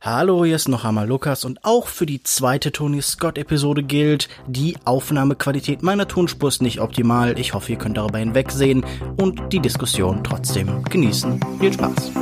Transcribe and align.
Hallo, 0.00 0.44
hier 0.44 0.54
ist 0.54 0.68
noch 0.68 0.84
einmal 0.84 1.08
Lukas 1.08 1.44
und 1.44 1.64
auch 1.64 1.88
für 1.88 2.06
die 2.06 2.22
zweite 2.22 2.70
Tony 2.70 3.02
Scott 3.02 3.36
Episode 3.36 3.82
gilt, 3.82 4.28
die 4.46 4.76
Aufnahmequalität 4.84 5.82
meiner 5.82 6.06
Tonspur 6.06 6.50
ist 6.50 6.62
nicht 6.62 6.80
optimal. 6.80 7.36
Ich 7.36 7.52
hoffe, 7.52 7.72
ihr 7.72 7.78
könnt 7.78 7.96
darüber 7.96 8.18
hinwegsehen 8.18 8.86
und 9.16 9.52
die 9.52 9.58
Diskussion 9.58 10.22
trotzdem 10.22 10.84
genießen. 10.84 11.40
Viel 11.58 11.72
Spaß! 11.72 12.12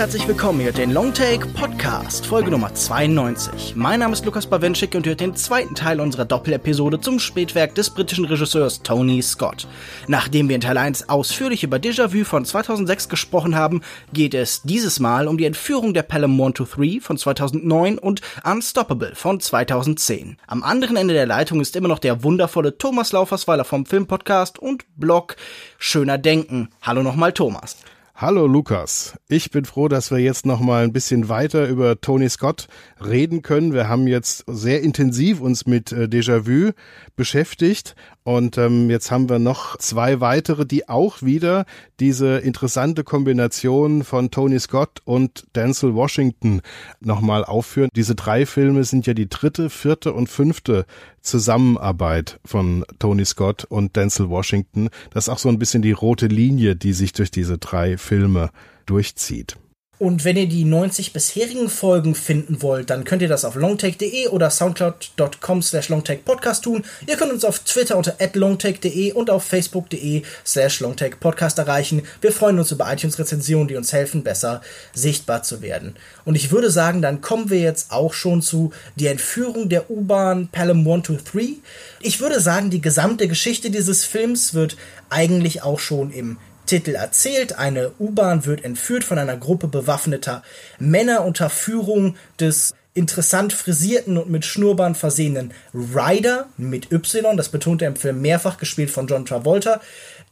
Herzlich 0.00 0.26
willkommen, 0.26 0.60
hier 0.60 0.72
den 0.72 0.92
Longtake 0.92 1.46
Podcast, 1.48 2.24
Folge 2.24 2.50
Nummer 2.50 2.72
92. 2.72 3.74
Mein 3.76 4.00
Name 4.00 4.14
ist 4.14 4.24
Lukas 4.24 4.46
Bawenschik 4.46 4.94
und 4.94 5.06
hört 5.06 5.20
den 5.20 5.36
zweiten 5.36 5.74
Teil 5.74 6.00
unserer 6.00 6.24
Doppelepisode 6.24 6.98
zum 7.00 7.18
Spätwerk 7.18 7.74
des 7.74 7.90
britischen 7.90 8.24
Regisseurs 8.24 8.82
Tony 8.82 9.20
Scott. 9.20 9.68
Nachdem 10.08 10.48
wir 10.48 10.54
in 10.54 10.62
Teil 10.62 10.78
1 10.78 11.10
ausführlich 11.10 11.64
über 11.64 11.76
Déjà-vu 11.76 12.24
von 12.24 12.46
2006 12.46 13.10
gesprochen 13.10 13.54
haben, 13.54 13.82
geht 14.14 14.32
es 14.32 14.62
dieses 14.62 15.00
Mal 15.00 15.28
um 15.28 15.36
die 15.36 15.44
Entführung 15.44 15.92
der 15.92 16.04
Pelham 16.04 16.32
123 16.32 17.02
von 17.02 17.18
2009 17.18 17.98
und 17.98 18.22
Unstoppable 18.42 19.14
von 19.14 19.38
2010. 19.38 20.38
Am 20.46 20.62
anderen 20.62 20.96
Ende 20.96 21.12
der 21.12 21.26
Leitung 21.26 21.60
ist 21.60 21.76
immer 21.76 21.88
noch 21.88 21.98
der 21.98 22.24
wundervolle 22.24 22.78
Thomas 22.78 23.12
Laufersweiler 23.12 23.64
vom 23.64 23.84
Filmpodcast 23.84 24.58
und 24.58 24.86
Blog 24.96 25.36
Schöner 25.76 26.16
Denken. 26.16 26.70
Hallo 26.80 27.02
nochmal 27.02 27.34
Thomas. 27.34 27.76
Hallo 28.20 28.46
Lukas, 28.46 29.18
ich 29.30 29.50
bin 29.50 29.64
froh, 29.64 29.88
dass 29.88 30.10
wir 30.10 30.18
jetzt 30.18 30.44
noch 30.44 30.60
mal 30.60 30.84
ein 30.84 30.92
bisschen 30.92 31.30
weiter 31.30 31.66
über 31.66 32.02
Tony 32.02 32.28
Scott 32.28 32.68
reden 33.02 33.40
können. 33.40 33.72
Wir 33.72 33.88
haben 33.88 34.06
jetzt 34.06 34.44
sehr 34.46 34.82
intensiv 34.82 35.40
uns 35.40 35.64
mit 35.64 35.90
äh, 35.90 36.04
Déjà-vu 36.04 36.72
beschäftigt 37.16 37.96
und 38.22 38.58
ähm, 38.58 38.90
jetzt 38.90 39.10
haben 39.10 39.28
wir 39.28 39.38
noch 39.38 39.76
zwei 39.78 40.20
weitere, 40.20 40.66
die 40.66 40.88
auch 40.88 41.22
wieder 41.22 41.64
diese 42.00 42.38
interessante 42.38 43.02
Kombination 43.02 44.04
von 44.04 44.30
Tony 44.30 44.58
Scott 44.58 45.00
und 45.04 45.46
Denzel 45.56 45.94
Washington 45.94 46.60
nochmal 47.00 47.44
aufführen. 47.44 47.88
Diese 47.96 48.14
drei 48.14 48.44
Filme 48.44 48.84
sind 48.84 49.06
ja 49.06 49.14
die 49.14 49.28
dritte, 49.28 49.70
vierte 49.70 50.12
und 50.12 50.28
fünfte 50.28 50.84
Zusammenarbeit 51.22 52.40
von 52.44 52.84
Tony 52.98 53.24
Scott 53.24 53.64
und 53.64 53.96
Denzel 53.96 54.28
Washington. 54.28 54.90
Das 55.12 55.24
ist 55.24 55.28
auch 55.30 55.38
so 55.38 55.48
ein 55.48 55.58
bisschen 55.58 55.82
die 55.82 55.92
rote 55.92 56.26
Linie, 56.26 56.76
die 56.76 56.92
sich 56.92 57.12
durch 57.12 57.30
diese 57.30 57.56
drei 57.56 57.96
Filme 57.96 58.50
durchzieht. 58.84 59.56
Und 60.00 60.24
wenn 60.24 60.38
ihr 60.38 60.48
die 60.48 60.64
90 60.64 61.12
bisherigen 61.12 61.68
Folgen 61.68 62.14
finden 62.14 62.62
wollt, 62.62 62.88
dann 62.88 63.04
könnt 63.04 63.20
ihr 63.20 63.28
das 63.28 63.44
auf 63.44 63.54
longtake.de 63.54 64.28
oder 64.28 64.48
soundcloud.com 64.48 65.60
slash 65.60 65.90
longtakepodcast 65.90 66.64
tun. 66.64 66.84
Ihr 67.06 67.18
könnt 67.18 67.32
uns 67.32 67.44
auf 67.44 67.58
Twitter 67.58 67.98
unter 67.98 68.16
longtake.de 68.32 69.12
und 69.12 69.28
auf 69.28 69.44
facebook.de 69.44 70.22
slash 70.46 70.80
longtakepodcast 70.80 71.58
erreichen. 71.58 72.04
Wir 72.22 72.32
freuen 72.32 72.58
uns 72.58 72.72
über 72.72 72.90
iTunes-Rezensionen, 72.90 73.68
die 73.68 73.76
uns 73.76 73.92
helfen, 73.92 74.22
besser 74.22 74.62
sichtbar 74.94 75.42
zu 75.42 75.60
werden. 75.60 75.96
Und 76.24 76.34
ich 76.34 76.50
würde 76.50 76.70
sagen, 76.70 77.02
dann 77.02 77.20
kommen 77.20 77.50
wir 77.50 77.60
jetzt 77.60 77.92
auch 77.92 78.14
schon 78.14 78.40
zu 78.40 78.72
die 78.96 79.06
Entführung 79.06 79.68
der 79.68 79.90
U-Bahn 79.90 80.48
Pelham 80.50 80.78
123. 80.78 81.58
Ich 82.00 82.20
würde 82.20 82.40
sagen, 82.40 82.70
die 82.70 82.80
gesamte 82.80 83.28
Geschichte 83.28 83.70
dieses 83.70 84.06
Films 84.06 84.54
wird 84.54 84.78
eigentlich 85.10 85.62
auch 85.62 85.78
schon 85.78 86.10
im 86.10 86.38
Titel 86.70 86.94
erzählt. 86.94 87.58
Eine 87.58 87.90
U-Bahn 87.98 88.46
wird 88.46 88.64
entführt 88.64 89.02
von 89.02 89.18
einer 89.18 89.36
Gruppe 89.36 89.66
bewaffneter 89.66 90.44
Männer 90.78 91.24
unter 91.24 91.50
Führung 91.50 92.14
des 92.38 92.74
interessant 92.94 93.52
frisierten 93.52 94.16
und 94.16 94.30
mit 94.30 94.44
Schnurrband 94.44 94.96
versehenen 94.96 95.52
Ryder 95.74 96.46
mit 96.56 96.92
Y, 96.92 97.36
das 97.36 97.48
betont 97.48 97.82
er 97.82 97.88
im 97.88 97.96
Film 97.96 98.20
mehrfach, 98.20 98.56
gespielt 98.56 98.90
von 98.90 99.08
John 99.08 99.26
Travolta, 99.26 99.80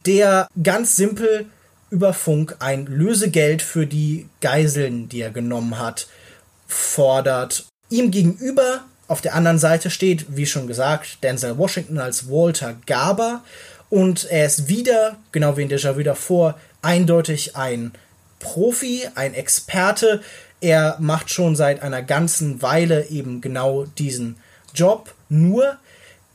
der 0.05 0.47
ganz 0.63 0.95
simpel 0.95 1.45
über 1.89 2.13
Funk 2.13 2.55
ein 2.59 2.85
Lösegeld 2.85 3.61
für 3.61 3.85
die 3.85 4.29
Geiseln, 4.39 5.09
die 5.09 5.21
er 5.21 5.31
genommen 5.31 5.77
hat, 5.77 6.07
fordert. 6.67 7.65
Ihm 7.89 8.11
gegenüber 8.11 8.85
auf 9.09 9.19
der 9.19 9.35
anderen 9.35 9.59
Seite 9.59 9.89
steht, 9.89 10.37
wie 10.37 10.45
schon 10.45 10.67
gesagt, 10.67 11.23
Denzel 11.23 11.57
Washington 11.57 11.99
als 11.99 12.29
Walter 12.29 12.75
Garber 12.85 13.41
und 13.89 14.25
er 14.29 14.45
ist 14.45 14.67
wieder, 14.67 15.17
genau 15.31 15.57
wie 15.57 15.63
in 15.63 15.69
Déjà-vu 15.69 16.03
davor, 16.03 16.59
eindeutig 16.81 17.55
ein 17.55 17.91
Profi, 18.39 19.07
ein 19.15 19.33
Experte. 19.33 20.21
Er 20.61 20.97
macht 20.99 21.29
schon 21.31 21.55
seit 21.55 21.81
einer 21.81 22.01
ganzen 22.01 22.61
Weile 22.61 23.07
eben 23.07 23.41
genau 23.41 23.85
diesen 23.97 24.37
Job. 24.73 25.13
Nur 25.29 25.77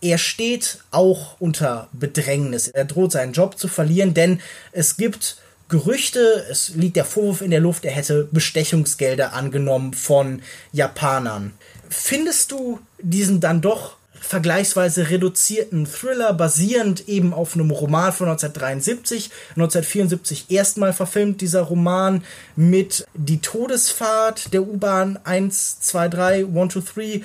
er 0.00 0.18
steht 0.18 0.78
auch 0.90 1.40
unter 1.40 1.88
Bedrängnis. 1.92 2.68
Er 2.68 2.84
droht 2.84 3.12
seinen 3.12 3.32
Job 3.32 3.58
zu 3.58 3.68
verlieren, 3.68 4.14
denn 4.14 4.40
es 4.72 4.96
gibt 4.96 5.38
Gerüchte, 5.70 6.44
es 6.50 6.70
liegt 6.74 6.96
der 6.96 7.06
Vorwurf 7.06 7.40
in 7.40 7.50
der 7.50 7.60
Luft, 7.60 7.86
er 7.86 7.92
hätte 7.92 8.28
Bestechungsgelder 8.30 9.32
angenommen 9.32 9.94
von 9.94 10.42
Japanern. 10.72 11.54
Findest 11.88 12.52
du 12.52 12.80
diesen 13.00 13.40
dann 13.40 13.62
doch 13.62 13.96
vergleichsweise 14.26 15.10
reduzierten 15.10 15.86
Thriller, 15.86 16.32
basierend 16.32 17.08
eben 17.08 17.32
auf 17.32 17.54
einem 17.54 17.70
Roman 17.70 18.12
von 18.12 18.28
1973, 18.28 19.30
1974 19.50 20.46
erstmal 20.50 20.92
verfilmt, 20.92 21.40
dieser 21.40 21.62
Roman 21.62 22.24
mit 22.56 23.06
Die 23.14 23.40
Todesfahrt 23.40 24.52
der 24.52 24.62
U-Bahn 24.62 25.18
1, 25.24 25.80
2, 25.80 26.08
3, 26.08 26.44
1, 26.46 26.70
2, 26.72 26.82
3. 26.94 27.22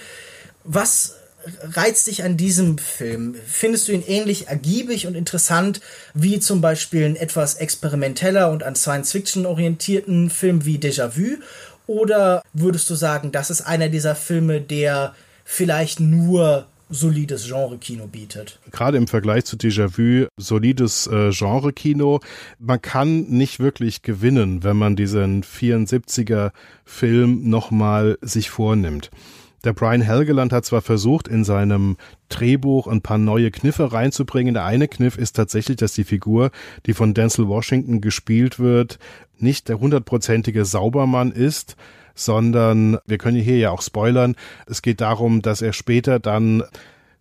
Was 0.64 1.16
reizt 1.64 2.08
dich 2.08 2.24
an 2.24 2.38
diesem 2.38 2.78
Film? 2.78 3.36
Findest 3.48 3.88
du 3.88 3.92
ihn 3.92 4.04
ähnlich 4.06 4.48
ergiebig 4.48 5.08
und 5.08 5.16
interessant 5.16 5.82
wie 6.14 6.40
zum 6.40 6.62
Beispiel 6.62 7.06
ein 7.06 7.16
etwas 7.16 7.56
experimenteller 7.56 8.52
und 8.52 8.64
an 8.64 8.76
Science-Fiction 8.76 9.46
orientierten 9.46 10.30
Film 10.30 10.66
wie 10.66 10.78
Déjà-vu? 10.78 11.38
Oder 11.88 12.44
würdest 12.54 12.90
du 12.90 12.96
sagen, 12.96 13.32
das 13.32 13.50
ist 13.50 13.62
einer 13.62 13.90
dieser 13.90 14.16
Filme, 14.16 14.62
der 14.62 15.16
vielleicht 15.44 16.00
nur 16.00 16.68
solides 16.90 17.48
Genre-Kino 17.48 18.08
bietet. 18.08 18.60
Gerade 18.72 18.98
im 18.98 19.08
Vergleich 19.08 19.46
zu 19.46 19.56
Déjà-vu, 19.56 20.28
solides 20.38 21.08
äh, 21.08 21.30
Genre-Kino. 21.32 22.20
Man 22.58 22.82
kann 22.82 23.22
nicht 23.30 23.60
wirklich 23.60 24.02
gewinnen, 24.02 24.64
wenn 24.64 24.78
man 24.78 24.96
diesen 24.96 25.44
74er 25.44 26.52
Film 26.86 27.50
nochmal 27.50 28.18
sich 28.22 28.50
vornimmt. 28.50 29.12
Der 29.66 29.74
Brian 29.74 30.02
Helgeland 30.02 30.54
hat 30.54 30.66
zwar 30.66 30.82
versucht, 30.82 31.28
in 31.28 31.44
seinem 31.44 31.98
Drehbuch 32.30 32.88
ein 32.88 33.02
paar 33.02 33.18
neue 33.18 33.52
Kniffe 33.52 33.92
reinzubringen. 33.92 34.54
Der 34.54 34.64
eine 34.64 34.88
Kniff 34.88 35.18
ist 35.18 35.36
tatsächlich, 35.36 35.78
dass 35.78 35.94
die 35.94 36.06
Figur, 36.06 36.52
die 36.86 36.94
von 36.94 37.14
Denzel 37.14 37.48
Washington 37.50 38.00
gespielt 38.00 38.60
wird, 38.60 39.00
nicht 39.38 39.68
der 39.68 39.80
hundertprozentige 39.80 40.64
Saubermann 40.64 41.32
ist, 41.32 41.76
sondern 42.20 42.98
wir 43.06 43.18
können 43.18 43.38
hier 43.38 43.58
ja 43.58 43.72
auch 43.72 43.82
spoilern. 43.82 44.36
Es 44.68 44.82
geht 44.82 45.02
darum, 45.02 45.42
dass 45.42 45.62
er 45.62 45.74
später 45.74 46.20
dann 46.20 46.64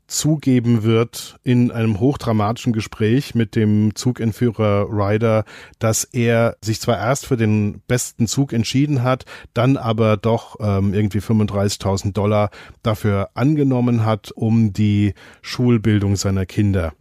zugeben 0.08 0.84
wird 0.84 1.38
in 1.44 1.70
einem 1.70 2.00
hochdramatischen 2.00 2.72
Gespräch 2.72 3.34
mit 3.34 3.54
dem 3.54 3.94
Zugentführer 3.94 4.86
Ryder, 4.90 5.44
dass 5.78 6.04
er 6.04 6.56
sich 6.62 6.80
zwar 6.80 6.96
erst 6.96 7.26
für 7.26 7.36
den 7.36 7.82
besten 7.86 8.26
Zug 8.26 8.54
entschieden 8.54 9.02
hat, 9.02 9.26
dann 9.52 9.76
aber 9.76 10.16
doch 10.16 10.56
ähm, 10.60 10.94
irgendwie 10.94 11.18
35.000 11.18 12.12
Dollar 12.14 12.50
dafür 12.82 13.30
angenommen 13.34 14.04
hat, 14.04 14.32
um 14.32 14.72
die 14.72 15.12
Schulbildung 15.42 16.16
seiner 16.16 16.46
Kinder 16.46 16.94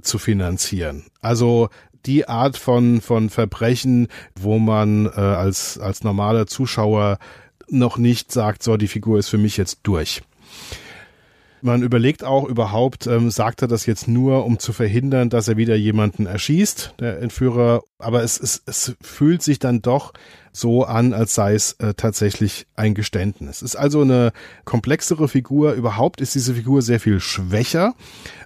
zu 0.00 0.18
finanzieren. 0.18 1.04
Also 1.20 1.70
die 2.06 2.28
Art 2.28 2.56
von, 2.56 3.00
von 3.00 3.30
Verbrechen, 3.30 4.08
wo 4.34 4.58
man 4.58 5.06
äh, 5.06 5.10
als, 5.10 5.78
als 5.78 6.04
normaler 6.04 6.46
Zuschauer 6.46 7.18
noch 7.68 7.98
nicht 7.98 8.30
sagt, 8.30 8.62
so, 8.62 8.76
die 8.76 8.88
Figur 8.88 9.18
ist 9.18 9.28
für 9.28 9.38
mich 9.38 9.56
jetzt 9.56 9.80
durch. 9.82 10.22
Man 11.64 11.82
überlegt 11.82 12.24
auch 12.24 12.46
überhaupt, 12.46 13.06
ähm, 13.06 13.30
sagt 13.30 13.62
er 13.62 13.68
das 13.68 13.86
jetzt 13.86 14.06
nur, 14.06 14.44
um 14.44 14.58
zu 14.58 14.74
verhindern, 14.74 15.30
dass 15.30 15.48
er 15.48 15.56
wieder 15.56 15.74
jemanden 15.74 16.26
erschießt, 16.26 16.96
der 17.00 17.22
Entführer. 17.22 17.82
Aber 17.98 18.22
es, 18.22 18.38
es, 18.38 18.62
es 18.66 18.94
fühlt 19.00 19.42
sich 19.42 19.60
dann 19.60 19.80
doch 19.80 20.12
so 20.52 20.84
an, 20.84 21.14
als 21.14 21.34
sei 21.34 21.54
es 21.54 21.72
äh, 21.78 21.94
tatsächlich 21.94 22.66
ein 22.76 22.92
Geständnis. 22.92 23.62
Es 23.62 23.70
ist 23.70 23.76
also 23.76 24.02
eine 24.02 24.32
komplexere 24.66 25.26
Figur. 25.26 25.72
Überhaupt 25.72 26.20
ist 26.20 26.34
diese 26.34 26.52
Figur 26.52 26.82
sehr 26.82 27.00
viel 27.00 27.18
schwächer 27.18 27.94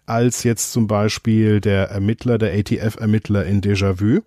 als 0.06 0.44
jetzt 0.44 0.70
zum 0.70 0.86
Beispiel 0.86 1.60
der 1.60 1.90
Ermittler, 1.90 2.38
der 2.38 2.54
ATF-Ermittler 2.54 3.44
in 3.46 3.60
Déjà-vu. 3.62 4.20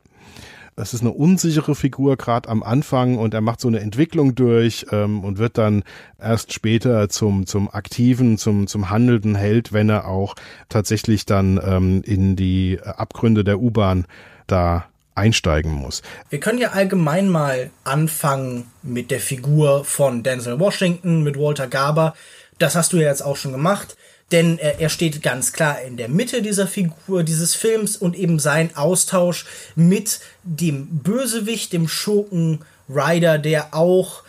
Es 0.76 0.94
ist 0.94 1.02
eine 1.02 1.12
unsichere 1.12 1.76
Figur 1.76 2.18
gerade 2.18 2.50
am 2.50 2.64
Anfang 2.64 3.18
und 3.18 3.34
er 3.34 3.42
macht 3.42 3.62
so 3.62 3.68
eine 3.68 3.80
Entwicklung 3.80 4.36
durch 4.36 4.86
ähm, 4.92 5.24
und 5.24 5.38
wird 5.38 5.58
dann 5.58 5.84
erst 6.20 6.54
später 6.54 7.10
zum 7.10 7.46
zum 7.46 7.70
aktiven, 7.70 8.38
zum 8.38 8.68
zum 8.68 8.90
handelnden 8.90 9.36
Held, 9.36 9.74
wenn 9.74 9.90
er 9.90 10.08
auch 10.08 10.36
tatsächlich 10.70 11.26
dann 11.26 11.60
ähm, 11.64 12.02
in 12.06 12.36
die 12.36 12.80
Abgründe 12.84 13.44
der 13.44 13.60
U-Bahn 13.60 14.06
da 14.48 14.86
einsteigen 15.14 15.72
muss. 15.72 16.02
Wir 16.30 16.40
können 16.40 16.58
ja 16.58 16.70
allgemein 16.70 17.30
mal 17.30 17.70
anfangen 17.84 18.72
mit 18.82 19.12
der 19.12 19.20
Figur 19.20 19.84
von 19.84 20.24
Denzel 20.24 20.60
Washington, 20.60 21.24
mit 21.24 21.38
Walter 21.38 21.68
Garber. 21.68 22.14
Das 22.58 22.76
hast 22.76 22.94
du 22.94 22.98
ja 22.98 23.10
jetzt 23.10 23.22
auch 23.22 23.36
schon 23.36 23.52
gemacht, 23.52 23.98
denn 24.32 24.58
er, 24.58 24.80
er 24.80 24.90
steht 24.90 25.22
ganz 25.22 25.54
klar 25.54 25.82
in 25.82 25.98
der 25.98 26.10
Mitte 26.10 26.42
dieser 26.42 26.68
Figur, 26.68 27.24
dieses 27.24 27.56
Films 27.56 27.98
und 27.98 28.16
eben 28.16 28.40
sein 28.40 28.76
Austausch 28.76 29.46
mit 29.76 30.20
dem 30.44 30.88
Bösewicht, 31.00 31.74
dem 31.74 31.88
Schurken 31.88 32.60
Ryder, 32.90 33.38
der 33.38 33.74
auch 33.74 34.24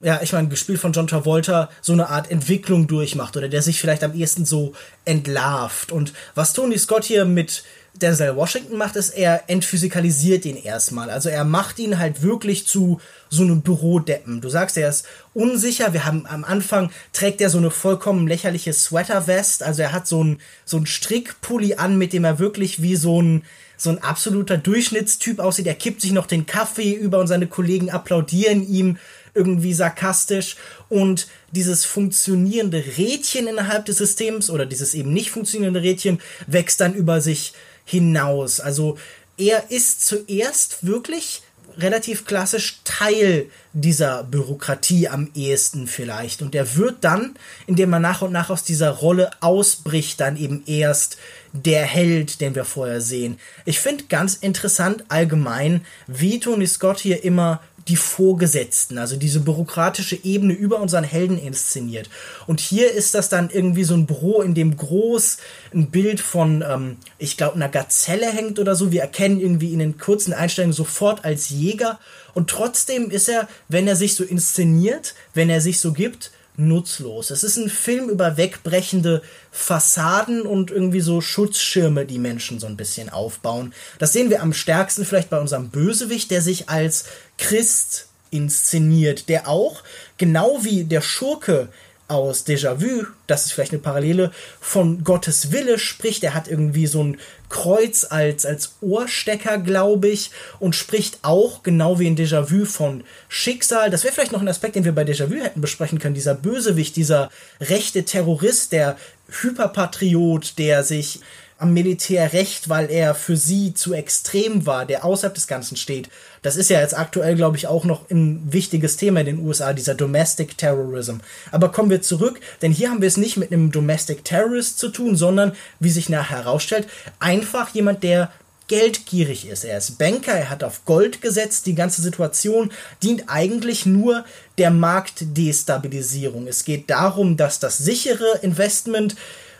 ja, 0.00 0.20
ich 0.22 0.32
meine, 0.32 0.48
gespielt 0.48 0.78
von 0.78 0.92
John 0.92 1.08
Travolta, 1.08 1.70
so 1.80 1.92
eine 1.92 2.08
Art 2.08 2.30
Entwicklung 2.30 2.86
durchmacht 2.86 3.36
oder 3.36 3.48
der 3.48 3.62
sich 3.62 3.80
vielleicht 3.80 4.04
am 4.04 4.14
ehesten 4.14 4.44
so 4.44 4.74
entlarvt. 5.04 5.90
Und 5.90 6.12
was 6.34 6.52
Tony 6.52 6.78
Scott 6.78 7.04
hier 7.04 7.24
mit 7.24 7.64
Denzel 7.98 8.36
Washington 8.36 8.76
macht, 8.76 8.96
ist, 8.96 9.10
er 9.10 9.44
entphysikalisiert 9.48 10.44
ihn 10.44 10.56
erstmal. 10.56 11.10
Also 11.10 11.28
er 11.28 11.44
macht 11.44 11.78
ihn 11.78 11.98
halt 11.98 12.22
wirklich 12.22 12.66
zu 12.66 13.00
so 13.28 13.42
einem 13.42 13.62
Bürodeppen. 13.62 14.40
Du 14.40 14.48
sagst, 14.48 14.76
er 14.76 14.88
ist 14.88 15.06
unsicher. 15.34 15.92
Wir 15.92 16.04
haben 16.04 16.26
am 16.26 16.44
Anfang 16.44 16.90
trägt 17.12 17.40
er 17.40 17.50
so 17.50 17.58
eine 17.58 17.70
vollkommen 17.70 18.26
lächerliche 18.26 18.72
Sweatervest. 18.72 19.62
Also 19.62 19.82
er 19.82 19.92
hat 19.92 20.06
so 20.06 20.22
ein 20.24 20.40
so 20.64 20.76
ein 20.76 20.86
Strickpulli 20.86 21.74
an, 21.74 21.98
mit 21.98 22.12
dem 22.12 22.24
er 22.24 22.38
wirklich 22.38 22.82
wie 22.82 22.96
so 22.96 23.20
ein 23.20 23.42
so 23.76 23.90
ein 23.90 24.02
absoluter 24.02 24.58
Durchschnittstyp 24.58 25.38
aussieht. 25.38 25.66
Er 25.66 25.74
kippt 25.74 26.00
sich 26.00 26.12
noch 26.12 26.26
den 26.26 26.46
Kaffee 26.46 26.92
über 26.92 27.18
und 27.18 27.28
seine 27.28 27.46
Kollegen 27.46 27.90
applaudieren 27.90 28.68
ihm 28.68 28.98
irgendwie 29.34 29.72
sarkastisch 29.72 30.56
und 30.88 31.28
dieses 31.52 31.84
funktionierende 31.84 32.82
Rädchen 32.96 33.46
innerhalb 33.46 33.86
des 33.86 33.98
Systems 33.98 34.50
oder 34.50 34.66
dieses 34.66 34.94
eben 34.94 35.12
nicht 35.12 35.30
funktionierende 35.30 35.82
Rädchen 35.82 36.20
wächst 36.46 36.80
dann 36.80 36.92
über 36.92 37.20
sich 37.20 37.52
hinaus. 37.88 38.60
Also 38.60 38.98
er 39.38 39.70
ist 39.70 40.06
zuerst 40.06 40.86
wirklich 40.86 41.42
relativ 41.78 42.24
klassisch 42.24 42.80
Teil 42.84 43.46
dieser 43.72 44.24
Bürokratie 44.24 45.08
am 45.08 45.30
ehesten 45.34 45.86
vielleicht. 45.86 46.42
Und 46.42 46.54
er 46.54 46.76
wird 46.76 47.04
dann, 47.04 47.36
indem 47.66 47.92
er 47.92 48.00
nach 48.00 48.20
und 48.22 48.32
nach 48.32 48.50
aus 48.50 48.64
dieser 48.64 48.90
Rolle 48.90 49.30
ausbricht, 49.40 50.20
dann 50.20 50.36
eben 50.36 50.64
erst 50.66 51.18
der 51.52 51.84
Held, 51.84 52.40
den 52.40 52.54
wir 52.54 52.64
vorher 52.64 53.00
sehen. 53.00 53.38
Ich 53.64 53.78
finde 53.78 54.04
ganz 54.08 54.34
interessant 54.34 55.04
allgemein, 55.08 55.84
wie 56.06 56.40
Tony 56.40 56.66
Scott 56.66 56.98
hier 56.98 57.24
immer 57.24 57.62
die 57.88 57.96
Vorgesetzten, 57.96 58.98
also 58.98 59.16
diese 59.16 59.40
bürokratische 59.40 60.18
Ebene 60.22 60.52
über 60.52 60.80
unseren 60.80 61.04
Helden 61.04 61.38
inszeniert. 61.38 62.10
Und 62.46 62.60
hier 62.60 62.92
ist 62.92 63.14
das 63.14 63.28
dann 63.28 63.50
irgendwie 63.50 63.84
so 63.84 63.94
ein 63.94 64.06
Büro, 64.06 64.42
in 64.42 64.54
dem 64.54 64.76
groß 64.76 65.38
ein 65.74 65.90
Bild 65.90 66.20
von, 66.20 66.62
ähm, 66.68 66.96
ich 67.18 67.36
glaube, 67.36 67.56
einer 67.56 67.68
Gazelle 67.68 68.30
hängt 68.30 68.58
oder 68.58 68.74
so. 68.74 68.92
Wir 68.92 69.00
erkennen 69.00 69.40
irgendwie 69.40 69.72
in 69.72 69.78
den 69.78 69.98
kurzen 69.98 70.32
Einstellungen 70.32 70.74
sofort 70.74 71.24
als 71.24 71.48
Jäger. 71.48 71.98
Und 72.34 72.50
trotzdem 72.50 73.10
ist 73.10 73.28
er, 73.28 73.48
wenn 73.68 73.88
er 73.88 73.96
sich 73.96 74.14
so 74.14 74.22
inszeniert, 74.22 75.14
wenn 75.34 75.48
er 75.48 75.60
sich 75.60 75.80
so 75.80 75.92
gibt, 75.92 76.30
nutzlos. 76.58 77.30
Es 77.30 77.44
ist 77.44 77.56
ein 77.56 77.70
Film 77.70 78.08
über 78.10 78.36
wegbrechende 78.36 79.22
Fassaden 79.50 80.42
und 80.42 80.70
irgendwie 80.70 81.00
so 81.00 81.20
Schutzschirme, 81.20 82.04
die 82.04 82.18
Menschen 82.18 82.58
so 82.58 82.66
ein 82.66 82.76
bisschen 82.76 83.08
aufbauen. 83.08 83.72
Das 83.98 84.12
sehen 84.12 84.28
wir 84.28 84.42
am 84.42 84.52
stärksten 84.52 85.04
vielleicht 85.04 85.30
bei 85.30 85.40
unserem 85.40 85.70
Bösewicht, 85.70 86.30
der 86.30 86.42
sich 86.42 86.68
als 86.68 87.04
Christ 87.38 88.08
inszeniert, 88.30 89.28
der 89.28 89.48
auch, 89.48 89.82
genau 90.18 90.58
wie 90.62 90.84
der 90.84 91.00
Schurke 91.00 91.68
aus 92.08 92.46
Déjà-vu, 92.46 93.06
das 93.26 93.44
ist 93.44 93.52
vielleicht 93.52 93.72
eine 93.72 93.82
Parallele, 93.82 94.32
von 94.60 95.04
Gottes 95.04 95.52
Wille 95.52 95.78
spricht. 95.78 96.24
Er 96.24 96.34
hat 96.34 96.48
irgendwie 96.48 96.86
so 96.86 97.04
ein 97.04 97.18
Kreuz 97.48 98.06
als, 98.08 98.44
als 98.44 98.74
Ohrstecker, 98.80 99.58
glaube 99.58 100.08
ich, 100.08 100.30
und 100.58 100.74
spricht 100.74 101.18
auch, 101.22 101.62
genau 101.62 101.98
wie 101.98 102.06
in 102.06 102.16
Déjà-vu, 102.16 102.64
von 102.64 103.04
Schicksal. 103.28 103.90
Das 103.90 104.04
wäre 104.04 104.14
vielleicht 104.14 104.32
noch 104.32 104.40
ein 104.40 104.48
Aspekt, 104.48 104.76
den 104.76 104.84
wir 104.84 104.94
bei 104.94 105.04
Déjà-vu 105.04 105.42
hätten 105.42 105.60
besprechen 105.60 105.98
können. 105.98 106.14
Dieser 106.14 106.34
Bösewicht, 106.34 106.96
dieser 106.96 107.30
rechte 107.60 108.04
Terrorist, 108.04 108.72
der 108.72 108.96
Hyperpatriot, 109.28 110.58
der 110.58 110.84
sich 110.84 111.20
am 111.58 111.74
Militär 111.74 112.32
recht, 112.32 112.68
weil 112.68 112.88
er 112.88 113.16
für 113.16 113.36
sie 113.36 113.74
zu 113.74 113.92
extrem 113.92 114.64
war, 114.64 114.86
der 114.86 115.04
außerhalb 115.04 115.34
des 115.34 115.48
Ganzen 115.48 115.76
steht. 115.76 116.08
Das 116.40 116.56
ist 116.56 116.70
ja 116.70 116.80
jetzt 116.80 116.96
aktuell, 116.96 117.34
glaube 117.34 117.56
ich, 117.56 117.66
auch 117.66 117.84
noch 117.84 118.08
ein 118.10 118.52
wichtiges 118.52 118.96
Thema 118.96 119.20
in 119.20 119.26
den 119.26 119.46
USA, 119.46 119.72
dieser 119.72 119.96
Domestic 119.96 120.56
Terrorism. 120.56 121.16
Aber 121.50 121.72
kommen 121.72 121.90
wir 121.90 122.00
zurück, 122.00 122.38
denn 122.62 122.70
hier 122.70 122.90
haben 122.90 123.00
wir 123.00 123.08
es 123.08 123.16
nicht 123.16 123.36
mit 123.36 123.50
einem 123.52 123.72
Domestic 123.72 124.24
Terrorist 124.24 124.78
zu 124.78 124.88
tun, 124.88 125.16
sondern, 125.16 125.52
wie 125.80 125.90
sich 125.90 126.08
nachher 126.08 126.38
herausstellt, 126.38 126.86
einfach 127.18 127.74
jemand, 127.74 128.04
der 128.04 128.30
geldgierig 128.68 129.48
ist. 129.48 129.64
Er 129.64 129.78
ist 129.78 129.98
Banker, 129.98 130.32
er 130.32 130.50
hat 130.50 130.62
auf 130.62 130.84
Gold 130.84 131.22
gesetzt. 131.22 131.66
Die 131.66 131.74
ganze 131.74 132.02
Situation 132.02 132.70
dient 133.02 133.24
eigentlich 133.26 133.84
nur 133.84 134.24
der 134.58 134.70
Marktdestabilisierung. 134.70 136.46
Es 136.46 136.64
geht 136.64 136.88
darum, 136.88 137.36
dass 137.36 137.58
das 137.58 137.78
sichere 137.78 138.38
Investment 138.42 139.16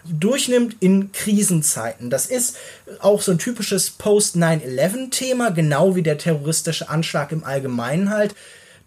durchnimmt 0.09 0.77
in 0.81 1.13
Krisenzeiten. 1.13 2.11
Das 2.11 2.27
ist 2.27 2.57
auch 3.01 3.21
so 3.23 3.33
ein 3.33 3.39
typisches 3.39 3.91
Post-9-11-Thema, 3.91 5.51
genau 5.51 5.97
wie 5.97 6.03
der 6.03 6.19
terroristische 6.19 6.89
Anschlag 6.89 7.33
im 7.33 7.45
Allgemeinen 7.45 8.11
halt. 8.11 8.35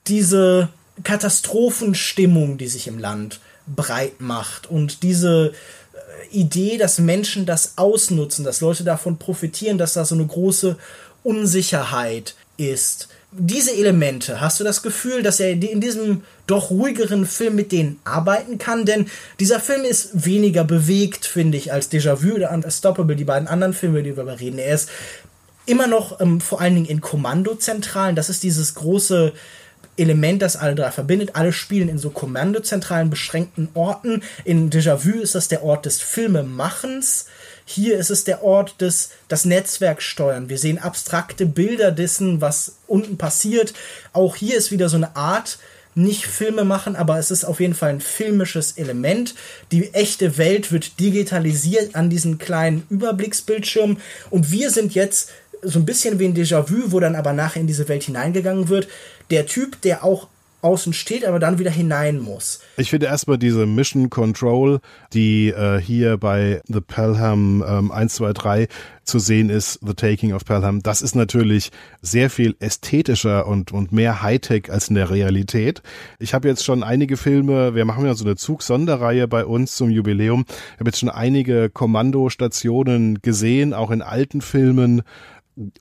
Diese 0.07 0.69
Katastrophenstimmung, 1.03 2.57
die 2.57 2.68
sich 2.68 2.88
im 2.88 3.00
Land 3.00 3.39
breit 3.68 4.19
macht 4.19 4.69
und 4.69 5.03
diese 5.03 5.53
äh, 5.94 6.35
Idee, 6.35 6.77
dass 6.77 7.00
Menschen 7.00 7.45
das 7.45 7.77
ausnutzen, 7.77 8.44
dass 8.44 8.62
Leute 8.62 8.83
davon 8.83 9.18
profitieren, 9.18 9.77
dass 9.77 9.94
da 9.94 10.06
so 10.06 10.15
eine 10.15 10.25
große 10.25 10.77
Unsicherheit 11.23 12.35
ist 12.57 13.07
diese 13.31 13.72
Elemente, 13.72 14.42
hast 14.42 14.60
du 14.60 14.63
das 14.63 14.81
Gefühl, 14.81 15.24
dass 15.24 15.39
er 15.39 15.51
in 15.51 15.80
diesem 15.80 16.24
doch 16.48 16.69
ruhigeren 16.69 17.25
Film 17.25 17.56
mit 17.56 17.72
denen 17.72 18.00
arbeiten 18.04 18.57
kann? 18.57 18.86
Denn 18.86 19.07
dieser 19.39 19.60
Film 19.60 19.86
ist 19.86 20.25
weniger 20.25 20.66
bewegt, 20.66 21.25
finde 21.25 21.57
ich, 21.57 21.72
als 21.72 21.89
Déjà-vu 21.89 22.36
oder 22.36 22.51
Unstoppable, 22.51 23.16
die 23.16 23.24
beiden 23.24 23.48
anderen 23.48 23.74
Filme, 23.74 24.04
die 24.04 24.10
wir 24.10 24.16
darüber 24.18 24.39
reden. 24.39 24.60
Er 24.60 24.75
ist 24.75 24.89
immer 25.66 25.88
noch 25.88 26.19
ähm, 26.19 26.42
vor 26.42 26.60
allen 26.60 26.75
Dingen 26.75 26.88
in 26.88 27.00
Kommandozentralen. 27.00 28.18
Das 28.18 28.30
ist 28.30 28.44
dieses 28.44 28.75
große 28.75 29.31
Element, 29.95 30.42
das 30.42 30.57
alle 30.57 30.75
drei 30.75 30.92
verbindet. 30.92 31.36
Alle 31.36 31.54
spielen 31.54 31.88
in 31.88 32.00
so 32.00 32.10
kommandozentralen, 32.10 33.10
beschränkten 33.10 33.69
Orten. 33.74 34.24
In 34.44 34.69
Déjà-vu 34.69 35.22
ist 35.22 35.36
das 35.36 35.48
der 35.48 35.63
Ort 35.63 35.86
des 35.86 36.01
Filmemachens. 36.01 37.28
Hier 37.73 37.97
ist 37.97 38.09
es 38.09 38.25
der 38.25 38.44
Ort 38.44 38.81
des 38.81 39.12
das 39.29 39.45
Netzwerk 39.45 40.01
steuern. 40.01 40.50
Wir 40.50 40.57
sehen 40.57 40.77
abstrakte 40.77 41.45
Bilder 41.45 41.91
dessen, 41.91 42.42
was 42.42 42.75
unten 42.85 43.18
passiert. 43.18 43.73
Auch 44.11 44.35
hier 44.35 44.57
ist 44.57 44.71
wieder 44.71 44.90
so 44.90 44.97
eine 44.97 45.16
Art 45.16 45.57
nicht 45.95 46.25
Filme 46.25 46.66
machen, 46.66 46.95
aber 46.97 47.18
es 47.18 47.31
ist 47.31 47.45
auf 47.45 47.59
jeden 47.61 47.73
Fall 47.73 47.90
ein 47.90 48.01
filmisches 48.01 48.73
Element. 48.73 49.35
Die 49.71 49.94
echte 49.94 50.37
Welt 50.37 50.71
wird 50.71 50.99
digitalisiert 50.99 51.95
an 51.95 52.09
diesen 52.09 52.37
kleinen 52.37 52.85
Überblicksbildschirm 52.90 53.97
und 54.30 54.51
wir 54.51 54.69
sind 54.69 54.94
jetzt 54.94 55.30
so 55.61 55.80
ein 55.80 55.85
bisschen 55.85 56.19
wie 56.19 56.25
ein 56.25 56.35
Déjà-vu, 56.35 56.92
wo 56.92 56.99
dann 56.99 57.16
aber 57.16 57.33
nachher 57.33 57.61
in 57.61 57.68
diese 57.68 57.87
Welt 57.87 58.04
hineingegangen 58.04 58.68
wird. 58.68 58.87
Der 59.30 59.45
Typ, 59.45 59.81
der 59.81 60.04
auch 60.04 60.28
außen 60.61 60.94
steht, 60.94 61.25
aber 61.25 61.39
dann 61.39 61.59
wieder 61.59 61.71
hinein 61.71 62.19
muss. 62.19 62.61
Ich 62.77 62.89
finde 62.89 63.07
erstmal 63.07 63.37
diese 63.37 63.65
Mission 63.65 64.09
Control, 64.09 64.80
die 65.13 65.49
äh, 65.49 65.80
hier 65.80 66.18
bei 66.18 66.61
The 66.68 66.81
Pelham 66.81 67.63
ähm, 67.68 67.91
1, 67.91 68.15
2, 68.15 68.33
3 68.33 68.68
zu 69.03 69.19
sehen 69.19 69.49
ist, 69.49 69.80
The 69.85 69.94
Taking 69.94 70.33
of 70.33 70.45
Pelham, 70.45 70.81
das 70.83 71.01
ist 71.01 71.15
natürlich 71.15 71.71
sehr 72.01 72.30
viel 72.30 72.56
ästhetischer 72.59 73.47
und, 73.47 73.71
und 73.71 73.91
mehr 73.91 74.21
Hightech 74.21 74.71
als 74.71 74.89
in 74.89 74.95
der 74.95 75.09
Realität. 75.09 75.81
Ich 76.19 76.33
habe 76.33 76.47
jetzt 76.47 76.63
schon 76.63 76.83
einige 76.83 77.18
Filme, 77.18 77.75
wir 77.75 77.85
machen 77.85 78.06
ja 78.06 78.13
so 78.13 78.23
eine 78.25 78.35
Zug-Sonderreihe 78.35 79.27
bei 79.27 79.45
uns 79.45 79.75
zum 79.75 79.89
Jubiläum, 79.89 80.45
ich 80.47 80.80
habe 80.80 80.89
jetzt 80.89 80.99
schon 80.99 81.09
einige 81.09 81.69
Kommandostationen 81.69 83.21
gesehen, 83.21 83.73
auch 83.73 83.91
in 83.91 84.01
alten 84.01 84.41
Filmen, 84.41 85.01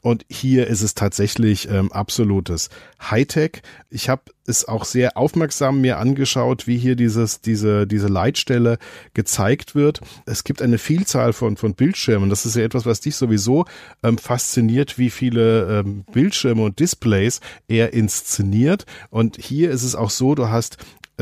und 0.03 0.25
hier 0.29 0.67
ist 0.67 0.83
es 0.83 0.95
tatsächlich 0.95 1.69
ähm, 1.69 1.93
absolutes 1.93 2.71
Hightech. 3.01 3.63
Ich 3.89 4.09
habe 4.09 4.23
es 4.47 4.67
auch 4.67 4.85
sehr 4.85 5.17
aufmerksam 5.17 5.81
mir 5.81 5.99
angeschaut, 5.99 6.67
wie 6.67 6.77
hier 6.77 6.97
dieses, 6.97 7.41
diese, 7.41 7.87
diese 7.87 8.09
Leitstelle 8.09 8.79
gezeigt 9.15 9.75
wird. 9.75 10.01
Es 10.27 10.45
gibt 10.45 10.61
eine 10.61 10.79
Vielzahl 10.79 11.33
von, 11.33 11.57
von 11.57 11.75
Bildschirmen. 11.75 12.31
Das 12.31 12.47
ist 12.47 12.57
ja 12.57 12.65
etwas, 12.65 12.85
was 12.85 13.01
dich 13.01 13.17
sowieso 13.17 13.65
ähm, 14.03 14.19
fasziniert, 14.19 14.99
wie 14.99 15.11
viele 15.11 15.81
ähm, 15.81 16.05
Bildschirme 16.13 16.63
und 16.63 16.79
Displays 16.81 17.41
er 17.69 17.93
inszeniert. 17.93 18.87
Und 19.11 19.37
hier 19.37 19.71
ist 19.71 19.85
es 19.85 19.95
auch 19.95 20.11
so, 20.11 20.35
du 20.35 20.49
hast 20.49 20.79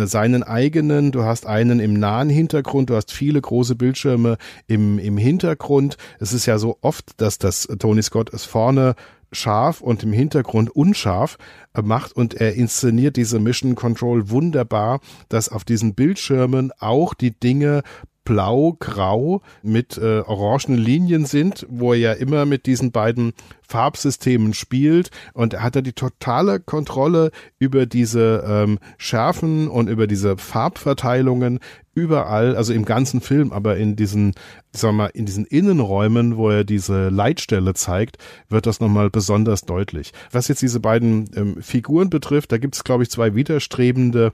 seinen 0.07 0.43
eigenen, 0.43 1.13
du 1.13 1.25
hast 1.25 1.47
einen 1.47 1.81
im 1.81 1.95
nahen 1.95 2.31
Hintergrund, 2.31 2.91
du 2.91 2.97
hast 2.97 3.13
viele 3.13 3.41
große 3.41 3.75
Bildschirme 3.75 4.37
im, 4.67 4.99
im 4.99 5.17
Hintergrund. 5.17 5.97
Es 6.19 6.33
ist 6.33 6.47
ja 6.47 6.59
so 6.59 6.79
oft, 6.81 7.21
dass 7.21 7.39
das 7.39 7.69
Tony 7.79 8.03
Scott 8.03 8.33
es 8.33 8.45
vorne 8.45 8.95
scharf 9.33 9.81
und 9.81 10.03
im 10.03 10.13
Hintergrund 10.13 10.71
unscharf 10.71 11.39
äh, 11.75 11.83
macht 11.83 12.13
und 12.13 12.35
er 12.35 12.55
inszeniert 12.55 13.17
diese 13.17 13.39
Mission 13.39 13.75
Control 13.75 14.31
wunderbar, 14.31 15.01
dass 15.29 15.49
auf 15.49 15.65
diesen 15.65 15.95
Bildschirmen 15.95 16.73
auch 16.79 17.15
die 17.15 17.39
Dinge 17.39 17.83
blau-grau 18.29 19.41
mit 19.63 19.97
äh, 19.97 20.21
orangenen 20.21 20.79
Linien 20.79 21.25
sind, 21.25 21.67
wo 21.71 21.95
er 21.95 21.99
ja 21.99 22.13
immer 22.13 22.45
mit 22.45 22.67
diesen 22.67 22.93
beiden 22.93 23.33
Farbsystemen 23.67 24.53
spielt. 24.53 25.11
Und 25.33 25.55
er 25.55 25.63
hat 25.63 25.77
da 25.77 25.81
die 25.81 25.95
totale 25.95 26.61
Kontrolle 26.61 27.31
über 27.59 27.87
diese 27.87 28.45
ähm, 28.47 28.79
Schärfen 28.99 29.67
und 29.69 29.89
über 29.89 30.07
diese 30.07 30.37
Farbverteilungen 30.37 31.59
überall, 31.99 32.57
also 32.57 32.73
im 32.73 32.85
ganzen 32.85 33.21
Film, 33.21 33.53
aber 33.53 33.77
in 33.77 33.97
diesen, 33.97 34.35
sagen 34.73 34.97
wir 34.97 35.05
mal, 35.05 35.11
in 35.13 35.27
diesen 35.27 35.45
Innenräumen, 35.45 36.37
wo 36.37 36.51
er 36.51 36.65
diese 36.65 37.09
Leitstelle 37.09 37.75
zeigt, 37.75 38.19
wird 38.49 38.67
das 38.67 38.81
nochmal 38.81 39.11
besonders 39.11 39.63
deutlich. 39.63 40.13
Was 40.31 40.49
jetzt 40.49 40.63
diese 40.63 40.81
beiden 40.81 41.29
ähm, 41.35 41.63
Figuren 41.63 42.09
betrifft, 42.09 42.53
da 42.53 42.59
gibt 42.59 42.77
es, 42.77 42.85
glaube 42.85 43.03
ich, 43.03 43.11
zwei 43.11 43.35
widerstrebende 43.35 44.33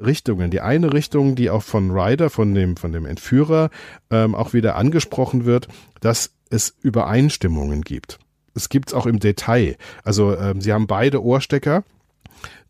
Richtungen. 0.00 0.50
Die 0.50 0.60
eine 0.60 0.92
Richtung, 0.92 1.36
die 1.36 1.50
auch 1.50 1.62
von 1.62 1.90
Ryder, 1.90 2.30
von 2.30 2.54
dem, 2.54 2.76
von 2.76 2.92
dem 2.92 3.06
Entführer, 3.06 3.70
ähm, 4.10 4.34
auch 4.34 4.52
wieder 4.52 4.76
angesprochen 4.76 5.44
wird, 5.44 5.68
dass 6.00 6.32
es 6.50 6.76
Übereinstimmungen 6.82 7.82
gibt 7.82 8.18
es 8.54 8.68
gibt's 8.68 8.94
auch 8.94 9.06
im 9.06 9.18
Detail. 9.18 9.76
Also 10.04 10.36
ähm, 10.36 10.60
sie 10.60 10.72
haben 10.72 10.86
beide 10.86 11.22
Ohrstecker 11.22 11.84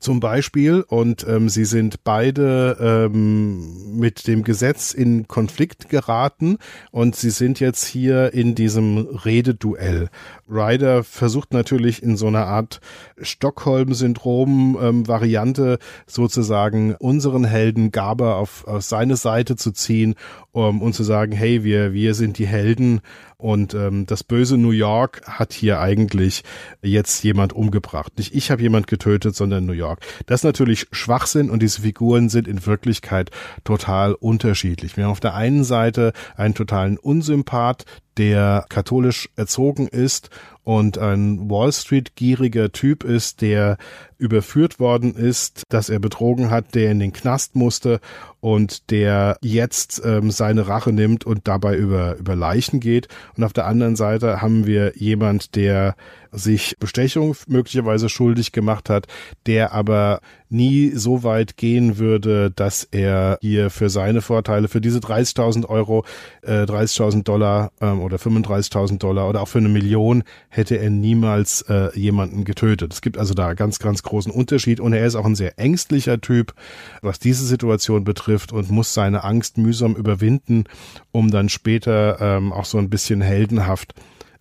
zum 0.04 0.20
Beispiel 0.20 0.84
und 0.86 1.26
ähm, 1.26 1.48
sie 1.48 1.64
sind 1.64 2.04
beide 2.04 2.76
ähm, 3.10 3.98
mit 3.98 4.26
dem 4.26 4.44
Gesetz 4.44 4.92
in 4.92 5.26
Konflikt 5.26 5.88
geraten 5.88 6.58
und 6.90 7.16
sie 7.16 7.30
sind 7.30 7.58
jetzt 7.58 7.86
hier 7.86 8.34
in 8.34 8.54
diesem 8.54 8.98
Rededuell. 8.98 10.10
Ryder 10.48 11.04
versucht 11.04 11.52
natürlich 11.52 12.02
in 12.02 12.16
so 12.16 12.26
einer 12.26 12.46
Art 12.46 12.80
Stockholm-Syndrom-Variante 13.20 15.72
ähm, 15.72 15.78
sozusagen 16.06 16.94
unseren 16.96 17.44
Helden 17.44 17.92
Gaber 17.92 18.36
auf, 18.36 18.66
auf 18.66 18.82
seine 18.82 19.16
Seite 19.16 19.56
zu 19.56 19.72
ziehen 19.72 20.14
um, 20.52 20.80
und 20.82 20.94
zu 20.94 21.02
sagen, 21.02 21.32
hey, 21.32 21.64
wir, 21.64 21.92
wir 21.92 22.14
sind 22.14 22.38
die 22.38 22.46
Helden 22.46 23.00
und 23.36 23.74
ähm, 23.74 24.06
das 24.06 24.24
böse 24.24 24.56
New 24.56 24.70
York 24.70 25.20
hat 25.26 25.52
hier 25.52 25.80
eigentlich 25.80 26.44
jetzt 26.82 27.22
jemand 27.24 27.52
umgebracht. 27.52 28.16
Nicht 28.16 28.34
ich 28.34 28.50
habe 28.50 28.62
jemand 28.62 28.86
getötet, 28.86 29.36
sondern 29.36 29.66
New 29.66 29.72
York. 29.72 30.00
Das 30.26 30.40
ist 30.40 30.44
natürlich 30.44 30.86
Schwachsinn 30.92 31.50
und 31.50 31.60
diese 31.60 31.82
Figuren 31.82 32.28
sind 32.28 32.46
in 32.48 32.64
Wirklichkeit 32.64 33.30
total 33.64 34.14
unterschiedlich. 34.14 34.96
Wir 34.96 35.04
haben 35.04 35.10
auf 35.10 35.20
der 35.20 35.34
einen 35.34 35.64
Seite 35.64 36.12
einen 36.36 36.54
totalen 36.54 36.96
Unsympath, 36.96 37.84
der 38.16 38.64
katholisch 38.68 39.28
erzogen 39.36 39.88
ist 39.88 40.30
und 40.64 40.98
ein 40.98 41.50
Wall 41.50 41.72
Street 41.72 42.16
gieriger 42.16 42.72
Typ 42.72 43.04
ist, 43.04 43.42
der 43.42 43.76
überführt 44.18 44.80
worden 44.80 45.14
ist, 45.14 45.64
dass 45.68 45.90
er 45.90 45.98
betrogen 45.98 46.50
hat, 46.50 46.74
der 46.74 46.90
in 46.90 46.98
den 46.98 47.12
Knast 47.12 47.56
musste 47.56 48.00
und 48.40 48.90
der 48.90 49.36
jetzt 49.42 50.02
ähm, 50.04 50.30
seine 50.30 50.66
Rache 50.66 50.92
nimmt 50.92 51.24
und 51.24 51.46
dabei 51.46 51.76
über, 51.76 52.16
über 52.16 52.34
Leichen 52.34 52.80
geht. 52.80 53.08
Und 53.36 53.44
auf 53.44 53.52
der 53.52 53.66
anderen 53.66 53.96
Seite 53.96 54.40
haben 54.40 54.66
wir 54.66 54.92
jemand, 54.96 55.56
der 55.56 55.94
sich 56.30 56.76
Bestechung 56.78 57.36
möglicherweise 57.46 58.08
schuldig 58.08 58.52
gemacht 58.52 58.90
hat, 58.90 59.06
der 59.46 59.72
aber 59.72 60.20
nie 60.48 60.90
so 60.90 61.22
weit 61.22 61.56
gehen 61.56 61.98
würde, 61.98 62.50
dass 62.50 62.84
er 62.90 63.38
hier 63.40 63.70
für 63.70 63.88
seine 63.88 64.20
Vorteile, 64.20 64.68
für 64.68 64.80
diese 64.80 64.98
30.000 64.98 65.68
Euro, 65.68 66.04
äh, 66.42 66.64
30.000 66.64 67.24
Dollar 67.24 67.72
ähm, 67.80 68.00
oder 68.00 68.16
35.000 68.16 68.98
Dollar 68.98 69.28
oder 69.28 69.42
auch 69.42 69.48
für 69.48 69.58
eine 69.58 69.68
Million 69.68 70.24
hätte 70.56 70.76
er 70.76 70.90
niemals 70.90 71.62
äh, 71.62 71.90
jemanden 71.98 72.44
getötet. 72.44 72.92
Es 72.92 73.00
gibt 73.00 73.18
also 73.18 73.34
da 73.34 73.54
ganz, 73.54 73.80
ganz 73.80 74.02
großen 74.02 74.30
Unterschied 74.30 74.78
und 74.78 74.92
er 74.92 75.04
ist 75.04 75.16
auch 75.16 75.24
ein 75.24 75.34
sehr 75.34 75.58
ängstlicher 75.58 76.20
Typ, 76.20 76.54
was 77.02 77.18
diese 77.18 77.44
Situation 77.44 78.04
betrifft 78.04 78.52
und 78.52 78.70
muss 78.70 78.94
seine 78.94 79.24
Angst 79.24 79.58
mühsam 79.58 79.96
überwinden, 79.96 80.64
um 81.10 81.30
dann 81.30 81.48
später 81.48 82.18
ähm, 82.20 82.52
auch 82.52 82.66
so 82.66 82.78
ein 82.78 82.88
bisschen 82.88 83.20
heldenhaft 83.20 83.94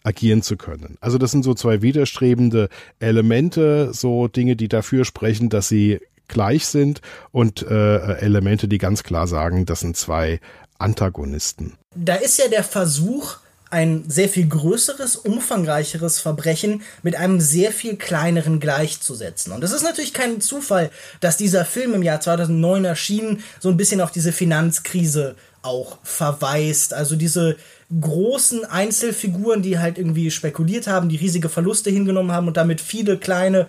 agieren 0.03 0.43
zu 0.43 0.55
können. 0.55 0.97
Also 1.01 1.17
das 1.17 1.31
sind 1.31 1.43
so 1.43 1.55
zwei 1.55 1.81
widerstrebende 1.81 2.69
Elemente, 2.99 3.93
so 3.93 4.27
Dinge, 4.27 4.55
die 4.55 4.67
dafür 4.67 5.05
sprechen, 5.05 5.49
dass 5.49 5.67
sie 5.67 5.99
gleich 6.27 6.67
sind 6.67 7.01
und 7.31 7.63
äh, 7.63 8.17
Elemente, 8.17 8.67
die 8.67 8.77
ganz 8.77 9.03
klar 9.03 9.27
sagen, 9.27 9.65
das 9.65 9.79
sind 9.79 9.97
zwei 9.97 10.39
Antagonisten. 10.77 11.73
Da 11.95 12.15
ist 12.15 12.37
ja 12.37 12.47
der 12.49 12.63
Versuch, 12.63 13.37
ein 13.73 14.05
sehr 14.07 14.29
viel 14.29 14.47
größeres, 14.47 15.15
umfangreicheres 15.15 16.19
Verbrechen 16.19 16.83
mit 17.01 17.15
einem 17.15 17.41
sehr 17.41 17.71
viel 17.71 17.97
kleineren 17.97 18.59
gleichzusetzen. 18.59 19.51
Und 19.51 19.63
es 19.63 19.71
ist 19.71 19.81
natürlich 19.81 20.13
kein 20.13 20.41
Zufall, 20.41 20.91
dass 21.21 21.37
dieser 21.37 21.65
Film 21.65 21.95
im 21.95 22.03
Jahr 22.03 22.21
2009 22.21 22.85
erschien, 22.85 23.43
so 23.59 23.69
ein 23.69 23.77
bisschen 23.77 23.99
auf 23.99 24.11
diese 24.11 24.31
Finanzkrise 24.31 25.35
auch 25.63 25.97
verweist. 26.03 26.93
Also 26.93 27.15
diese 27.15 27.57
großen 27.99 28.63
Einzelfiguren, 28.63 29.63
die 29.63 29.79
halt 29.79 29.97
irgendwie 29.97 30.29
spekuliert 30.29 30.85
haben, 30.85 31.09
die 31.09 31.17
riesige 31.17 31.49
Verluste 31.49 31.89
hingenommen 31.89 32.31
haben 32.31 32.47
und 32.47 32.57
damit 32.57 32.79
viele 32.79 33.17
kleine 33.17 33.67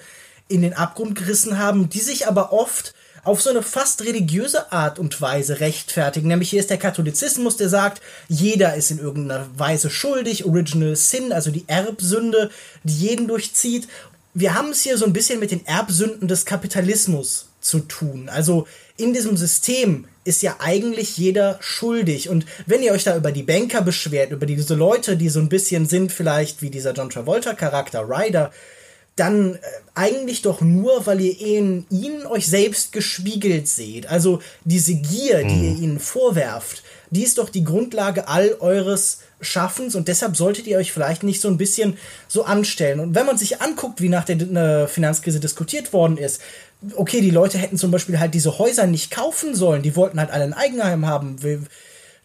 in 0.48 0.60
den 0.60 0.74
Abgrund 0.74 1.14
gerissen 1.14 1.58
haben, 1.58 1.88
die 1.88 2.00
sich 2.00 2.28
aber 2.28 2.52
oft 2.52 2.94
auf 3.24 3.40
so 3.42 3.50
eine 3.50 3.62
fast 3.62 4.04
religiöse 4.04 4.70
Art 4.70 4.98
und 4.98 5.20
Weise 5.20 5.60
rechtfertigen. 5.60 6.28
Nämlich 6.28 6.50
hier 6.50 6.60
ist 6.60 6.70
der 6.70 6.78
Katholizismus, 6.78 7.56
der 7.56 7.68
sagt, 7.68 8.00
jeder 8.28 8.74
ist 8.74 8.90
in 8.90 8.98
irgendeiner 8.98 9.46
Weise 9.56 9.90
schuldig, 9.90 10.44
Original 10.44 10.94
Sin, 10.94 11.32
also 11.32 11.50
die 11.50 11.64
Erbsünde, 11.66 12.50
die 12.82 12.98
jeden 12.98 13.26
durchzieht. 13.26 13.88
Wir 14.34 14.54
haben 14.54 14.70
es 14.70 14.82
hier 14.82 14.98
so 14.98 15.06
ein 15.06 15.12
bisschen 15.12 15.40
mit 15.40 15.50
den 15.50 15.66
Erbsünden 15.66 16.28
des 16.28 16.44
Kapitalismus 16.44 17.46
zu 17.60 17.80
tun. 17.80 18.28
Also 18.28 18.66
in 18.96 19.14
diesem 19.14 19.36
System 19.36 20.06
ist 20.24 20.42
ja 20.42 20.56
eigentlich 20.58 21.16
jeder 21.16 21.58
schuldig. 21.60 22.28
Und 22.28 22.46
wenn 22.66 22.82
ihr 22.82 22.92
euch 22.92 23.04
da 23.04 23.16
über 23.16 23.32
die 23.32 23.42
Banker 23.42 23.82
beschwert, 23.82 24.32
über 24.32 24.46
diese 24.46 24.74
Leute, 24.74 25.16
die 25.16 25.28
so 25.28 25.40
ein 25.40 25.48
bisschen 25.48 25.86
sind, 25.86 26.12
vielleicht 26.12 26.62
wie 26.62 26.70
dieser 26.70 26.92
John 26.92 27.10
Travolta-Charakter 27.10 28.08
Ryder, 28.08 28.52
dann 29.16 29.54
äh, 29.54 29.58
eigentlich 29.94 30.42
doch 30.42 30.60
nur, 30.60 31.06
weil 31.06 31.20
ihr 31.20 31.40
in 31.40 31.86
ihnen 31.90 32.26
euch 32.26 32.46
selbst 32.46 32.92
gespiegelt 32.92 33.68
seht. 33.68 34.06
Also 34.08 34.40
diese 34.64 34.94
Gier, 34.94 35.44
die 35.44 35.54
mhm. 35.54 35.64
ihr 35.64 35.82
ihnen 35.82 36.00
vorwerft, 36.00 36.82
die 37.10 37.22
ist 37.22 37.38
doch 37.38 37.48
die 37.48 37.64
Grundlage 37.64 38.26
all 38.26 38.56
eures 38.58 39.18
Schaffens 39.40 39.94
und 39.94 40.08
deshalb 40.08 40.36
solltet 40.36 40.66
ihr 40.66 40.78
euch 40.78 40.90
vielleicht 40.90 41.22
nicht 41.22 41.40
so 41.40 41.48
ein 41.48 41.58
bisschen 41.58 41.96
so 42.26 42.44
anstellen. 42.44 42.98
Und 42.98 43.14
wenn 43.14 43.26
man 43.26 43.38
sich 43.38 43.60
anguckt, 43.60 44.00
wie 44.00 44.08
nach 44.08 44.24
der 44.24 44.40
äh, 44.40 44.88
Finanzkrise 44.88 45.38
diskutiert 45.38 45.92
worden 45.92 46.16
ist, 46.16 46.40
okay, 46.96 47.20
die 47.20 47.30
Leute 47.30 47.58
hätten 47.58 47.78
zum 47.78 47.90
Beispiel 47.90 48.18
halt 48.18 48.34
diese 48.34 48.58
Häuser 48.58 48.86
nicht 48.86 49.10
kaufen 49.10 49.54
sollen, 49.54 49.82
die 49.82 49.96
wollten 49.96 50.18
halt 50.18 50.30
alle 50.30 50.44
ein 50.44 50.54
Eigenheim 50.54 51.06
haben. 51.06 51.36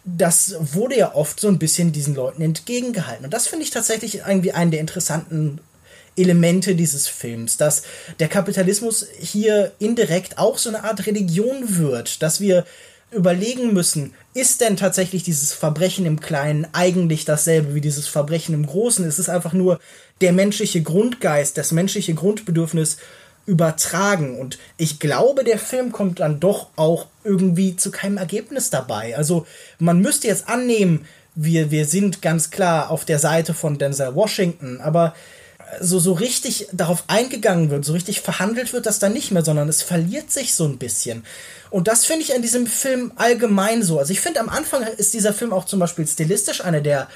Das 0.05 0.55
wurde 0.74 0.98
ja 0.98 1.13
oft 1.13 1.39
so 1.39 1.50
ein 1.50 1.60
bisschen 1.60 1.91
diesen 1.91 2.15
Leuten 2.15 2.41
entgegengehalten. 2.41 3.25
Und 3.25 3.34
das 3.34 3.48
finde 3.48 3.65
ich 3.65 3.72
tatsächlich 3.72 4.22
irgendwie 4.27 4.53
einen 4.53 4.72
der 4.72 4.79
interessanten 4.79 5.60
Elemente 6.21 6.75
dieses 6.75 7.07
Films, 7.07 7.57
dass 7.57 7.83
der 8.19 8.27
Kapitalismus 8.27 9.07
hier 9.19 9.71
indirekt 9.79 10.38
auch 10.38 10.57
so 10.57 10.69
eine 10.69 10.83
Art 10.83 11.05
Religion 11.05 11.77
wird, 11.77 12.21
dass 12.21 12.39
wir 12.41 12.65
überlegen 13.11 13.73
müssen, 13.73 14.13
ist 14.33 14.61
denn 14.61 14.77
tatsächlich 14.77 15.23
dieses 15.23 15.53
Verbrechen 15.53 16.05
im 16.05 16.19
Kleinen 16.19 16.67
eigentlich 16.73 17.25
dasselbe 17.25 17.73
wie 17.73 17.81
dieses 17.81 18.07
Verbrechen 18.07 18.53
im 18.53 18.65
Großen? 18.65 19.03
Es 19.05 19.17
ist 19.17 19.29
einfach 19.29 19.53
nur 19.53 19.79
der 20.21 20.31
menschliche 20.31 20.81
Grundgeist, 20.81 21.57
das 21.57 21.71
menschliche 21.71 22.13
Grundbedürfnis 22.13 22.97
übertragen. 23.45 24.38
Und 24.38 24.59
ich 24.77 24.99
glaube, 24.99 25.43
der 25.43 25.57
Film 25.57 25.91
kommt 25.91 26.19
dann 26.19 26.39
doch 26.39 26.67
auch 26.75 27.07
irgendwie 27.23 27.75
zu 27.75 27.89
keinem 27.89 28.17
Ergebnis 28.17 28.69
dabei. 28.69 29.17
Also 29.17 29.47
man 29.79 30.01
müsste 30.01 30.27
jetzt 30.27 30.47
annehmen, 30.47 31.05
wir, 31.33 31.71
wir 31.71 31.85
sind 31.85 32.21
ganz 32.21 32.51
klar 32.51 32.91
auf 32.91 33.05
der 33.05 33.17
Seite 33.17 33.53
von 33.53 33.77
Denzel 33.77 34.13
Washington, 34.13 34.81
aber 34.81 35.15
so, 35.81 35.99
so 35.99 36.13
richtig 36.13 36.67
darauf 36.71 37.03
eingegangen 37.07 37.69
wird, 37.69 37.85
so 37.85 37.93
richtig 37.93 38.21
verhandelt 38.21 38.73
wird 38.73 38.85
das 38.85 38.99
dann 38.99 39.13
nicht 39.13 39.31
mehr, 39.31 39.43
sondern 39.43 39.69
es 39.69 39.81
verliert 39.81 40.31
sich 40.31 40.55
so 40.55 40.65
ein 40.65 40.77
bisschen. 40.77 41.23
Und 41.69 41.88
das 41.88 42.05
finde 42.05 42.23
ich 42.23 42.35
an 42.35 42.41
diesem 42.41 42.67
Film 42.67 43.11
allgemein 43.15 43.83
so. 43.83 43.99
Also 43.99 44.11
ich 44.11 44.19
finde, 44.19 44.39
am 44.39 44.49
Anfang 44.49 44.83
ist 44.83 45.13
dieser 45.13 45.33
Film 45.33 45.53
auch 45.53 45.65
zum 45.65 45.79
Beispiel 45.79 46.07
stilistisch 46.07 46.63
einer 46.63 46.81
der 46.81 47.07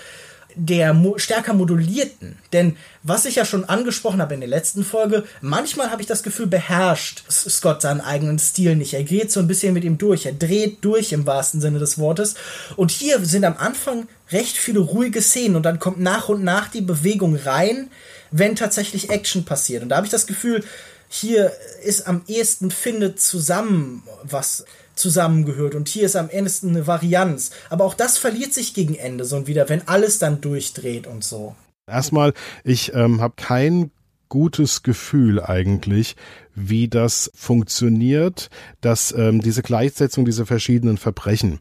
der 0.56 0.94
mo 0.94 1.18
stärker 1.18 1.54
modulierten. 1.54 2.38
Denn 2.52 2.78
was 3.02 3.26
ich 3.26 3.36
ja 3.36 3.46
schon 3.46 3.66
angesprochen 3.66 4.22
habe 4.22 4.34
in 4.34 4.40
der 4.40 4.50
letzten 4.50 4.84
Folge, 4.84 5.24
manchmal 5.42 5.92
habe 5.92 6.02
ich 6.02 6.08
das 6.08 6.24
Gefühl, 6.24 6.48
beherrscht 6.48 7.24
Scott 7.30 7.82
seinen 7.82 8.02
eigenen 8.02 8.40
Stil 8.40 8.76
nicht. 8.76 8.94
Er 8.94 9.04
geht 9.04 9.32
so 9.32 9.40
ein 9.40 9.48
bisschen 9.48 9.74
mit 9.74 9.84
ihm 9.84 9.98
durch. 9.98 10.26
Er 10.26 10.34
dreht 10.34 10.84
durch 10.86 11.12
im 11.12 11.26
wahrsten 11.26 11.62
Sinne 11.62 11.80
des 11.80 11.98
Wortes. 11.98 12.36
Und 12.76 12.92
hier 12.92 13.24
sind 13.26 13.46
am 13.46 13.58
Anfang 13.58 14.08
recht 14.32 14.58
viele 14.58 14.80
ruhige 14.80 15.22
Szenen 15.22 15.56
und 15.56 15.64
dann 15.64 15.80
kommt 15.80 16.00
nach 16.00 16.30
und 16.30 16.44
nach 16.44 16.68
die 16.70 16.82
Bewegung 16.82 17.36
rein, 17.36 17.90
wenn 18.34 18.56
tatsächlich 18.56 19.10
Action 19.12 19.46
passiert. 19.46 19.84
Und 19.84 19.90
da 19.90 19.98
habe 19.98 20.08
ich 20.08 20.12
das 20.12 20.28
Gefühl, 20.28 20.64
hier 21.08 21.52
ist 21.84 22.08
am 22.08 22.24
ehesten 22.28 22.72
findet 22.72 23.20
zusammen, 23.20 24.04
was 24.24 24.66
zusammengehört. 24.96 25.76
Und 25.76 25.88
hier 25.88 26.06
ist 26.06 26.16
am 26.16 26.30
ehesten 26.30 26.70
eine 26.70 26.88
Varianz. 26.88 27.52
Aber 27.70 27.86
auch 27.86 27.94
das 27.94 28.18
verliert 28.18 28.54
sich 28.54 28.74
gegen 28.74 28.96
Ende 28.96 29.24
so 29.24 29.38
und 29.38 29.48
wieder, 29.48 29.70
wenn 29.70 29.88
alles 29.88 30.18
dann 30.18 30.42
durchdreht 30.42 31.06
und 31.06 31.24
so. 31.24 31.56
Erstmal, 31.88 32.34
ich 32.64 32.94
ähm, 32.94 33.22
habe 33.22 33.36
kein 33.38 33.92
gutes 34.30 34.82
Gefühl 34.82 35.40
eigentlich, 35.40 36.16
wie 36.56 36.88
das 36.88 37.32
funktioniert, 37.36 38.50
dass 38.82 39.12
ähm, 39.12 39.42
diese 39.42 39.62
Gleichsetzung 39.62 40.26
dieser 40.26 40.48
verschiedenen 40.48 40.98
Verbrechen. 40.98 41.60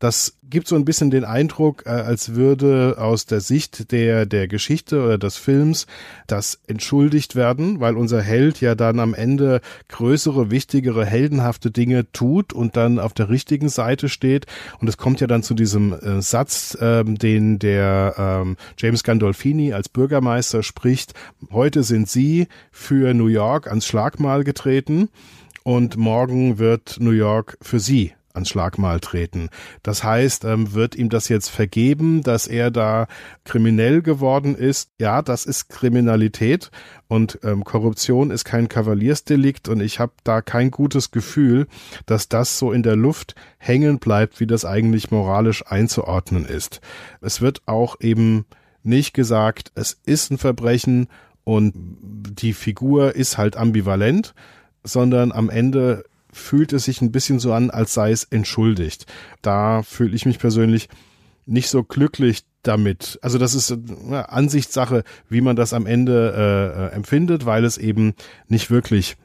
Das 0.00 0.34
gibt 0.54 0.68
so 0.68 0.76
ein 0.76 0.86
bisschen 0.86 1.10
den 1.10 1.24
Eindruck, 1.24 1.82
äh, 1.84 1.90
als 1.90 2.34
würde 2.34 2.96
aus 2.98 3.26
der 3.26 3.40
Sicht 3.40 3.92
der, 3.92 4.24
der 4.24 4.48
Geschichte 4.48 5.02
oder 5.02 5.18
des 5.18 5.36
Films 5.36 5.86
das 6.26 6.60
entschuldigt 6.66 7.36
werden, 7.36 7.80
weil 7.80 7.96
unser 7.96 8.22
Held 8.22 8.62
ja 8.62 8.74
dann 8.74 9.00
am 9.00 9.12
Ende 9.12 9.60
größere, 9.88 10.50
wichtigere, 10.50 11.04
heldenhafte 11.04 11.70
Dinge 11.70 12.10
tut 12.12 12.52
und 12.52 12.76
dann 12.76 12.98
auf 12.98 13.12
der 13.12 13.28
richtigen 13.28 13.68
Seite 13.68 14.08
steht. 14.08 14.46
Und 14.80 14.88
es 14.88 14.96
kommt 14.96 15.20
ja 15.20 15.26
dann 15.26 15.42
zu 15.42 15.54
diesem 15.54 15.92
äh, 15.92 16.22
Satz, 16.22 16.78
ähm, 16.80 17.18
den 17.18 17.58
der 17.58 18.14
ähm, 18.16 18.56
James 18.78 19.02
Gandolfini 19.02 19.72
als 19.72 19.88
Bürgermeister 19.88 20.62
spricht. 20.62 21.14
Heute 21.50 21.82
sind 21.82 22.08
Sie 22.08 22.46
für 22.70 23.12
New 23.12 23.26
York 23.26 23.66
ans 23.66 23.86
Schlagmal 23.86 24.44
getreten 24.44 25.08
und 25.64 25.96
morgen 25.96 26.58
wird 26.58 26.98
New 27.00 27.10
York 27.10 27.58
für 27.60 27.80
Sie 27.80 28.14
ans 28.34 28.48
Schlagmal 28.48 29.00
treten. 29.00 29.48
Das 29.82 30.04
heißt, 30.04 30.44
ähm, 30.44 30.74
wird 30.74 30.96
ihm 30.96 31.08
das 31.08 31.28
jetzt 31.28 31.48
vergeben, 31.48 32.22
dass 32.22 32.46
er 32.46 32.70
da 32.70 33.06
kriminell 33.44 34.02
geworden 34.02 34.54
ist? 34.54 34.90
Ja, 34.98 35.22
das 35.22 35.46
ist 35.46 35.68
Kriminalität 35.68 36.70
und 37.08 37.38
ähm, 37.42 37.64
Korruption 37.64 38.30
ist 38.30 38.44
kein 38.44 38.68
Kavaliersdelikt 38.68 39.68
und 39.68 39.80
ich 39.80 40.00
habe 40.00 40.12
da 40.24 40.42
kein 40.42 40.70
gutes 40.70 41.10
Gefühl, 41.10 41.66
dass 42.06 42.28
das 42.28 42.58
so 42.58 42.72
in 42.72 42.82
der 42.82 42.96
Luft 42.96 43.34
hängen 43.58 43.98
bleibt, 43.98 44.40
wie 44.40 44.46
das 44.46 44.64
eigentlich 44.64 45.10
moralisch 45.10 45.64
einzuordnen 45.66 46.44
ist. 46.44 46.80
Es 47.20 47.40
wird 47.40 47.62
auch 47.66 48.00
eben 48.00 48.44
nicht 48.82 49.14
gesagt, 49.14 49.72
es 49.74 49.98
ist 50.04 50.30
ein 50.30 50.38
Verbrechen 50.38 51.08
und 51.44 51.72
die 51.74 52.52
Figur 52.52 53.14
ist 53.14 53.38
halt 53.38 53.56
ambivalent, 53.56 54.34
sondern 54.82 55.32
am 55.32 55.50
Ende 55.50 56.04
fühlt 56.34 56.72
es 56.72 56.84
sich 56.84 57.00
ein 57.00 57.12
bisschen 57.12 57.38
so 57.38 57.52
an, 57.52 57.70
als 57.70 57.94
sei 57.94 58.10
es 58.10 58.24
entschuldigt. 58.24 59.06
Da 59.42 59.82
fühle 59.82 60.14
ich 60.14 60.26
mich 60.26 60.38
persönlich 60.38 60.88
nicht 61.46 61.68
so 61.68 61.82
glücklich 61.82 62.44
damit. 62.62 63.18
Also 63.22 63.38
das 63.38 63.54
ist 63.54 63.72
eine 63.72 64.30
Ansichtssache, 64.30 65.04
wie 65.28 65.40
man 65.40 65.56
das 65.56 65.72
am 65.72 65.86
Ende 65.86 66.34
äh, 66.36 66.86
äh, 66.86 66.96
empfindet, 66.96 67.46
weil 67.46 67.64
es 67.64 67.78
eben 67.78 68.14
nicht 68.48 68.70
wirklich 68.70 69.16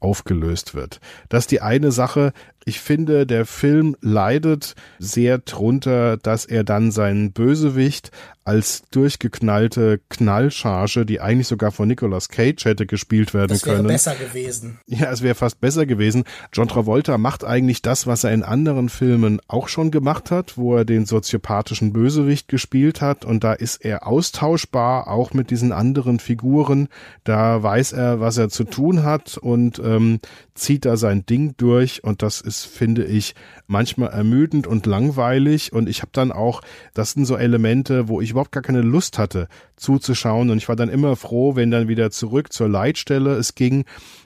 aufgelöst 0.00 0.74
wird. 0.74 1.00
Das 1.28 1.44
ist 1.44 1.50
die 1.50 1.62
eine 1.62 1.90
Sache. 1.90 2.32
Ich 2.64 2.80
finde, 2.80 3.26
der 3.26 3.46
Film 3.46 3.96
leidet 4.00 4.74
sehr 4.98 5.38
drunter, 5.38 6.18
dass 6.18 6.44
er 6.44 6.62
dann 6.62 6.90
seinen 6.90 7.32
Bösewicht 7.32 8.10
als 8.44 8.82
durchgeknallte 8.90 10.00
Knallcharge, 10.10 11.06
die 11.06 11.20
eigentlich 11.20 11.48
sogar 11.48 11.72
von 11.72 11.88
Nicolas 11.88 12.28
Cage 12.28 12.66
hätte 12.66 12.84
gespielt 12.84 13.32
werden 13.32 13.48
das 13.48 13.64
wäre 13.64 13.76
können. 13.76 13.88
besser 13.88 14.14
gewesen. 14.14 14.78
Ja, 14.86 15.10
es 15.10 15.22
wäre 15.22 15.34
fast 15.34 15.60
besser 15.60 15.86
gewesen. 15.86 16.24
John 16.52 16.68
Travolta 16.68 17.16
macht 17.16 17.42
eigentlich 17.42 17.80
das, 17.80 18.06
was 18.06 18.22
er 18.22 18.32
in 18.32 18.42
anderen 18.42 18.90
Filmen 18.90 19.40
auch 19.48 19.68
schon 19.68 19.90
gemacht 19.90 20.30
hat, 20.30 20.58
wo 20.58 20.76
er 20.76 20.84
den 20.84 21.06
soziopathischen 21.06 21.94
Bösewicht 21.94 22.48
gespielt 22.48 23.00
hat 23.00 23.24
und 23.24 23.44
da 23.44 23.54
ist 23.54 23.82
er 23.82 24.06
austauschbar, 24.06 25.08
auch 25.08 25.32
mit 25.32 25.50
diesen 25.50 25.72
anderen 25.72 26.18
Figuren. 26.18 26.88
Da 27.24 27.62
weiß 27.62 27.92
er, 27.92 28.20
was 28.20 28.36
er 28.36 28.50
zu 28.50 28.64
tun 28.64 29.04
hat 29.04 29.38
und 29.38 29.78
ähm, 29.78 30.20
zieht 30.54 30.84
da 30.84 30.98
sein 30.98 31.24
Ding 31.24 31.54
durch 31.56 32.04
und 32.04 32.22
das 32.22 32.42
ist, 32.42 32.66
finde 32.66 33.04
ich, 33.04 33.34
manchmal 33.66 34.10
ermüdend 34.10 34.66
und 34.66 34.84
langweilig 34.84 35.72
und 35.72 35.88
ich 35.88 36.02
habe 36.02 36.10
dann 36.12 36.30
auch, 36.30 36.60
das 36.92 37.12
sind 37.12 37.24
so 37.24 37.36
Elemente, 37.36 38.08
wo 38.08 38.20
ich 38.20 38.33
überhaupt 38.34 38.52
gar 38.52 38.62
keine 38.62 38.82
Lust 38.82 39.18
hatte 39.18 39.48
zuzuschauen 39.76 40.50
und 40.50 40.58
ich 40.58 40.68
war 40.68 40.76
dann 40.76 40.88
immer 40.88 41.16
froh, 41.16 41.56
wenn 41.56 41.70
dann 41.70 41.88
wieder 41.88 42.10
zurück 42.10 42.52
zur 42.52 42.68
Leitstelle 42.68 43.32
es 43.34 43.54
ging 43.54 43.84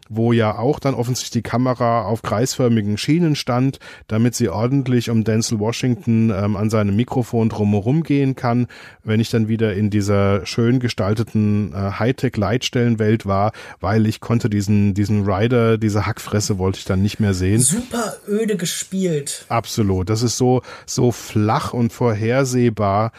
wo 0.09 0.33
ja 0.33 0.59
auch 0.59 0.79
dann 0.79 0.95
offensichtlich 0.95 1.43
die 1.43 1.49
Kamera 1.49 2.03
auf 2.03 2.23
kreisförmigen 2.23 2.97
Schienen 2.97 3.37
stand, 3.37 3.79
damit 4.07 4.35
sie 4.35 4.49
ordentlich 4.49 5.11
um 5.11 5.25
Denzel 5.25 5.59
Washington 5.59 6.31
ähm, 6.31 6.57
an 6.57 6.71
seinem 6.71 6.97
Mikrofon 6.97 7.49
drumherum 7.49 8.03
gehen 8.03 8.35
kann. 8.35 8.67
Wenn 9.05 9.21
ich 9.21 9.31
dann 9.31 9.49
wieder 9.49 9.75
in 9.75 9.91
dieser 9.91 10.47
schön 10.47 10.81
gestalteten 10.81 11.73
äh, 11.73 11.93
Hightech-Leitstellenwelt 11.99 13.27
war, 13.27 13.53
weil 13.81 14.07
ich 14.07 14.21
konnte 14.21 14.49
diesen, 14.49 14.95
diesen 14.95 15.29
Rider, 15.29 15.79
diese 15.79 16.07
Hackfresse 16.07 16.59
wollte 16.59 16.79
ich 16.79 16.85
dann 16.85 17.03
nicht 17.03 17.21
mehr 17.21 17.35
sehen. 17.35 17.61
Super 17.61 18.17
öde 18.27 18.57
gespielt. 18.57 19.45
Absolut. 19.49 20.09
Das 20.09 20.23
ist 20.23 20.37
so, 20.37 20.63
so 20.87 21.13
flach 21.13 21.73
und 21.73 21.93
vorhersehbar. 21.93 23.13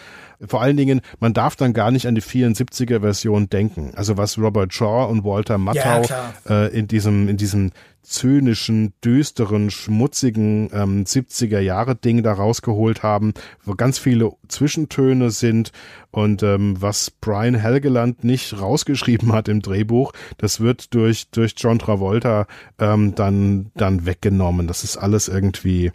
Vor 0.45 0.61
allen 0.61 0.77
Dingen, 0.77 1.01
man 1.19 1.33
darf 1.33 1.55
dann 1.55 1.73
gar 1.73 1.91
nicht 1.91 2.07
an 2.07 2.15
die 2.15 2.21
74er 2.21 3.01
Version 3.01 3.49
denken. 3.49 3.91
Also 3.95 4.17
was 4.17 4.37
Robert 4.37 4.73
Shaw 4.73 5.09
und 5.09 5.23
Walter 5.23 5.57
Matthau 5.57 6.03
ja, 6.03 6.33
äh, 6.47 6.67
in 6.77 6.87
diesem, 6.87 7.27
in 7.27 7.37
diesem 7.37 7.71
zynischen, 8.09 8.93
düsteren, 9.03 9.69
schmutzigen 9.69 10.69
ähm, 10.73 11.03
70er 11.03 11.59
Jahre 11.59 11.95
Ding 11.95 12.23
da 12.23 12.33
rausgeholt 12.33 13.03
haben, 13.03 13.33
wo 13.63 13.75
ganz 13.75 13.99
viele 13.99 14.31
Zwischentöne 14.47 15.29
sind 15.29 15.71
und 16.11 16.41
ähm, 16.41 16.75
was 16.79 17.11
Brian 17.11 17.55
Helgeland 17.55 18.23
nicht 18.23 18.59
rausgeschrieben 18.59 19.31
hat 19.33 19.47
im 19.47 19.61
Drehbuch, 19.61 20.13
das 20.37 20.59
wird 20.59 20.93
durch 20.95 21.29
durch 21.29 21.53
John 21.57 21.79
Travolta 21.79 22.47
ähm, 22.79 23.13
dann 23.13 23.71
dann 23.75 24.05
weggenommen. 24.05 24.67
Das 24.67 24.83
ist 24.83 24.97
alles 24.97 25.27
irgendwie 25.27 25.91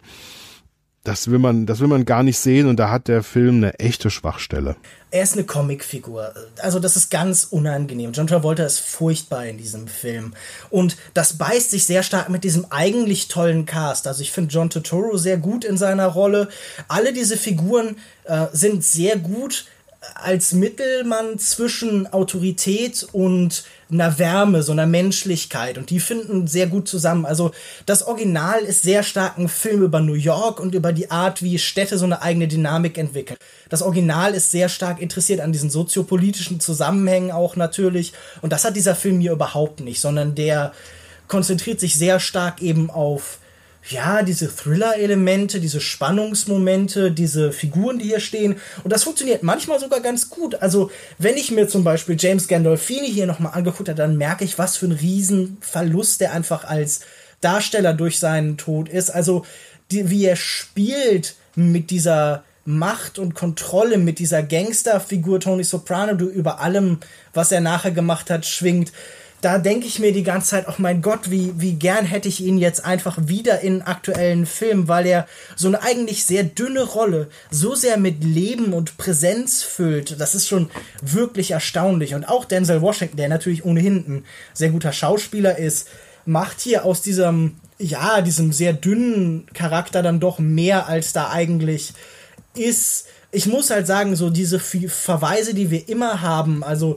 das 1.05 1.29
will 1.29 1.39
man, 1.39 1.65
das 1.65 1.79
will 1.79 1.87
man 1.87 2.03
gar 2.03 2.23
nicht 2.23 2.37
sehen 2.39 2.67
und 2.67 2.77
da 2.77 2.89
hat 2.89 3.07
der 3.07 3.23
Film 3.23 3.57
eine 3.57 3.79
echte 3.79 4.09
Schwachstelle. 4.09 4.75
Er 5.11 5.23
ist 5.23 5.33
eine 5.33 5.45
Comicfigur. 5.45 6.33
Also 6.61 6.79
das 6.79 6.97
ist 6.97 7.09
ganz 7.09 7.45
unangenehm. 7.45 8.11
John 8.11 8.27
Travolta 8.27 8.65
ist 8.65 8.79
furchtbar 8.79 9.45
in 9.45 9.57
diesem 9.57 9.87
Film. 9.87 10.33
Und 10.69 10.97
das 11.13 11.37
beißt 11.37 11.71
sich 11.71 11.85
sehr 11.85 12.03
stark 12.03 12.29
mit 12.29 12.43
diesem 12.43 12.65
eigentlich 12.71 13.27
tollen 13.27 13.65
Cast. 13.65 14.07
Also 14.07 14.23
ich 14.23 14.31
finde 14.31 14.51
John 14.51 14.69
Turturro 14.69 15.15
sehr 15.15 15.37
gut 15.37 15.63
in 15.63 15.77
seiner 15.77 16.07
Rolle. 16.07 16.49
Alle 16.87 17.13
diese 17.13 17.37
Figuren 17.37 17.97
äh, 18.25 18.47
sind 18.51 18.83
sehr 18.83 19.17
gut 19.17 19.67
als 20.13 20.53
Mittelmann 20.53 21.39
zwischen 21.39 22.11
Autorität 22.11 23.07
und 23.11 23.63
einer 23.91 24.17
Wärme, 24.17 24.63
so 24.63 24.71
einer 24.71 24.85
Menschlichkeit 24.85 25.77
und 25.77 25.89
die 25.89 25.99
finden 25.99 26.47
sehr 26.47 26.67
gut 26.67 26.87
zusammen. 26.87 27.25
Also 27.25 27.51
das 27.85 28.03
Original 28.07 28.61
ist 28.61 28.81
sehr 28.81 29.03
stark 29.03 29.37
ein 29.37 29.47
Film 29.47 29.83
über 29.83 29.99
New 29.99 30.13
York 30.13 30.59
und 30.59 30.73
über 30.73 30.93
die 30.93 31.11
Art, 31.11 31.43
wie 31.43 31.59
Städte 31.59 31.97
so 31.97 32.05
eine 32.05 32.21
eigene 32.21 32.47
Dynamik 32.47 32.97
entwickeln. 32.97 33.37
Das 33.69 33.81
Original 33.81 34.33
ist 34.33 34.51
sehr 34.51 34.69
stark 34.69 35.01
interessiert 35.01 35.39
an 35.39 35.51
diesen 35.51 35.69
soziopolitischen 35.69 36.59
Zusammenhängen 36.59 37.31
auch 37.31 37.55
natürlich 37.55 38.13
und 38.41 38.51
das 38.51 38.63
hat 38.65 38.75
dieser 38.75 38.95
Film 38.95 39.19
hier 39.19 39.33
überhaupt 39.33 39.81
nicht, 39.81 40.01
sondern 40.01 40.35
der 40.35 40.73
konzentriert 41.27 41.79
sich 41.79 41.95
sehr 41.95 42.19
stark 42.19 42.61
eben 42.61 42.89
auf 42.89 43.39
ja, 43.89 44.23
diese 44.23 44.53
Thriller-Elemente, 44.53 45.59
diese 45.59 45.79
Spannungsmomente, 45.79 47.11
diese 47.11 47.51
Figuren, 47.51 47.99
die 47.99 48.05
hier 48.05 48.19
stehen. 48.19 48.55
Und 48.83 48.91
das 48.91 49.03
funktioniert 49.03 49.43
manchmal 49.43 49.79
sogar 49.79 49.99
ganz 49.99 50.29
gut. 50.29 50.55
Also, 50.55 50.89
wenn 51.19 51.37
ich 51.37 51.51
mir 51.51 51.67
zum 51.67 51.83
Beispiel 51.83 52.17
James 52.19 52.47
Gandolfini 52.47 53.11
hier 53.11 53.27
nochmal 53.27 53.53
angeguckt 53.53 53.89
habe, 53.89 53.97
dann 53.97 54.17
merke 54.17 54.43
ich, 54.43 54.57
was 54.57 54.77
für 54.77 54.87
ein 54.87 54.91
Riesenverlust 54.91 56.21
der 56.21 56.33
einfach 56.33 56.63
als 56.63 57.01
Darsteller 57.41 57.93
durch 57.93 58.19
seinen 58.19 58.57
Tod 58.57 58.89
ist. 58.89 59.11
Also, 59.11 59.45
die, 59.91 60.09
wie 60.09 60.25
er 60.25 60.35
spielt 60.35 61.35
mit 61.55 61.91
dieser 61.91 62.43
Macht 62.65 63.19
und 63.19 63.35
Kontrolle, 63.35 63.99
mit 63.99 64.17
dieser 64.17 64.41
Gangsterfigur 64.41 65.39
Tony 65.39 65.63
Soprano, 65.63 66.15
du 66.15 66.25
über 66.25 66.59
allem, 66.59 66.97
was 67.35 67.51
er 67.51 67.61
nachher 67.61 67.91
gemacht 67.91 68.31
hat, 68.31 68.47
schwingt 68.47 68.91
da 69.45 69.59
denke 69.59 69.85
ich 69.85 69.99
mir 69.99 70.11
die 70.11 70.23
ganze 70.23 70.49
Zeit, 70.49 70.65
oh 70.67 70.73
mein 70.79 71.03
Gott, 71.03 71.29
wie, 71.29 71.53
wie 71.57 71.73
gern 71.73 72.03
hätte 72.03 72.27
ich 72.27 72.41
ihn 72.41 72.57
jetzt 72.57 72.83
einfach 72.83 73.15
wieder 73.27 73.59
in 73.61 73.83
aktuellen 73.83 74.47
Filmen, 74.47 74.87
weil 74.87 75.05
er 75.05 75.27
so 75.55 75.67
eine 75.67 75.83
eigentlich 75.83 76.25
sehr 76.25 76.43
dünne 76.43 76.81
Rolle 76.81 77.27
so 77.51 77.75
sehr 77.75 77.97
mit 77.97 78.23
Leben 78.23 78.73
und 78.73 78.97
Präsenz 78.97 79.61
füllt. 79.61 80.19
Das 80.19 80.33
ist 80.33 80.47
schon 80.47 80.71
wirklich 80.99 81.51
erstaunlich. 81.51 82.15
Und 82.15 82.27
auch 82.27 82.45
Denzel 82.45 82.81
Washington, 82.81 83.17
der 83.17 83.29
natürlich 83.29 83.63
ohnehin 83.63 83.97
ein 84.07 84.25
sehr 84.55 84.69
guter 84.69 84.91
Schauspieler 84.91 85.59
ist, 85.59 85.89
macht 86.25 86.59
hier 86.59 86.83
aus 86.83 87.03
diesem, 87.03 87.57
ja, 87.77 88.21
diesem 88.21 88.51
sehr 88.51 88.73
dünnen 88.73 89.45
Charakter 89.53 90.01
dann 90.01 90.19
doch 90.19 90.39
mehr, 90.39 90.87
als 90.87 91.13
da 91.13 91.29
eigentlich 91.29 91.93
ist. 92.55 93.05
Ich 93.31 93.45
muss 93.45 93.69
halt 93.69 93.85
sagen, 93.85 94.15
so 94.15 94.31
diese 94.31 94.59
Verweise, 94.59 95.53
die 95.53 95.69
wir 95.69 95.87
immer 95.87 96.21
haben, 96.21 96.63
also 96.63 96.95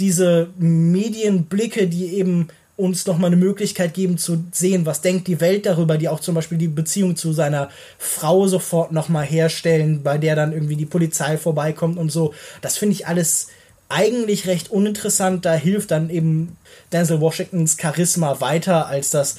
diese 0.00 0.48
Medienblicke, 0.58 1.86
die 1.86 2.14
eben 2.14 2.48
uns 2.80 3.06
noch 3.06 3.18
mal 3.18 3.26
eine 3.26 3.36
Möglichkeit 3.36 3.92
geben 3.92 4.16
zu 4.16 4.42
sehen, 4.52 4.86
was 4.86 5.02
denkt 5.02 5.28
die 5.28 5.40
Welt 5.40 5.66
darüber, 5.66 5.98
die 5.98 6.08
auch 6.08 6.20
zum 6.20 6.34
Beispiel 6.34 6.56
die 6.56 6.68
Beziehung 6.68 7.14
zu 7.14 7.32
seiner 7.32 7.68
Frau 7.98 8.46
sofort 8.48 8.90
noch 8.90 9.08
mal 9.08 9.24
herstellen, 9.24 10.02
bei 10.02 10.16
der 10.16 10.34
dann 10.34 10.52
irgendwie 10.52 10.76
die 10.76 10.86
Polizei 10.86 11.36
vorbeikommt 11.36 11.98
und 11.98 12.10
so. 12.10 12.32
Das 12.62 12.78
finde 12.78 12.94
ich 12.94 13.06
alles 13.06 13.48
eigentlich 13.90 14.46
recht 14.46 14.70
uninteressant. 14.70 15.44
Da 15.44 15.52
hilft 15.54 15.90
dann 15.90 16.08
eben 16.08 16.56
Denzel 16.92 17.20
Washingtons 17.20 17.76
Charisma 17.78 18.40
weiter, 18.40 18.86
als 18.86 19.10
das 19.10 19.36